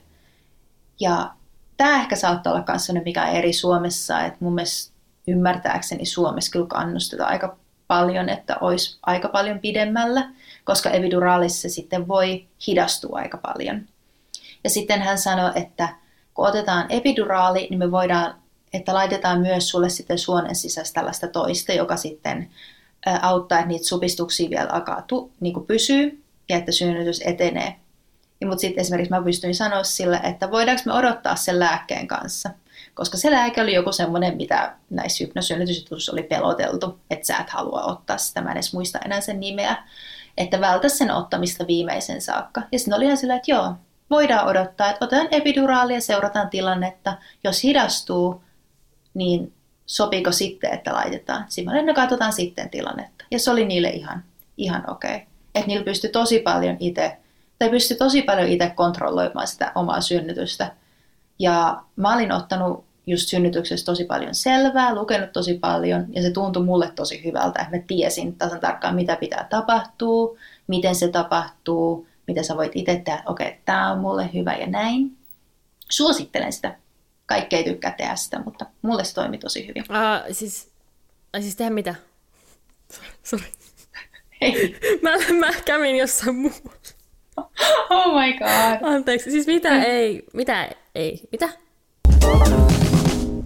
Ja 1.00 1.30
tämä 1.76 2.00
ehkä 2.00 2.16
saattaa 2.16 2.52
olla 2.52 2.64
myös 2.68 2.92
mikä 3.04 3.22
on 3.22 3.28
eri 3.28 3.52
Suomessa, 3.52 4.24
että 4.24 4.38
mun 4.40 4.54
mielestä 4.54 4.92
ymmärtääkseni 5.28 6.06
Suomessa 6.06 6.52
kyllä 6.52 6.66
kannustetaan 6.66 7.30
aika 7.30 7.56
paljon, 7.86 8.28
että 8.28 8.56
olisi 8.60 8.98
aika 9.02 9.28
paljon 9.28 9.58
pidemmällä 9.58 10.28
koska 10.66 10.90
epiduraalissa 10.90 11.68
sitten 11.68 12.08
voi 12.08 12.46
hidastua 12.66 13.18
aika 13.18 13.38
paljon. 13.38 13.86
Ja 14.64 14.70
sitten 14.70 15.02
hän 15.02 15.18
sanoi, 15.18 15.52
että 15.54 15.88
kun 16.34 16.48
otetaan 16.48 16.86
epiduraali, 16.88 17.66
niin 17.70 17.78
me 17.78 17.90
voidaan, 17.90 18.34
että 18.72 18.94
laitetaan 18.94 19.40
myös 19.40 19.68
sulle 19.68 19.88
sitten 19.88 20.18
suonen 20.18 20.54
sisäistä 20.54 20.94
tällaista 20.94 21.28
toista, 21.28 21.72
joka 21.72 21.96
sitten 21.96 22.50
auttaa, 23.22 23.58
että 23.58 23.68
niitä 23.68 23.88
supistuksia 23.88 24.50
vielä 24.50 24.68
alkaa 24.70 25.02
tu, 25.02 25.32
niin 25.40 25.66
pysyy 25.66 26.24
ja 26.48 26.56
että 26.56 26.72
synnytys 26.72 27.20
etenee. 27.24 27.76
Mutta 28.44 28.60
sitten 28.60 28.80
esimerkiksi 28.80 29.10
mä 29.10 29.22
pystyin 29.22 29.54
sanoa 29.54 29.84
sille, 29.84 30.20
että 30.22 30.50
voidaanko 30.50 30.82
me 30.86 30.92
odottaa 30.92 31.36
sen 31.36 31.58
lääkkeen 31.58 32.08
kanssa. 32.08 32.50
Koska 32.94 33.16
se 33.16 33.30
lääke 33.30 33.62
oli 33.62 33.74
joku 33.74 33.92
semmoinen, 33.92 34.36
mitä 34.36 34.76
näissä 34.90 35.24
hypnosynnytysjutuissa 35.24 36.12
oli 36.12 36.22
peloteltu, 36.22 37.00
että 37.10 37.26
sä 37.26 37.36
et 37.36 37.50
halua 37.50 37.82
ottaa 37.84 38.18
sitä. 38.18 38.40
Mä 38.40 38.50
en 38.50 38.56
edes 38.56 38.74
muista 38.74 38.98
enää 39.04 39.20
sen 39.20 39.40
nimeä 39.40 39.76
että 40.36 40.60
vältä 40.60 40.88
sen 40.88 41.10
ottamista 41.10 41.66
viimeisen 41.66 42.20
saakka. 42.20 42.62
Ja 42.72 42.78
sitten 42.78 42.94
oli 42.94 43.04
ihan 43.04 43.16
sillä, 43.16 43.36
että 43.36 43.50
joo, 43.50 43.74
voidaan 44.10 44.46
odottaa, 44.46 44.90
että 44.90 45.04
otetaan 45.04 45.28
epiduraalia 45.30 46.00
seurataan 46.00 46.50
tilannetta. 46.50 47.16
Jos 47.44 47.64
hidastuu, 47.64 48.42
niin 49.14 49.52
sopiiko 49.86 50.32
sitten, 50.32 50.74
että 50.74 50.92
laitetaan. 50.92 51.44
Sitten 51.48 51.86
no 51.86 51.94
katsotaan 51.94 52.32
sitten 52.32 52.70
tilannetta. 52.70 53.24
Ja 53.30 53.38
se 53.38 53.50
oli 53.50 53.64
niille 53.64 53.88
ihan, 53.88 54.24
ihan 54.56 54.90
okei. 54.90 55.16
Okay. 55.16 55.26
Että 55.54 55.66
niillä 55.66 55.84
pystyi 55.84 56.10
tosi 56.10 56.38
paljon 56.38 56.76
itse, 56.80 57.16
tai 57.58 57.70
pystyi 57.70 57.96
tosi 57.96 58.22
paljon 58.22 58.48
itse 58.48 58.72
kontrolloimaan 58.74 59.46
sitä 59.46 59.72
omaa 59.74 60.00
synnytystä. 60.00 60.72
Ja 61.38 61.82
mä 61.96 62.14
olin 62.14 62.32
ottanut 62.32 62.84
just 63.06 63.28
synnytyksestä 63.28 63.86
tosi 63.86 64.04
paljon 64.04 64.34
selvää, 64.34 64.94
lukenut 64.94 65.32
tosi 65.32 65.58
paljon 65.58 66.06
ja 66.10 66.22
se 66.22 66.30
tuntui 66.30 66.64
mulle 66.64 66.92
tosi 66.94 67.24
hyvältä, 67.24 67.62
että 67.62 67.76
mä 67.76 67.82
tiesin 67.86 68.36
tasan 68.36 68.60
tarkkaan, 68.60 68.94
mitä 68.94 69.16
pitää 69.16 69.46
tapahtua, 69.50 70.38
miten 70.66 70.94
se 70.94 71.08
tapahtuu, 71.08 72.08
mitä 72.26 72.42
sä 72.42 72.56
voit 72.56 72.72
itse 72.74 73.02
tehdä, 73.04 73.22
okei, 73.26 73.48
okay, 73.48 73.58
tämä 73.64 73.92
on 73.92 73.98
mulle 73.98 74.30
hyvä 74.34 74.54
ja 74.54 74.66
näin. 74.66 75.16
Suosittelen 75.90 76.52
sitä. 76.52 76.76
Kaikki 77.26 77.56
ei 77.56 77.64
tykkää 77.64 77.90
tehdä 77.92 78.16
sitä, 78.16 78.38
mutta 78.44 78.66
mulle 78.82 79.04
se 79.04 79.14
toimi 79.14 79.38
tosi 79.38 79.66
hyvin. 79.66 79.82
Uh, 79.82 80.34
siis, 80.34 80.70
uh, 81.36 81.42
siis 81.42 81.56
tehdä 81.56 81.70
mitä? 81.70 81.94
Sorry. 83.22 83.46
Ei. 84.40 84.80
mä, 85.02 85.10
mä 85.38 85.52
kävin 85.64 85.96
jossain 85.96 86.36
muualla. 86.36 86.95
Oh 87.90 88.14
my 88.20 88.32
god. 88.32 88.94
Anteeksi, 88.94 89.30
siis 89.30 89.46
mitä 89.46 89.82
ei, 89.82 90.24
mitä 90.32 90.68
ei, 90.94 91.20
mitä? 91.32 91.48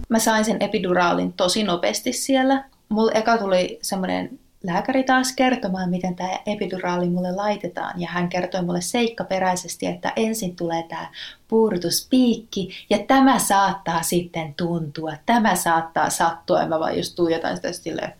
Mä 0.09 0.19
sain 0.19 0.45
sen 0.45 0.57
epiduraalin 0.61 1.33
tosi 1.33 1.63
nopeasti 1.63 2.13
siellä. 2.13 2.63
Mulla 2.89 3.11
eka 3.11 3.37
tuli 3.37 3.79
semmoinen 3.81 4.39
lääkäri 4.63 5.03
taas 5.03 5.33
kertomaan, 5.35 5.89
miten 5.89 6.15
tämä 6.15 6.39
epiduraali 6.45 7.09
mulle 7.09 7.31
laitetaan. 7.31 8.01
Ja 8.01 8.07
hän 8.07 8.29
kertoi 8.29 8.61
mulle 8.61 8.81
seikkaperäisesti, 8.81 9.85
että 9.85 10.13
ensin 10.15 10.55
tulee 10.55 10.83
tämä 10.89 11.09
puurutuspiikki 11.47 12.85
ja 12.89 12.99
tämä 12.99 13.39
saattaa 13.39 14.03
sitten 14.03 14.53
tuntua, 14.53 15.13
tämä 15.25 15.55
saattaa 15.55 16.09
sattua. 16.09 16.61
Ja 16.61 16.67
mä 16.67 16.79
vaan 16.79 16.97
just 16.97 17.15
tuijotan 17.15 17.55
sitä 17.55 17.71
silleen, 17.71 18.13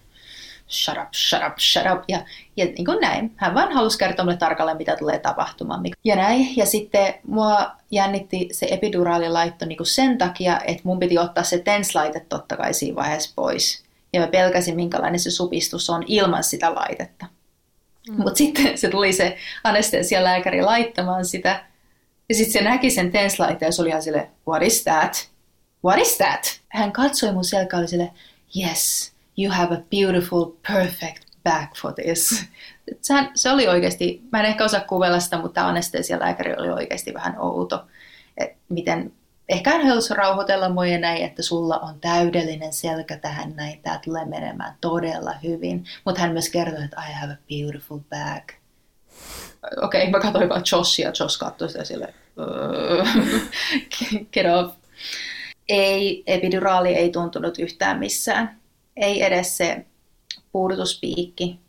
shut 0.70 0.98
up, 0.98 1.14
shut 1.14 1.42
up, 1.48 1.60
shut 1.60 1.84
up. 1.94 2.04
Ja, 2.08 2.20
ja 2.62 2.66
niin 2.66 2.86
kuin 2.86 3.02
näin. 3.02 3.32
Hän 3.36 3.54
vaan 3.54 3.72
halusi 3.72 3.98
kertoa 3.98 4.26
mulle 4.26 4.38
tarkalleen, 4.38 4.78
mitä 4.78 4.96
tulee 4.96 5.20
tapahtumaan. 5.20 5.84
Ja 6.04 6.16
näin. 6.16 6.58
Ja 6.58 6.66
sitten 6.66 7.14
mua 7.28 7.72
jännitti 7.92 8.50
se 8.52 8.68
epiduraalilaitto 8.72 9.66
niin 9.66 9.78
kuin 9.78 9.88
sen 9.88 10.18
takia, 10.18 10.60
että 10.60 10.82
mun 10.84 11.00
piti 11.00 11.18
ottaa 11.18 11.44
se 11.44 11.58
tenslaite 11.60 12.20
totta 12.20 12.58
kai 12.58 12.74
siinä 12.74 12.96
vaiheessa 12.96 13.34
pois. 13.36 13.84
Ja 14.14 14.22
mä 14.22 14.28
pelkäsin, 14.28 14.76
minkälainen 14.76 15.20
se 15.20 15.32
supistus 15.32 15.90
on 15.90 16.04
ilman 16.08 16.44
sitä 16.44 16.76
laitetta. 16.76 17.26
Mm. 18.10 18.16
Mutta 18.18 18.38
sitten 18.38 18.78
se 18.78 18.90
tuli 18.90 19.14
se 19.14 19.38
anestesialääkäri 19.64 20.62
laittamaan 20.62 21.26
sitä. 21.26 21.64
Ja 22.30 22.36
sitten 22.36 22.54
se 22.54 22.62
näki 22.62 22.90
sen 22.90 23.12
tenslaiteen 23.12 23.68
ja 23.68 23.72
se 23.72 23.82
oli 23.82 23.90
ihan 23.90 24.04
sille, 24.04 24.30
what 24.48 24.64
is 24.64 24.84
that? 24.84 25.30
What 25.86 26.00
is 26.00 26.18
that? 26.18 26.60
Hän 26.70 26.92
katsoi 26.92 27.34
mun 27.34 27.46
selkä 27.46 27.78
oli 27.78 27.88
sille, 27.88 28.12
yes, 28.58 29.12
you 29.38 29.54
have 29.54 29.76
a 29.76 29.80
beautiful, 29.92 30.46
perfect 30.68 31.31
back 31.44 31.76
for 31.82 31.94
this. 31.94 32.46
Sehän, 33.02 33.32
se 33.36 33.52
oli 33.52 33.68
oikeasti, 33.68 34.22
mä 34.32 34.40
en 34.40 34.46
ehkä 34.46 34.66
osaa 34.66 34.82
kuvella 34.82 35.20
sitä, 35.20 35.38
mutta 35.38 35.68
anestesialääkäri 35.68 36.56
oli 36.58 36.70
oikeasti 36.70 37.14
vähän 37.14 37.40
outo. 37.40 37.86
Et 38.38 38.52
miten, 38.70 39.14
ehkä 39.50 39.72
hän 39.72 39.88
halusi 39.88 40.14
rauhoitella 40.14 40.70
mua 40.70 40.86
ja 40.86 41.00
näin, 41.00 41.26
että 41.26 41.42
sulla 41.42 41.80
on 41.80 42.00
täydellinen 42.00 42.74
selkä 42.74 43.18
tähän 43.18 43.56
näin, 43.56 43.82
tämä 43.82 44.00
tulee 44.06 44.26
menemään 44.26 44.76
todella 44.82 45.34
hyvin. 45.44 45.86
Mutta 46.06 46.22
hän 46.22 46.34
myös 46.34 46.50
kertoi, 46.50 46.84
että 46.84 47.04
I 47.10 47.14
have 47.14 47.34
a 47.34 47.38
beautiful 47.50 48.00
back. 48.10 48.50
Okei, 49.82 50.02
okay, 50.02 50.12
mä 50.12 50.20
katsoin 50.20 50.50
vaan 50.50 50.64
Joshia, 50.72 51.12
Josh 51.20 51.40
katsoi 51.40 51.70
sitä 51.70 51.84
sille, 51.84 52.14
get 54.34 54.46
off. 54.56 54.76
Ei, 55.70 56.24
epiduraali 56.28 56.96
ei 56.96 57.10
tuntunut 57.10 57.60
yhtään 57.60 58.00
missään 58.00 58.62
ei 58.96 59.24
edes 59.24 59.58
se 59.58 59.86
puudutuspiikki 60.52 61.60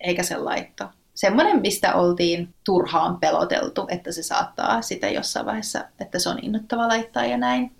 eikä 0.00 0.22
se 0.22 0.36
laitto. 0.36 0.84
Semmoinen, 1.14 1.60
mistä 1.60 1.94
oltiin 1.94 2.54
turhaan 2.64 3.18
peloteltu, 3.18 3.86
että 3.88 4.12
se 4.12 4.22
saattaa 4.22 4.82
sitä 4.82 5.08
jossain 5.08 5.46
vaiheessa, 5.46 5.84
että 6.00 6.18
se 6.18 6.28
on 6.28 6.38
innoittava 6.42 6.88
laittaa 6.88 7.24
ja 7.24 7.36
näin. 7.36 7.72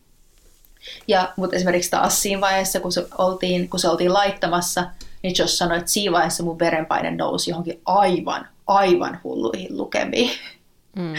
Ja, 1.09 1.32
mutta 1.36 1.57
esimerkiksi 1.57 1.90
taas 1.90 2.22
siinä 2.22 2.40
vaiheessa, 2.40 2.80
kun 2.80 2.92
se 2.92 3.07
oltiin, 3.18 3.68
kun 3.68 3.80
se 3.80 3.88
oltiin 3.88 4.12
laittamassa, 4.12 4.90
niin 5.22 5.34
Josh 5.38 5.55
sanoi, 5.55 5.78
että 5.78 5.90
siinä 5.90 6.12
vaiheessa 6.12 6.42
mun 6.42 6.59
verenpaine 6.59 7.11
nousi 7.11 7.50
johonkin 7.50 7.80
aivan, 7.84 8.48
aivan 8.66 9.20
hulluihin 9.24 9.76
lukemiin. 9.76 10.30
Mm. 10.96 11.14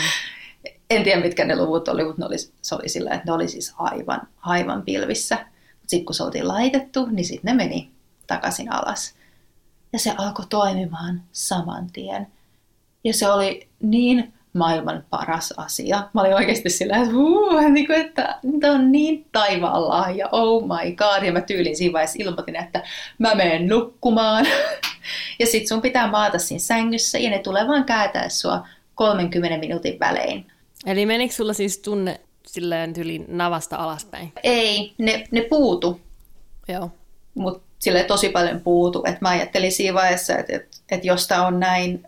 En 0.89 1.03
tiedä, 1.03 1.21
mitkä 1.21 1.45
ne 1.45 1.55
luvut 1.55 1.87
oli, 1.87 2.03
mutta 2.03 2.21
ne 2.21 2.25
oli, 2.25 2.37
se 2.37 2.75
oli 2.75 2.89
sillä, 2.89 3.13
että 3.13 3.25
ne 3.25 3.31
oli 3.31 3.47
siis 3.47 3.73
aivan, 3.77 4.21
aivan 4.41 4.81
pilvissä. 4.81 5.45
Sitten 5.87 6.05
kun 6.05 6.15
se 6.15 6.23
oltiin 6.23 6.47
laitettu, 6.47 7.05
niin 7.05 7.25
sitten 7.25 7.57
ne 7.57 7.63
meni 7.63 7.91
takaisin 8.27 8.71
alas. 8.71 9.13
Ja 9.95 9.99
se 9.99 10.13
alkoi 10.17 10.45
toimimaan 10.49 11.21
saman 11.31 11.87
tien. 11.93 12.27
Ja 13.03 13.13
se 13.13 13.29
oli 13.29 13.67
niin 13.81 14.33
maailman 14.53 15.05
paras 15.09 15.53
asia. 15.57 16.09
Mä 16.13 16.21
olin 16.21 16.33
oikeasti 16.33 16.69
sillä, 16.69 16.97
että, 16.97 17.13
huu, 17.13 17.59
niin 17.69 17.87
kuin, 17.87 18.01
että 18.01 18.39
tämä 18.59 18.73
on 18.73 18.91
niin 18.91 19.25
taivaalla 19.31 20.09
ja 20.15 20.29
oh 20.31 20.63
my 20.63 20.95
god. 20.95 21.23
Ja 21.23 21.31
mä 21.31 21.41
tyylin 21.41 21.77
siinä 21.77 21.93
vaiheessa 21.93 22.23
ilmoitin, 22.23 22.55
että 22.55 22.83
mä 23.17 23.35
menen 23.35 23.67
nukkumaan. 23.67 24.45
ja 25.39 25.45
sit 25.45 25.67
sun 25.67 25.81
pitää 25.81 26.11
maata 26.11 26.39
siinä 26.39 26.59
sängyssä 26.59 27.17
ja 27.17 27.29
ne 27.29 27.39
tulee 27.39 27.67
vaan 27.67 27.85
käätää 27.85 28.29
sua 28.29 28.67
30 28.95 29.57
minuutin 29.57 29.99
välein. 29.99 30.51
Eli 30.85 31.05
menikö 31.05 31.33
sulla 31.33 31.53
siis 31.53 31.77
tunne 31.77 32.21
silleen 32.47 32.93
tyli 32.93 33.25
navasta 33.27 33.75
alaspäin? 33.75 34.31
Ei, 34.43 34.93
ne, 34.97 35.27
ne 35.31 35.41
puutu. 35.41 36.01
Joo. 36.67 36.91
Mutta 37.35 37.64
sille 37.85 38.03
tosi 38.03 38.29
paljon 38.29 38.61
puutu. 38.61 39.03
Et 39.07 39.21
mä 39.21 39.29
ajattelin 39.29 39.71
siinä 39.71 39.93
vaiheessa, 39.93 40.37
että 40.37 40.55
et, 40.55 40.81
et 40.91 41.05
jos 41.05 41.27
tämä 41.27 41.47
on 41.47 41.59
näin 41.59 42.07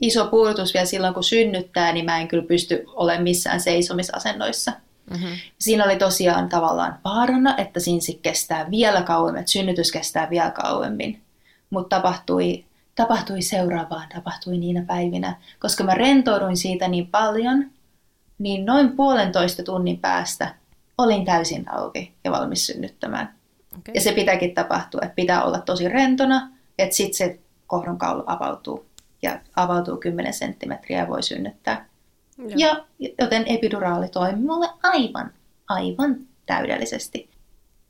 iso 0.00 0.26
puudutus 0.26 0.74
vielä 0.74 0.86
silloin, 0.86 1.14
kun 1.14 1.24
synnyttää, 1.24 1.92
niin 1.92 2.04
mä 2.04 2.20
en 2.20 2.28
kyllä 2.28 2.44
pysty 2.46 2.84
olemaan 2.86 3.22
missään 3.22 3.60
seisomisasennoissa. 3.60 4.72
Mm-hmm. 5.10 5.36
Siinä 5.58 5.84
oli 5.84 5.96
tosiaan 5.96 6.48
tavallaan 6.48 6.98
vaarana, 7.04 7.56
että 7.56 7.80
siinä 7.80 8.18
kestää 8.22 8.70
vielä 8.70 9.02
kauemmin, 9.02 9.40
että 9.40 9.52
synnytys 9.52 9.92
kestää 9.92 10.30
vielä 10.30 10.50
kauemmin. 10.50 11.22
Mutta 11.70 11.96
tapahtui, 11.96 12.64
tapahtui 12.94 13.42
seuraavaan, 13.42 14.08
tapahtui 14.14 14.58
niinä 14.58 14.84
päivinä. 14.86 15.36
Koska 15.58 15.84
mä 15.84 15.94
rentouduin 15.94 16.56
siitä 16.56 16.88
niin 16.88 17.06
paljon, 17.06 17.70
niin 18.38 18.66
noin 18.66 18.96
puolentoista 18.96 19.62
tunnin 19.62 19.98
päästä 19.98 20.54
olin 20.98 21.24
täysin 21.24 21.72
auki 21.72 22.12
ja 22.24 22.30
valmis 22.30 22.66
synnyttämään. 22.66 23.34
Okay. 23.78 23.94
Ja 23.94 24.00
se 24.00 24.12
pitääkin 24.12 24.54
tapahtua, 24.54 25.00
että 25.02 25.14
pitää 25.14 25.44
olla 25.44 25.58
tosi 25.58 25.88
rentona, 25.88 26.50
että 26.78 26.96
sitten 26.96 27.14
se 27.14 27.38
kohdonkaulu 27.66 28.22
avautuu 28.26 28.86
ja 29.22 29.40
avautuu 29.56 29.96
10 29.96 30.32
senttimetriä 30.32 30.98
ja 30.98 31.08
voi 31.08 31.22
synnyttää. 31.22 31.88
Joo. 32.38 32.50
Ja 32.56 32.84
joten 33.18 33.44
epiduraali 33.46 34.08
toimii 34.08 34.44
mulle 34.44 34.68
aivan, 34.82 35.32
aivan 35.68 36.16
täydellisesti. 36.46 37.30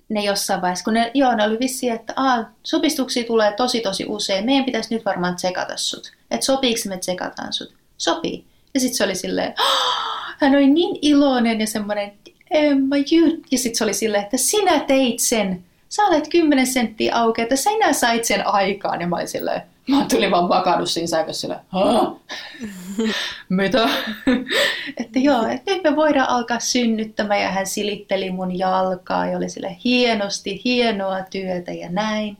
Ne 0.08 0.24
jossain 0.24 0.62
vaiheessa, 0.62 0.84
kun 0.84 0.94
ne, 0.94 1.10
joo, 1.14 1.34
ne 1.34 1.44
oli 1.44 1.58
vissi, 1.60 1.90
että 1.90 2.12
aa, 2.16 2.50
supistuksia 2.62 3.24
tulee 3.24 3.52
tosi 3.52 3.80
tosi 3.80 4.04
usein, 4.08 4.44
meidän 4.44 4.64
pitäisi 4.64 4.94
nyt 4.94 5.04
varmaan 5.04 5.36
tsekata 5.36 5.76
sut. 5.76 6.12
Että 6.30 6.46
sopiiko 6.46 6.80
me 6.88 6.98
tsekataan 6.98 7.52
sut? 7.52 7.74
Sopii. 7.98 8.44
Ja 8.74 8.80
sitten 8.80 8.96
se 8.96 9.04
oli 9.04 9.14
silleen, 9.14 9.54
hän 10.40 10.54
oli 10.54 10.70
niin 10.70 10.98
iloinen 11.02 11.60
ja 11.60 11.66
semmoinen, 11.66 12.12
Emma, 12.50 12.96
you. 12.96 13.42
Ja 13.50 13.58
sitten 13.58 13.78
se 13.78 13.84
oli 13.84 13.94
silleen, 13.94 14.22
että 14.22 14.36
sinä 14.36 14.80
teit 14.80 15.20
sen 15.20 15.64
sä 15.96 16.02
olet 16.02 16.28
10 16.28 16.66
senttiä 16.66 17.16
auki, 17.16 17.42
että 17.42 17.56
sinä 17.56 17.92
sait 17.92 18.24
sen 18.24 18.46
aikaan. 18.46 19.00
Ja 19.00 19.06
mä 19.06 19.16
olin 19.16 19.28
silleen, 19.28 19.62
mä 19.88 20.06
tulin 20.10 20.30
vaan 20.30 20.48
makannut 20.48 20.90
siinä 20.90 21.06
säikössä 21.06 21.40
silleen, 21.40 21.60
mitä? 23.48 23.88
että 25.00 25.18
joo, 25.18 25.46
että 25.46 25.70
nyt 25.70 25.84
me 25.84 25.96
voidaan 25.96 26.28
alkaa 26.28 26.60
synnyttämään 26.60 27.40
ja 27.40 27.48
hän 27.48 27.66
silitteli 27.66 28.30
mun 28.30 28.58
jalkaa 28.58 29.26
ja 29.26 29.36
oli 29.36 29.48
sille 29.48 29.76
hienosti, 29.84 30.60
hienoa 30.64 31.22
työtä 31.30 31.72
ja 31.72 31.88
näin. 31.90 32.36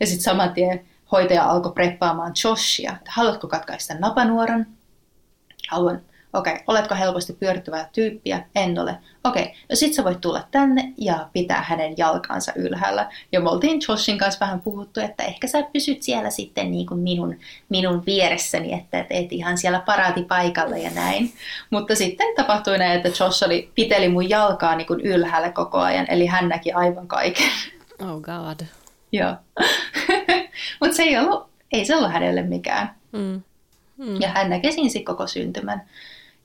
Ja 0.00 0.06
sitten 0.06 0.24
saman 0.24 0.52
tien 0.52 0.80
hoitaja 1.12 1.50
alkoi 1.50 1.72
preppaamaan 1.72 2.32
Joshia, 2.44 2.92
että 2.92 3.10
haluatko 3.14 3.48
katkaista 3.48 3.94
napanuoran? 3.94 4.66
Haluan 5.68 6.00
Okei, 6.36 6.52
okay. 6.52 6.64
oletko 6.66 6.94
helposti 6.94 7.32
pyörtyvää 7.32 7.88
tyyppiä? 7.92 8.44
En 8.54 8.78
ole. 8.78 8.98
Okei, 9.24 9.42
okay. 9.42 9.54
no 9.70 9.76
sit 9.76 9.94
sä 9.94 10.04
voit 10.04 10.20
tulla 10.20 10.42
tänne 10.50 10.92
ja 10.98 11.28
pitää 11.32 11.62
hänen 11.62 11.94
jalkansa 11.96 12.52
ylhäällä. 12.56 13.10
Ja 13.32 13.40
me 13.40 13.50
oltiin 13.50 13.80
Joshin 13.88 14.18
kanssa 14.18 14.46
vähän 14.46 14.60
puhuttu, 14.60 15.00
että 15.00 15.24
ehkä 15.24 15.46
sä 15.46 15.62
pysyt 15.72 16.02
siellä 16.02 16.30
sitten 16.30 16.70
niin 16.70 16.86
kuin 16.86 17.00
minun, 17.00 17.36
minun 17.68 18.02
vieressäni, 18.06 18.72
että 18.72 18.98
et, 18.98 19.06
et 19.10 19.32
ihan 19.32 19.58
siellä 19.58 19.80
paraatipaikalla 19.80 20.76
ja 20.76 20.90
näin. 20.90 21.32
Mutta 21.70 21.94
sitten 21.94 22.26
tapahtui 22.36 22.78
näin, 22.78 22.96
että 22.96 23.24
Josh 23.24 23.44
oli, 23.44 23.70
piteli 23.74 24.08
mun 24.08 24.28
jalkaa 24.28 24.76
niin 24.76 24.86
kuin 24.86 25.00
ylhäällä 25.00 25.52
koko 25.52 25.78
ajan, 25.78 26.06
eli 26.08 26.26
hän 26.26 26.48
näki 26.48 26.72
aivan 26.72 27.08
kaiken. 27.08 27.50
Oh 28.00 28.20
god. 28.20 28.66
Joo. 29.12 29.34
Mutta 30.80 30.96
se 30.96 31.02
ei 31.02 31.18
ollut, 31.18 31.48
ei 31.72 31.84
se 31.84 31.96
ollut 31.96 32.12
hänelle 32.12 32.42
mikään. 32.42 32.94
Mm. 33.12 33.42
Mm. 33.96 34.20
Ja 34.20 34.28
hän 34.28 34.50
näki 34.50 34.72
siinä 34.72 35.04
koko 35.04 35.26
syntymän. 35.26 35.82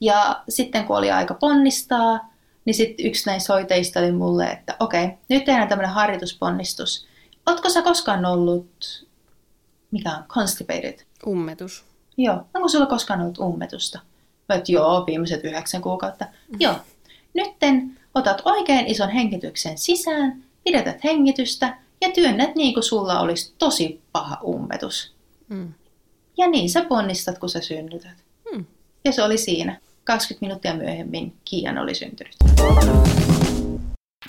Ja 0.02 0.42
sitten 0.48 0.84
kun 0.84 0.96
oli 0.96 1.10
aika 1.10 1.34
ponnistaa, 1.34 2.32
niin 2.64 2.74
sitten 2.74 3.06
yksi 3.06 3.30
näistä 3.30 3.52
hoitajista 3.52 4.00
oli 4.00 4.12
mulle, 4.12 4.46
että 4.46 4.76
okei, 4.80 5.04
okay, 5.04 5.16
nyt 5.28 5.44
tehdään 5.44 5.68
tämmöinen 5.68 5.94
harjoitusponnistus. 5.94 7.06
Ootko 7.46 7.68
sä 7.68 7.82
koskaan 7.82 8.24
ollut, 8.24 9.06
mikä 9.90 10.16
on, 10.16 10.24
constipated? 10.28 10.98
Ummetus. 11.26 11.84
Joo, 12.16 12.46
onko 12.54 12.68
sulla 12.68 12.86
koskaan 12.86 13.20
ollut 13.20 13.38
ummetusta? 13.38 14.00
Mä 14.48 14.54
että 14.54 14.72
joo, 14.72 15.06
viimeiset 15.06 15.44
yhdeksän 15.44 15.82
kuukautta. 15.82 16.24
Mm. 16.24 16.56
Joo, 16.60 16.74
nytten 17.34 17.98
otat 18.14 18.42
oikein 18.44 18.86
ison 18.86 19.10
hengityksen 19.10 19.78
sisään, 19.78 20.44
pidetät 20.64 21.04
hengitystä 21.04 21.78
ja 22.00 22.10
työnnät 22.10 22.54
niin 22.54 22.74
kuin 22.74 22.84
sulla 22.84 23.20
olisi 23.20 23.54
tosi 23.58 24.00
paha 24.12 24.38
ummetus. 24.44 25.14
Mm. 25.48 25.72
Ja 26.36 26.46
niin 26.46 26.70
sä 26.70 26.84
ponnistat, 26.84 27.38
kun 27.38 27.48
sä 27.48 27.60
synnytät. 27.60 28.16
Mm. 28.52 28.64
Ja 29.04 29.12
se 29.12 29.22
oli 29.22 29.38
siinä. 29.38 29.80
20 30.04 30.46
minuuttia 30.46 30.74
myöhemmin 30.74 31.36
Kiian 31.44 31.78
oli 31.78 31.94
syntynyt. 31.94 32.36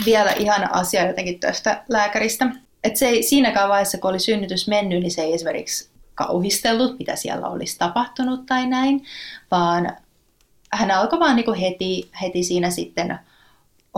Vielä 0.05 0.31
ihana 0.31 0.69
asia 0.71 1.07
jotenkin 1.07 1.39
tästä 1.39 1.83
lääkäristä. 1.89 2.49
Että 2.83 2.99
se 2.99 3.07
ei 3.07 3.23
siinäkään 3.23 3.69
vaiheessa, 3.69 3.97
kun 3.97 4.09
oli 4.09 4.19
synnytys 4.19 4.67
mennyt, 4.67 4.99
niin 4.99 5.11
se 5.11 5.21
ei 5.21 5.33
esimerkiksi 5.33 5.89
kauhistellut, 6.15 6.99
mitä 6.99 7.15
siellä 7.15 7.47
olisi 7.47 7.79
tapahtunut 7.79 8.45
tai 8.45 8.67
näin, 8.67 9.03
vaan 9.51 9.97
hän 10.71 10.91
alkoi 10.91 11.19
vaan 11.19 11.35
niin 11.35 11.55
heti, 11.55 12.11
heti 12.21 12.43
siinä 12.43 12.69
sitten 12.69 13.19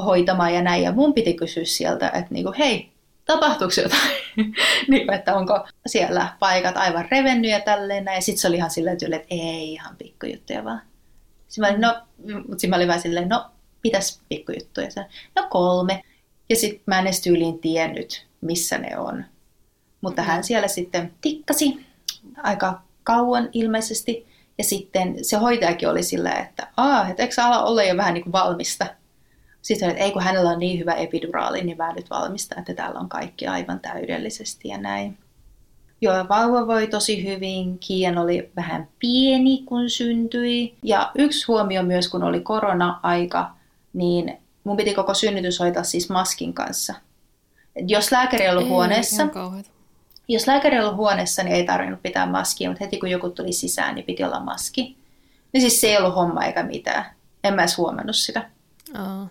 hoitamaan 0.06 0.54
ja 0.54 0.62
näin. 0.62 0.84
Ja 0.84 0.92
mun 0.92 1.14
piti 1.14 1.34
kysyä 1.34 1.66
sieltä, 1.66 2.08
että 2.08 2.34
niin 2.34 2.44
kuin, 2.44 2.58
hei, 2.58 2.92
tapahtuuko 3.26 3.74
jotain? 3.82 4.12
niin, 4.90 5.14
että 5.14 5.36
onko 5.36 5.68
siellä 5.86 6.28
paikat 6.40 6.78
aivan 6.78 7.08
revennyt 7.12 7.52
ja 7.52 7.60
tälleen. 7.60 8.06
Ja 8.06 8.22
sitten 8.22 8.42
se 8.42 8.48
oli 8.48 8.56
ihan 8.56 8.72
silleen 8.72 8.98
että 9.14 9.28
ei 9.30 9.72
ihan 9.72 9.96
pikkujuttuja 9.98 10.64
vaan. 10.64 10.82
Sitten 11.56 11.64
mä 11.64 11.70
olin, 11.70 11.82
no, 11.82 12.02
mutta 12.38 12.52
sitten 12.52 12.70
mä 12.70 12.76
olin 12.76 12.88
vähän 12.88 13.02
silleen, 13.02 13.30
no, 13.30 13.46
mitäs 13.84 14.22
pikkujuttuja? 14.30 14.88
No 15.36 15.48
kolme. 15.50 16.04
Ja 16.50 16.56
sitten 16.56 16.84
mä 16.86 17.00
en 17.00 17.06
edes 17.06 17.22
tyyliin 17.22 17.60
tiennyt, 17.60 18.28
missä 18.42 18.78
ne 18.78 18.98
on. 18.98 19.26
Mutta 20.02 20.22
hän 20.22 20.44
siellä 20.44 20.68
sitten 20.68 21.14
tikkasi 21.22 21.86
aika 22.38 22.82
kauan 23.04 23.50
ilmeisesti. 23.54 24.28
Ja 24.58 24.64
sitten 24.64 25.26
se 25.26 25.38
hoitajakin 25.38 25.90
oli 25.90 26.04
silleen, 26.04 26.46
että 26.46 26.68
aah, 26.78 27.10
et 27.10 27.20
eikö 27.20 27.44
ala 27.44 27.64
olla 27.64 27.84
jo 27.84 27.98
vähän 27.98 28.14
niin 28.14 28.24
kuin 28.24 28.34
valmista? 28.34 28.86
Sitten 29.62 29.90
että 29.90 30.04
ei 30.04 30.12
kun 30.12 30.24
hänellä 30.24 30.50
on 30.50 30.60
niin 30.60 30.80
hyvä 30.80 30.94
epiduraali, 30.94 31.64
niin 31.64 31.78
mä 31.78 31.94
nyt 31.94 32.10
valmistan, 32.10 32.60
että 32.60 32.74
täällä 32.74 33.00
on 33.00 33.10
kaikki 33.10 33.48
aivan 33.48 33.80
täydellisesti 33.80 34.68
ja 34.68 34.78
näin. 34.78 35.18
Joo, 36.06 36.26
vauva 36.30 36.68
voi 36.68 36.88
tosi 36.88 37.30
hyvin. 37.30 37.80
Kian 37.80 38.18
oli 38.18 38.52
vähän 38.56 38.88
pieni, 39.00 39.64
kun 39.66 39.90
syntyi. 39.90 40.78
Ja 40.84 41.12
yksi 41.16 41.46
huomio 41.48 41.84
myös, 41.84 42.08
kun 42.08 42.24
oli 42.24 42.40
korona-aika, 42.40 43.52
niin 43.94 44.38
mun 44.64 44.78
piti 44.78 44.94
koko 44.94 45.14
synnytys 45.14 45.60
hoitaa 45.60 45.84
siis 45.84 46.10
maskin 46.10 46.54
kanssa. 46.54 46.94
Et 47.76 47.90
jos 47.92 48.12
lääkäri 48.12 48.50
oli 48.50 48.68
huoneessa, 48.68 49.28
jos 50.28 50.48
lääkäri 50.48 50.80
oli 50.80 50.96
huoneessa, 50.96 51.44
niin 51.44 51.56
ei 51.56 51.66
tarvinnut 51.66 52.02
pitää 52.02 52.26
maskia, 52.26 52.70
mutta 52.70 52.84
heti 52.84 53.00
kun 53.00 53.10
joku 53.10 53.30
tuli 53.30 53.54
sisään, 53.54 53.96
niin 53.96 54.06
piti 54.06 54.24
olla 54.24 54.40
maski. 54.40 54.98
Niin 55.54 55.62
siis 55.62 55.82
se 55.82 55.88
ei 55.88 55.98
ollut 55.98 56.16
homma 56.16 56.46
eikä 56.46 56.64
mitään. 56.64 57.06
En 57.44 57.54
mä 57.54 57.62
edes 57.62 57.78
huomannut 57.78 58.16
sitä. 58.16 58.50
Oh. 58.94 59.28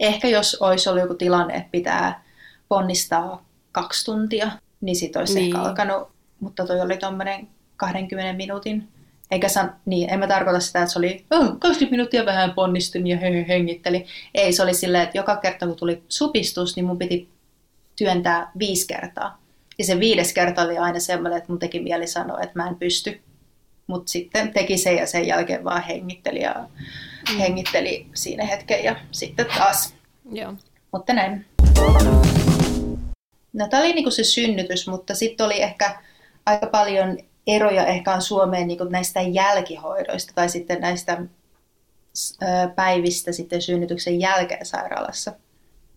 Ehkä 0.00 0.28
jos 0.28 0.54
olisi 0.54 0.88
ollut 0.88 1.02
joku 1.02 1.14
tilanne, 1.14 1.54
että 1.54 1.68
pitää 1.70 2.24
ponnistaa 2.68 3.44
kaksi 3.72 4.04
tuntia, 4.04 4.50
niin 4.80 4.96
sit 4.96 5.16
olisi 5.16 5.34
niin. 5.34 5.46
ehkä 5.46 5.68
alkanut, 5.68 6.08
mutta 6.40 6.66
toi 6.66 6.80
oli 6.80 6.96
tommonen 6.96 7.48
20 7.76 8.32
minuutin. 8.32 8.88
Eikä 9.30 9.48
san, 9.48 9.76
niin, 9.84 10.10
en 10.10 10.18
mä 10.18 10.26
tarkoita 10.26 10.60
sitä, 10.60 10.82
että 10.82 10.92
se 10.92 10.98
oli 10.98 11.24
oh, 11.30 11.58
20 11.58 11.90
minuuttia 11.90 12.26
vähän 12.26 12.54
ponnistin 12.54 13.06
ja 13.06 13.18
he, 13.18 13.32
he, 13.32 13.44
hengitteli. 13.48 14.06
Ei, 14.34 14.52
se 14.52 14.62
oli 14.62 14.74
silleen, 14.74 15.04
että 15.04 15.18
joka 15.18 15.36
kerta 15.36 15.66
kun 15.66 15.76
tuli 15.76 16.02
supistus, 16.08 16.76
niin 16.76 16.86
mun 16.86 16.98
piti 16.98 17.28
työntää 17.96 18.50
viisi 18.58 18.86
kertaa. 18.86 19.38
Ja 19.78 19.84
se 19.84 20.00
viides 20.00 20.32
kerta 20.32 20.62
oli 20.62 20.78
aina 20.78 21.00
semmoinen, 21.00 21.38
että 21.38 21.52
mun 21.52 21.58
teki 21.58 21.80
mieli 21.80 22.06
sanoa, 22.06 22.40
että 22.40 22.58
mä 22.58 22.68
en 22.68 22.76
pysty. 22.76 23.20
Mutta 23.86 24.10
sitten 24.10 24.52
teki 24.52 24.78
se 24.78 24.94
ja 24.94 25.06
sen 25.06 25.26
jälkeen 25.26 25.64
vaan 25.64 25.82
hengitteli 25.82 26.42
ja 26.42 26.54
mm. 27.32 27.38
hengitteli 27.38 28.06
siinä 28.14 28.44
hetken 28.44 28.84
ja 28.84 28.96
sitten 29.10 29.46
taas. 29.58 29.94
Joo. 30.32 30.54
Mutta 30.92 31.12
näin. 31.12 31.46
No 33.54 33.68
tämä 33.68 33.82
oli 33.82 33.92
niinku 33.92 34.10
se 34.10 34.24
synnytys, 34.24 34.88
mutta 34.88 35.14
sitten 35.14 35.46
oli 35.46 35.62
ehkä 35.62 35.98
aika 36.46 36.66
paljon 36.66 37.18
eroja 37.46 37.86
ehkä 37.86 38.14
on 38.14 38.22
Suomeen 38.22 38.68
niinku 38.68 38.84
näistä 38.84 39.20
jälkihoidoista 39.20 40.32
tai 40.34 40.48
sitten 40.48 40.80
näistä 40.80 41.22
päivistä 42.74 43.32
sitten 43.32 43.62
synnytyksen 43.62 44.20
jälkeen 44.20 44.66
sairaalassa. 44.66 45.32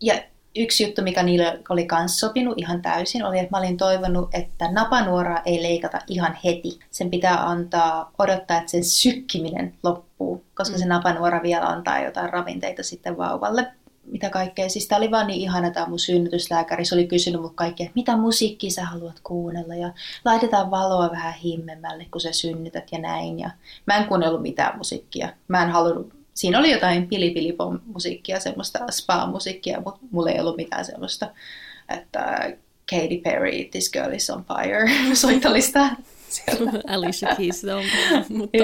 Ja 0.02 0.14
yksi 0.56 0.84
juttu, 0.84 1.02
mikä 1.02 1.24
niille 1.24 1.60
oli 1.70 1.86
kans 1.86 2.20
sopinut 2.20 2.58
ihan 2.58 2.82
täysin, 2.82 3.26
oli, 3.26 3.40
että 3.40 3.52
mä 3.52 3.58
olin 3.58 3.78
toivonut, 3.78 4.30
että 4.34 4.72
napanuoraa 4.72 5.42
ei 5.46 5.64
leikata 5.64 6.00
ihan 6.08 6.38
heti. 6.44 6.80
Sen 6.92 7.10
pitää 7.10 7.50
antaa 7.50 8.12
odottaa, 8.20 8.58
että 8.58 8.72
sen 8.72 8.84
sykkiminen 8.84 9.76
loppuu, 9.84 10.46
koska 10.56 10.76
mm. 10.76 10.80
se 10.80 10.86
napanuora 10.86 11.44
vielä 11.44 11.66
antaa 11.66 12.02
jotain 12.02 12.30
ravinteita 12.30 12.84
sitten 12.84 13.18
vauvalle 13.18 13.72
mitä 14.12 14.30
kaikkea. 14.30 14.70
Siis 14.70 14.88
tää 14.88 14.98
oli 14.98 15.12
vaan 15.12 15.28
niin 15.28 15.42
ihana 15.42 15.72
tämä 15.72 15.86
mun 15.86 16.00
synnytyslääkäri. 16.00 16.86
Se 16.86 16.96
oli 16.96 17.08
kysynyt 17.08 17.42
mut 17.42 17.54
kaikkea, 17.56 17.84
että 17.86 17.96
mitä 17.96 18.18
musiikkia 18.18 18.70
sä 18.70 18.86
haluat 18.86 19.20
kuunnella. 19.24 19.76
Ja 19.76 19.94
laitetaan 20.26 20.72
valoa 20.72 21.12
vähän 21.12 21.34
himmemmälle, 21.34 22.06
kun 22.12 22.22
sä 22.22 22.32
synnytät 22.32 22.92
ja 22.92 23.00
näin. 23.00 23.40
Ja 23.40 23.50
mä 23.86 23.98
en 23.98 24.06
kuunnellut 24.06 24.42
mitään 24.42 24.78
musiikkia. 24.78 25.30
Mä 25.48 25.64
en 25.64 25.70
halunnut 25.70 26.18
siinä 26.38 26.60
oli 26.60 26.72
jotain 26.72 27.08
pilipilipom 27.08 27.80
musiikkia, 27.86 28.40
semmoista 28.40 28.80
spa-musiikkia, 28.92 29.82
mutta 29.86 30.00
mulla 30.12 30.30
ei 30.30 30.40
ollut 30.40 30.58
mitään 30.58 30.86
semmoista, 30.86 31.28
että 31.90 32.54
Katy 32.92 33.18
Perry, 33.24 33.64
This 33.72 33.92
Girl 33.92 34.14
is 34.14 34.30
on 34.30 34.46
Fire, 34.46 34.90
soitolista. 35.14 35.80
Alicia 36.88 37.36
Keys 37.36 37.64
on. 37.64 37.84
Mutta. 38.30 38.58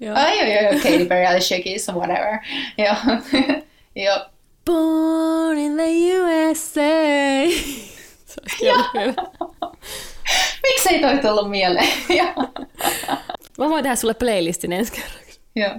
Joo. 0.00 0.14
Ai, 0.14 0.38
joo, 0.38 0.62
joo, 0.62 0.82
Katy 0.82 1.04
Perry, 1.04 1.26
Alicia 1.26 1.62
Keys, 1.62 1.88
whatever. 1.88 2.38
joo. 2.78 2.96
joo. 4.06 4.26
Born 4.64 5.58
in 5.58 5.76
the 5.76 5.86
USA. 6.20 6.80
Miksi 10.62 10.88
ei 10.90 11.00
toi 11.00 11.18
tullut 11.18 11.50
mieleen? 11.50 11.88
Mä 13.58 13.68
voin 13.68 13.82
tehdä 13.82 13.96
sulle 13.96 14.14
playlistin 14.14 14.72
ensi 14.72 14.92
kerraksi. 14.92 15.40
Joo. 15.56 15.74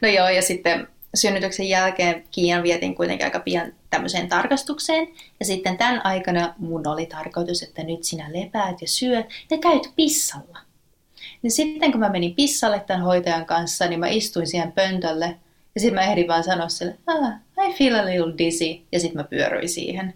No 0.00 0.08
joo, 0.08 0.28
ja 0.28 0.42
sitten 0.42 0.88
synnytyksen 1.14 1.68
jälkeen 1.68 2.24
Kiian 2.30 2.62
vietin 2.62 2.94
kuitenkin 2.94 3.26
aika 3.26 3.40
pian 3.40 3.72
tämmöiseen 3.90 4.28
tarkastukseen. 4.28 5.08
Ja 5.40 5.46
sitten 5.46 5.78
tämän 5.78 6.06
aikana 6.06 6.54
mun 6.58 6.86
oli 6.86 7.06
tarkoitus, 7.06 7.62
että 7.62 7.82
nyt 7.82 8.04
sinä 8.04 8.30
lepäät 8.32 8.80
ja 8.80 8.88
syöt 8.88 9.26
ja 9.50 9.58
käyt 9.58 9.82
pissalla. 9.96 10.58
Ja 11.42 11.50
sitten 11.50 11.92
kun 11.92 12.00
mä 12.00 12.08
menin 12.08 12.34
pissalle 12.34 12.80
tämän 12.80 13.02
hoitajan 13.02 13.46
kanssa, 13.46 13.86
niin 13.86 14.00
mä 14.00 14.08
istuin 14.08 14.46
siihen 14.46 14.72
pöntölle. 14.72 15.36
Ja 15.74 15.80
sitten 15.80 15.94
mä 15.94 16.02
ehdin 16.02 16.28
vaan 16.28 16.44
sanoa 16.44 16.68
sille, 16.68 16.98
ah, 17.06 17.32
I 17.68 17.72
feel 17.72 17.94
a 17.94 18.04
little 18.04 18.34
dizzy. 18.38 18.80
Ja 18.92 19.00
sitten 19.00 19.16
mä 19.16 19.24
pyöryin 19.24 19.68
siihen. 19.68 20.14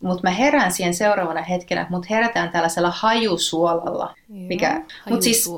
Mutta 0.00 0.22
mä 0.22 0.30
herään 0.30 0.72
siihen 0.72 0.94
seuraavana 0.94 1.42
hetkenä, 1.42 1.86
mutta 1.90 2.06
herätään 2.10 2.50
tällaisella 2.50 2.90
hajusuolalla. 2.90 4.14
Joo, 4.28 4.38
mikä, 4.48 4.82
mut 5.10 5.22
siis, 5.22 5.50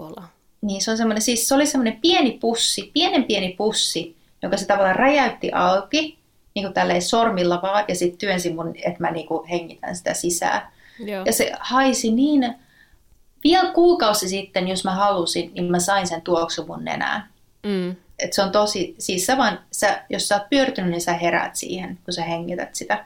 niin, 0.62 0.83
se 0.83 0.91
on 0.91 0.97
semmoinen, 0.97 1.22
siis 1.22 1.49
se 1.49 1.55
oli 1.55 1.66
semmoinen 1.66 1.99
pieni 2.03 2.39
pussi, 2.41 2.91
pienen 2.95 3.24
pieni 3.24 3.55
pussi, 3.59 4.16
joka 4.43 4.57
se 4.57 4.66
tavallaan 4.66 4.97
räjäytti 4.97 5.53
auki, 5.53 6.18
niin 6.55 6.64
kuin 6.64 6.74
tälleen 6.74 7.03
sormilla 7.03 7.62
vaan, 7.62 7.85
ja 7.89 7.95
sitten 7.95 8.18
työnsi 8.18 8.53
mun, 8.53 8.74
että 8.85 9.01
mä 9.01 9.11
niin 9.11 9.26
kuin 9.26 9.49
hengitän 9.49 9.97
sitä 9.97 10.14
sisään. 10.14 10.62
Joo. 10.99 11.24
Ja 11.26 11.33
se 11.33 11.53
haisi 11.61 12.12
niin, 12.12 12.55
vielä 13.45 13.72
kuukausi 13.72 14.28
sitten, 14.28 14.68
jos 14.68 14.85
mä 14.85 14.95
halusin, 14.95 15.51
niin 15.55 15.70
mä 15.70 15.78
sain 15.78 16.07
sen 16.07 16.22
tuoksun 16.22 16.66
mun 16.66 16.85
nenään. 16.85 17.28
Mm. 17.62 17.97
Et 18.23 18.33
se 18.33 18.43
on 18.43 18.53
tosi, 18.53 18.95
siis 18.99 19.27
sä 19.27 19.37
vaan, 19.37 19.61
sä, 19.73 20.03
jos 20.11 20.29
sä 20.29 20.37
oot 20.37 20.51
pyörtynyt, 20.51 20.91
niin 20.91 21.01
sä 21.01 21.12
heräät 21.12 21.57
siihen, 21.57 21.99
kun 22.05 22.14
sä 22.14 22.25
hengität 22.25 22.75
sitä. 22.75 23.05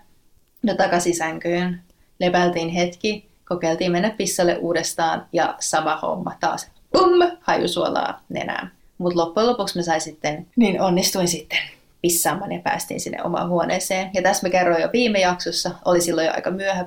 No 0.62 0.74
takaisin 0.74 1.16
sänkyyn, 1.16 1.80
lepältiin 2.20 2.68
hetki, 2.68 3.28
kokeiltiin 3.44 3.92
mennä 3.92 4.10
pissalle 4.10 4.56
uudestaan 4.56 5.26
ja 5.32 5.56
sama 5.60 5.96
homma 5.96 6.36
taas 6.40 6.70
bum, 6.92 7.30
hajusuolaa 7.40 8.22
nenään. 8.28 8.72
Mutta 8.98 9.18
loppujen 9.18 9.48
lopuksi 9.48 9.78
mä 9.78 9.82
sain 9.82 10.00
sitten, 10.00 10.46
niin 10.56 10.80
onnistuin 10.80 11.28
sitten 11.28 11.58
pissaamaan 12.02 12.52
ja 12.52 12.60
päästiin 12.60 13.00
sinne 13.00 13.22
omaan 13.22 13.48
huoneeseen. 13.48 14.10
Ja 14.14 14.22
tässä 14.22 14.46
mä 14.46 14.50
kerroin 14.50 14.82
jo 14.82 14.88
viime 14.92 15.20
jaksossa, 15.20 15.70
oli 15.84 16.00
silloin 16.00 16.26
jo 16.26 16.32
aika 16.32 16.50
myöhä, 16.50 16.86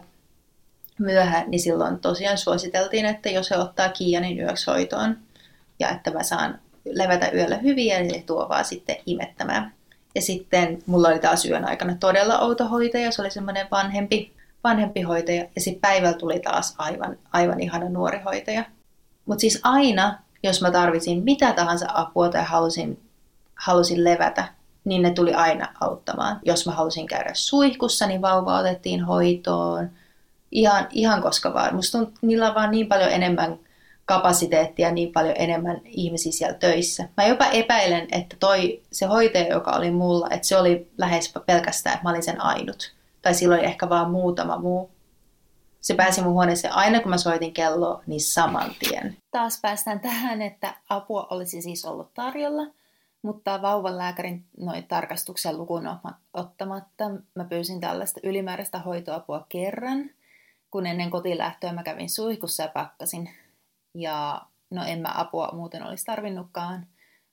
myöhä 0.99 1.43
niin 1.47 1.59
silloin 1.59 1.99
tosiaan 1.99 2.37
suositeltiin, 2.37 3.05
että 3.05 3.29
jos 3.29 3.51
he 3.51 3.57
ottaa 3.57 3.89
Kiianin 3.89 4.39
yöksi 4.39 4.71
hoitoon 4.71 5.17
ja 5.79 5.89
että 5.89 6.11
mä 6.11 6.23
saan 6.23 6.59
levätä 6.91 7.31
yöllä 7.33 7.57
hyvin 7.57 7.87
ja 7.87 8.03
niin 8.03 8.23
tuo 8.23 8.49
vaan 8.49 8.65
sitten 8.65 8.95
imettämään. 9.05 9.73
Ja 10.15 10.21
sitten 10.21 10.83
mulla 10.85 11.07
oli 11.07 11.19
taas 11.19 11.45
yön 11.45 11.65
aikana 11.65 11.95
todella 11.99 12.39
outo 12.39 12.67
hoitaja, 12.67 13.11
se 13.11 13.21
oli 13.21 13.31
semmoinen 13.31 13.67
vanhempi, 13.71 14.33
vanhempi 14.63 15.01
hoitaja. 15.01 15.45
Ja 15.55 15.61
sitten 15.61 15.81
päivällä 15.81 16.17
tuli 16.17 16.39
taas 16.39 16.75
aivan, 16.77 17.17
aivan 17.33 17.59
ihana 17.59 17.89
nuori 17.89 18.19
hoitaja. 18.25 18.63
Mutta 19.25 19.41
siis 19.41 19.59
aina, 19.63 20.19
jos 20.43 20.61
mä 20.61 20.71
tarvitsin 20.71 21.23
mitä 21.23 21.53
tahansa 21.53 21.87
apua 21.93 22.29
tai 22.29 22.43
halusin, 22.43 22.99
halusin 23.55 24.03
levätä, 24.03 24.47
niin 24.85 25.01
ne 25.01 25.11
tuli 25.11 25.33
aina 25.33 25.67
auttamaan. 25.79 26.39
Jos 26.45 26.65
mä 26.65 26.71
halusin 26.71 27.07
käydä 27.07 27.31
suihkussa, 27.33 28.07
niin 28.07 28.21
vauva 28.21 28.59
otettiin 28.59 29.03
hoitoon. 29.03 29.89
Ihan, 30.51 30.87
ihan 30.91 31.21
koska 31.21 31.53
vaan. 31.53 31.75
Musta 31.75 31.97
on, 31.97 32.13
niillä 32.21 32.47
on 32.49 32.55
vaan 32.55 32.71
niin 32.71 32.87
paljon 32.87 33.11
enemmän 33.11 33.59
kapasiteettia, 34.07 34.91
niin 34.91 35.11
paljon 35.13 35.35
enemmän 35.37 35.81
ihmisiä 35.85 36.31
siellä 36.31 36.57
töissä. 36.57 37.09
Mä 37.17 37.25
jopa 37.25 37.45
epäilen, 37.45 38.07
että 38.11 38.35
toi, 38.39 38.81
se 38.91 39.05
hoitaja, 39.05 39.47
joka 39.47 39.71
oli 39.71 39.91
mulla, 39.91 40.27
että 40.31 40.47
se 40.47 40.57
oli 40.57 40.91
lähes 40.97 41.33
pelkästään, 41.45 41.93
että 41.93 42.03
mä 42.03 42.09
olin 42.09 42.23
sen 42.23 42.41
ainut. 42.41 42.93
Tai 43.21 43.33
silloin 43.33 43.65
ehkä 43.65 43.89
vaan 43.89 44.11
muutama 44.11 44.57
muu 44.57 44.91
se 45.87 45.93
pääsi 45.93 46.21
mun 46.21 46.33
huoneeseen 46.33 46.73
aina, 46.73 46.99
kun 46.99 47.09
mä 47.09 47.17
soitin 47.17 47.53
kello, 47.53 48.01
niin 48.07 48.21
saman 48.21 48.71
tien. 48.79 49.17
Taas 49.31 49.59
päästään 49.61 49.99
tähän, 49.99 50.41
että 50.41 50.73
apua 50.89 51.27
olisi 51.29 51.61
siis 51.61 51.85
ollut 51.85 52.13
tarjolla, 52.13 52.63
mutta 53.21 53.61
vauvan 53.61 53.97
lääkärin 53.97 54.45
noin 54.57 54.83
tarkastuksen 54.83 55.57
lukuun 55.57 55.89
ottamatta 56.33 57.03
mä 57.35 57.43
pyysin 57.43 57.81
tällaista 57.81 58.19
ylimääräistä 58.23 58.79
hoitoapua 58.79 59.45
kerran, 59.49 60.09
kun 60.71 60.85
ennen 60.85 61.09
kotilähtöä 61.09 61.73
mä 61.73 61.83
kävin 61.83 62.09
suihkussa 62.09 62.63
ja 62.63 62.69
pakkasin. 62.69 63.29
Ja 63.97 64.41
no 64.69 64.85
en 64.85 64.99
mä 64.99 65.11
apua 65.15 65.49
muuten 65.53 65.83
olisi 65.83 66.05
tarvinnutkaan, 66.05 66.87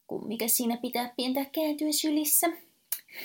kun 0.07 0.29
mikä 0.29 0.49
siinä 0.49 0.77
pitää 0.77 1.13
pientää 1.17 1.45
kääntyä 1.45 1.93
sylissä. 1.93 2.47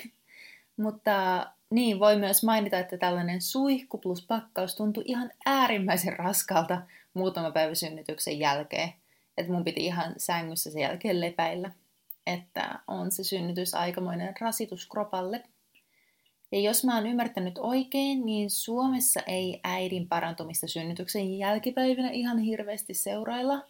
mutta 0.84 1.48
niin, 1.70 2.00
voi 2.00 2.18
myös 2.18 2.44
mainita, 2.44 2.80
että 2.80 2.98
tällainen 2.98 3.42
suihku 3.42 3.98
plus 3.98 4.26
pakkaus 4.26 4.76
tuntui 4.76 5.04
ihan 5.08 5.32
äärimmäisen 5.46 6.20
raskalta 6.20 6.82
muutama 7.14 7.52
päivä 7.52 7.76
synnytyksen 7.76 8.40
jälkeen. 8.40 8.94
Että 9.38 9.52
mun 9.52 9.64
piti 9.64 9.86
ihan 9.86 10.14
sängyssä 10.18 10.72
sen 10.72 10.82
jälkeen 10.82 11.22
lepäillä. 11.22 11.72
Että 12.28 12.80
on 12.88 13.12
se 13.12 13.24
synnytys 13.24 13.74
aikamoinen 13.74 14.34
rasitus 14.42 14.88
kropalle. 14.88 15.44
Ja 16.52 16.60
jos 16.60 16.84
mä 16.84 16.96
oon 16.96 17.08
ymmärtänyt 17.08 17.58
oikein, 17.58 18.26
niin 18.26 18.50
Suomessa 18.50 19.20
ei 19.28 19.60
äidin 19.64 20.08
parantumista 20.08 20.68
synnytyksen 20.68 21.38
jälkipäivinä 21.38 22.10
ihan 22.10 22.40
hirveästi 22.40 22.94
seurailla. 22.94 23.62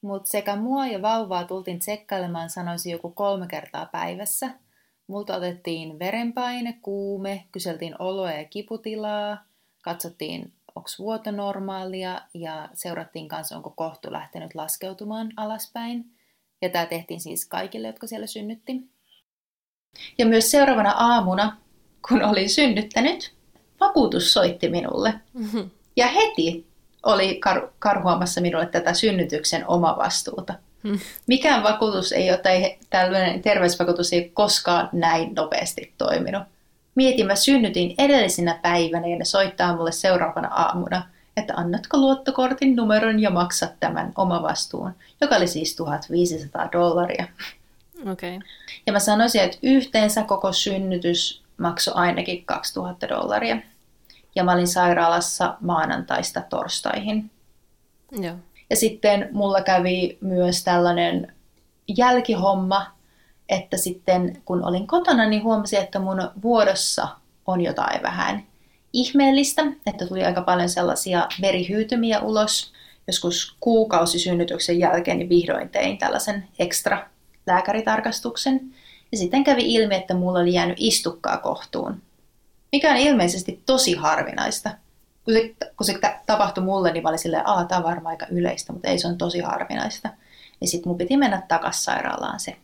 Mutta 0.00 0.30
sekä 0.30 0.56
mua 0.56 0.86
ja 0.86 1.02
vauvaa 1.02 1.44
tultiin 1.44 1.78
tsekkailemaan 1.78 2.50
sanoisin 2.50 2.92
joku 2.92 3.10
kolme 3.10 3.46
kertaa 3.46 3.86
päivässä– 3.86 4.50
Multa 5.06 5.36
otettiin 5.36 5.98
verenpaine, 5.98 6.78
kuume, 6.82 7.44
kyseltiin 7.52 7.94
oloa 7.98 8.32
ja 8.32 8.44
kiputilaa, 8.44 9.44
katsottiin 9.82 10.52
onko 10.74 10.88
vuoto 10.98 11.30
normaalia 11.30 12.20
ja 12.34 12.68
seurattiin 12.74 13.28
kanssa, 13.28 13.56
onko 13.56 13.70
kohtu 13.70 14.12
lähtenyt 14.12 14.54
laskeutumaan 14.54 15.32
alaspäin. 15.36 16.04
Ja 16.62 16.68
tämä 16.68 16.86
tehtiin 16.86 17.20
siis 17.20 17.48
kaikille, 17.48 17.86
jotka 17.86 18.06
siellä 18.06 18.26
synnytti. 18.26 18.90
Ja 20.18 20.26
myös 20.26 20.50
seuraavana 20.50 20.90
aamuna, 20.90 21.56
kun 22.08 22.22
olin 22.22 22.50
synnyttänyt, 22.50 23.32
vakuutus 23.80 24.32
soitti 24.32 24.68
minulle. 24.68 25.14
Mm-hmm. 25.34 25.70
Ja 25.96 26.06
heti 26.06 26.66
oli 27.02 27.40
kar- 27.48 27.68
karhuamassa 27.78 28.40
minulle 28.40 28.66
tätä 28.66 28.94
synnytyksen 28.94 29.66
omavastuuta. 29.66 30.54
Hmm. 30.84 30.98
Mikään 31.26 31.62
vakuutus 31.62 32.12
ei 32.12 32.30
ole, 32.30 32.38
tai 32.38 32.76
tällainen 32.90 33.42
terveysvakuutus 33.42 34.12
ei 34.12 34.30
koskaan 34.34 34.88
näin 34.92 35.34
nopeasti 35.34 35.92
toiminut. 35.98 36.42
Mietin, 36.94 37.26
mä 37.26 37.34
synnytin 37.34 37.94
edellisenä 37.98 38.58
päivänä 38.62 39.06
ja 39.06 39.16
ne 39.16 39.24
soittaa 39.24 39.76
mulle 39.76 39.92
seuraavana 39.92 40.48
aamuna, 40.48 41.02
että 41.36 41.54
annatko 41.56 41.98
luottokortin 41.98 42.76
numeron 42.76 43.20
ja 43.20 43.30
maksat 43.30 43.72
tämän 43.80 44.12
omavastuun, 44.16 44.92
joka 45.20 45.36
oli 45.36 45.46
siis 45.46 45.76
1500 45.76 46.68
dollaria. 46.72 47.26
Okay. 48.12 48.38
Ja 48.86 48.92
mä 48.92 48.98
sanoisin, 48.98 49.40
että 49.40 49.58
yhteensä 49.62 50.22
koko 50.22 50.52
synnytys 50.52 51.43
maksoi 51.58 51.94
ainakin 51.96 52.44
2000 52.44 53.08
dollaria. 53.08 53.56
Ja 54.34 54.44
mä 54.44 54.52
olin 54.52 54.68
sairaalassa 54.68 55.56
maanantaista 55.60 56.42
torstaihin. 56.50 57.30
Joo. 58.12 58.34
Ja 58.70 58.76
sitten 58.76 59.28
mulla 59.32 59.62
kävi 59.62 60.18
myös 60.20 60.64
tällainen 60.64 61.34
jälkihomma, 61.96 62.86
että 63.48 63.76
sitten 63.76 64.42
kun 64.44 64.64
olin 64.64 64.86
kotona, 64.86 65.28
niin 65.28 65.42
huomasin, 65.42 65.78
että 65.78 65.98
mun 65.98 66.30
vuodossa 66.42 67.08
on 67.46 67.60
jotain 67.60 68.02
vähän 68.02 68.42
ihmeellistä, 68.92 69.62
että 69.86 70.06
tuli 70.06 70.24
aika 70.24 70.42
paljon 70.42 70.68
sellaisia 70.68 71.28
verihyytymiä 71.40 72.20
ulos. 72.20 72.72
Joskus 73.06 73.56
kuukausi 73.60 74.18
synnytyksen 74.18 74.78
jälkeen 74.78 75.18
niin 75.18 75.28
vihdoin 75.28 75.68
tein 75.68 75.98
tällaisen 75.98 76.48
ekstra 76.58 77.06
lääkäritarkastuksen. 77.46 78.74
Ja 79.14 79.18
sitten 79.18 79.44
kävi 79.44 79.74
ilmi, 79.74 79.94
että 79.94 80.14
mulla 80.14 80.38
oli 80.38 80.52
jäänyt 80.52 80.76
istukkaa 80.80 81.36
kohtuun. 81.36 82.02
mikä 82.72 82.90
on 82.90 82.96
ilmeisesti 82.96 83.62
tosi 83.66 83.94
harvinaista. 83.94 84.70
Kun 85.24 85.34
se, 85.34 85.54
kun 85.76 85.86
se 85.86 85.98
ta- 86.00 86.18
tapahtui 86.26 86.64
mulle, 86.64 86.92
niin 86.92 87.02
mä 87.02 87.08
olin 87.08 87.18
silleen, 87.18 87.40
että 87.42 87.64
tämä 87.68 87.78
on 87.78 87.84
varmaan 87.84 88.12
aika 88.12 88.26
yleistä, 88.30 88.72
mutta 88.72 88.88
ei 88.88 88.98
se 88.98 89.08
on 89.08 89.18
tosi 89.18 89.40
harvinaista. 89.40 90.08
Ja 90.60 90.66
sitten 90.66 90.90
mun 90.90 90.98
piti 90.98 91.16
mennä 91.16 91.42
takas 91.48 91.84
sairaalaan 91.84 92.40
se 92.40 92.56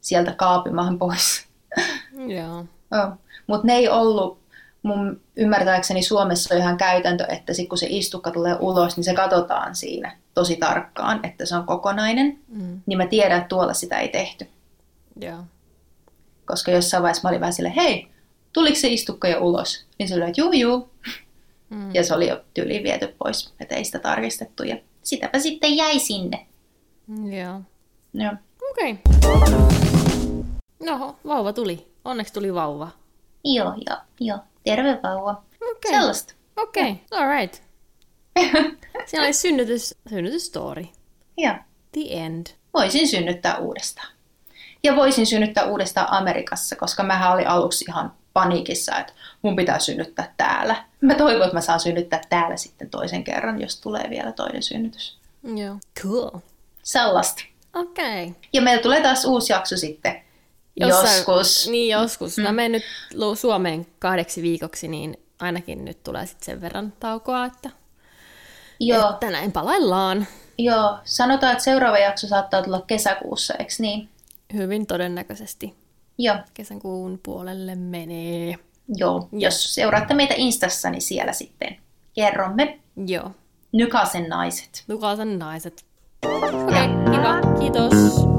sieltä 0.00 0.32
kaapimaan 0.32 0.98
pois. 0.98 1.46
Joo. 2.38 2.58
Oh. 2.90 3.12
Mutta 3.46 3.66
ne 3.66 3.74
ei 3.74 3.88
ollut, 3.88 4.38
mun 4.82 5.20
ymmärtääkseni 5.36 6.02
Suomessa 6.02 6.54
on 6.54 6.60
ihan 6.60 6.76
käytäntö, 6.76 7.26
että 7.28 7.52
sit 7.54 7.68
kun 7.68 7.78
se 7.78 7.86
istukka 7.90 8.30
tulee 8.30 8.56
ulos, 8.60 8.96
niin 8.96 9.04
se 9.04 9.14
katsotaan 9.14 9.76
siinä 9.76 10.16
tosi 10.34 10.56
tarkkaan, 10.56 11.20
että 11.22 11.46
se 11.46 11.56
on 11.56 11.66
kokonainen. 11.66 12.38
Mm. 12.48 12.80
Niin 12.86 12.98
mä 12.98 13.06
tiedän, 13.06 13.38
että 13.38 13.48
tuolla 13.48 13.74
sitä 13.74 13.98
ei 13.98 14.08
tehty. 14.08 14.46
Joo. 15.20 15.38
Koska 16.46 16.70
jossain 16.70 17.02
vaiheessa 17.02 17.22
mä 17.22 17.28
olin 17.28 17.40
vähän 17.40 17.52
silleen, 17.52 17.74
hei, 17.74 18.08
tuliko 18.52 18.76
se 18.76 18.88
istukka 18.88 19.28
jo 19.28 19.40
ulos? 19.40 19.86
Niin 19.98 20.08
se 20.08 20.14
oli, 20.14 20.24
että 20.24 20.40
juu, 20.40 20.52
juu. 20.52 20.90
Mm. 21.70 21.94
Ja 21.94 22.04
se 22.04 22.14
oli 22.14 22.28
jo 22.28 22.44
tyyliin 22.54 22.82
viety 22.82 23.14
pois, 23.18 23.54
että 23.60 23.74
ei 23.74 23.84
sitä 23.84 23.98
tarkistettu. 23.98 24.62
Ja 24.62 24.76
sitäpä 25.02 25.38
sitten 25.38 25.76
jäi 25.76 25.98
sinne. 25.98 26.46
Joo. 27.08 27.60
Joo. 28.14 28.32
Okei. 28.70 28.92
Okay. 28.92 29.76
No, 30.84 31.16
vauva 31.26 31.52
tuli. 31.52 31.86
Onneksi 32.04 32.32
tuli 32.32 32.54
vauva. 32.54 32.88
Joo, 33.44 33.74
joo, 33.86 33.98
joo. 34.20 34.38
Terve 34.64 34.98
vauva. 35.02 35.42
Okei. 35.70 35.92
Sellaista. 35.92 36.34
Okei, 36.56 36.92
okay. 36.92 37.20
alright. 37.20 37.62
Siinä 39.06 39.24
oli 39.24 39.32
synnytys, 39.32 39.94
synnytysstory. 40.08 40.86
Joo. 41.36 41.54
The 41.92 42.00
end. 42.08 42.46
Voisin 42.74 43.08
synnyttää 43.08 43.58
uudestaan. 43.58 44.15
Ja 44.86 44.96
voisin 44.96 45.26
synnyttää 45.26 45.64
uudestaan 45.64 46.12
Amerikassa, 46.12 46.76
koska 46.76 47.02
mä 47.02 47.32
olin 47.32 47.48
aluksi 47.48 47.84
ihan 47.88 48.12
paniikissa, 48.32 48.98
että 48.98 49.12
mun 49.42 49.56
pitää 49.56 49.78
synnyttää 49.78 50.34
täällä. 50.36 50.84
Mä 51.00 51.14
toivon, 51.14 51.42
että 51.42 51.56
mä 51.56 51.60
saan 51.60 51.80
synnyttää 51.80 52.20
täällä 52.28 52.56
sitten 52.56 52.90
toisen 52.90 53.24
kerran, 53.24 53.60
jos 53.60 53.80
tulee 53.80 54.10
vielä 54.10 54.32
toinen 54.32 54.62
synnytys. 54.62 55.18
Joo. 55.56 55.76
Cool. 56.02 56.40
Sellaista. 56.82 57.42
Okei. 57.74 58.24
Okay. 58.24 58.34
Ja 58.52 58.62
meillä 58.62 58.82
tulee 58.82 59.02
taas 59.02 59.24
uusi 59.24 59.52
jakso 59.52 59.76
sitten 59.76 60.22
joskus. 60.76 61.68
Niin, 61.68 61.92
joskus. 61.92 62.36
Mm. 62.36 62.42
Mä 62.42 62.52
menen 62.52 62.72
nyt 62.72 62.84
Suomeen 63.38 63.86
kahdeksi 63.98 64.42
viikoksi, 64.42 64.88
niin 64.88 65.16
ainakin 65.40 65.84
nyt 65.84 66.02
tulee 66.02 66.26
sitten 66.26 66.46
sen 66.46 66.60
verran 66.60 66.92
taukoa, 67.00 67.44
että, 67.44 67.70
Joo, 68.80 69.10
että 69.10 69.30
näin 69.30 69.52
palaillaan. 69.52 70.26
joo, 70.58 70.98
sanotaan, 71.04 71.52
että 71.52 71.64
seuraava 71.64 71.98
jakso 71.98 72.26
saattaa 72.26 72.62
tulla 72.62 72.84
kesäkuussa, 72.86 73.54
eikö 73.58 73.72
niin? 73.78 74.08
Hyvin 74.56 74.86
todennäköisesti. 74.86 75.74
Joo. 76.18 76.36
Kesäkuun 76.54 77.20
puolelle 77.22 77.74
menee. 77.74 78.54
Joo, 78.88 79.28
ja. 79.32 79.38
jos 79.46 79.74
seuraatte 79.74 80.14
meitä 80.14 80.34
Instassa, 80.36 80.90
niin 80.90 81.02
siellä 81.02 81.32
sitten 81.32 81.76
kerromme. 82.14 82.78
Joo. 83.06 83.30
Nykasen 83.72 84.28
naiset. 84.28 84.84
Nykasen 84.88 85.38
naiset. 85.38 85.84
Okei, 86.26 86.50
okay, 86.50 86.88
kiva. 87.10 87.58
Kiitos. 87.58 88.35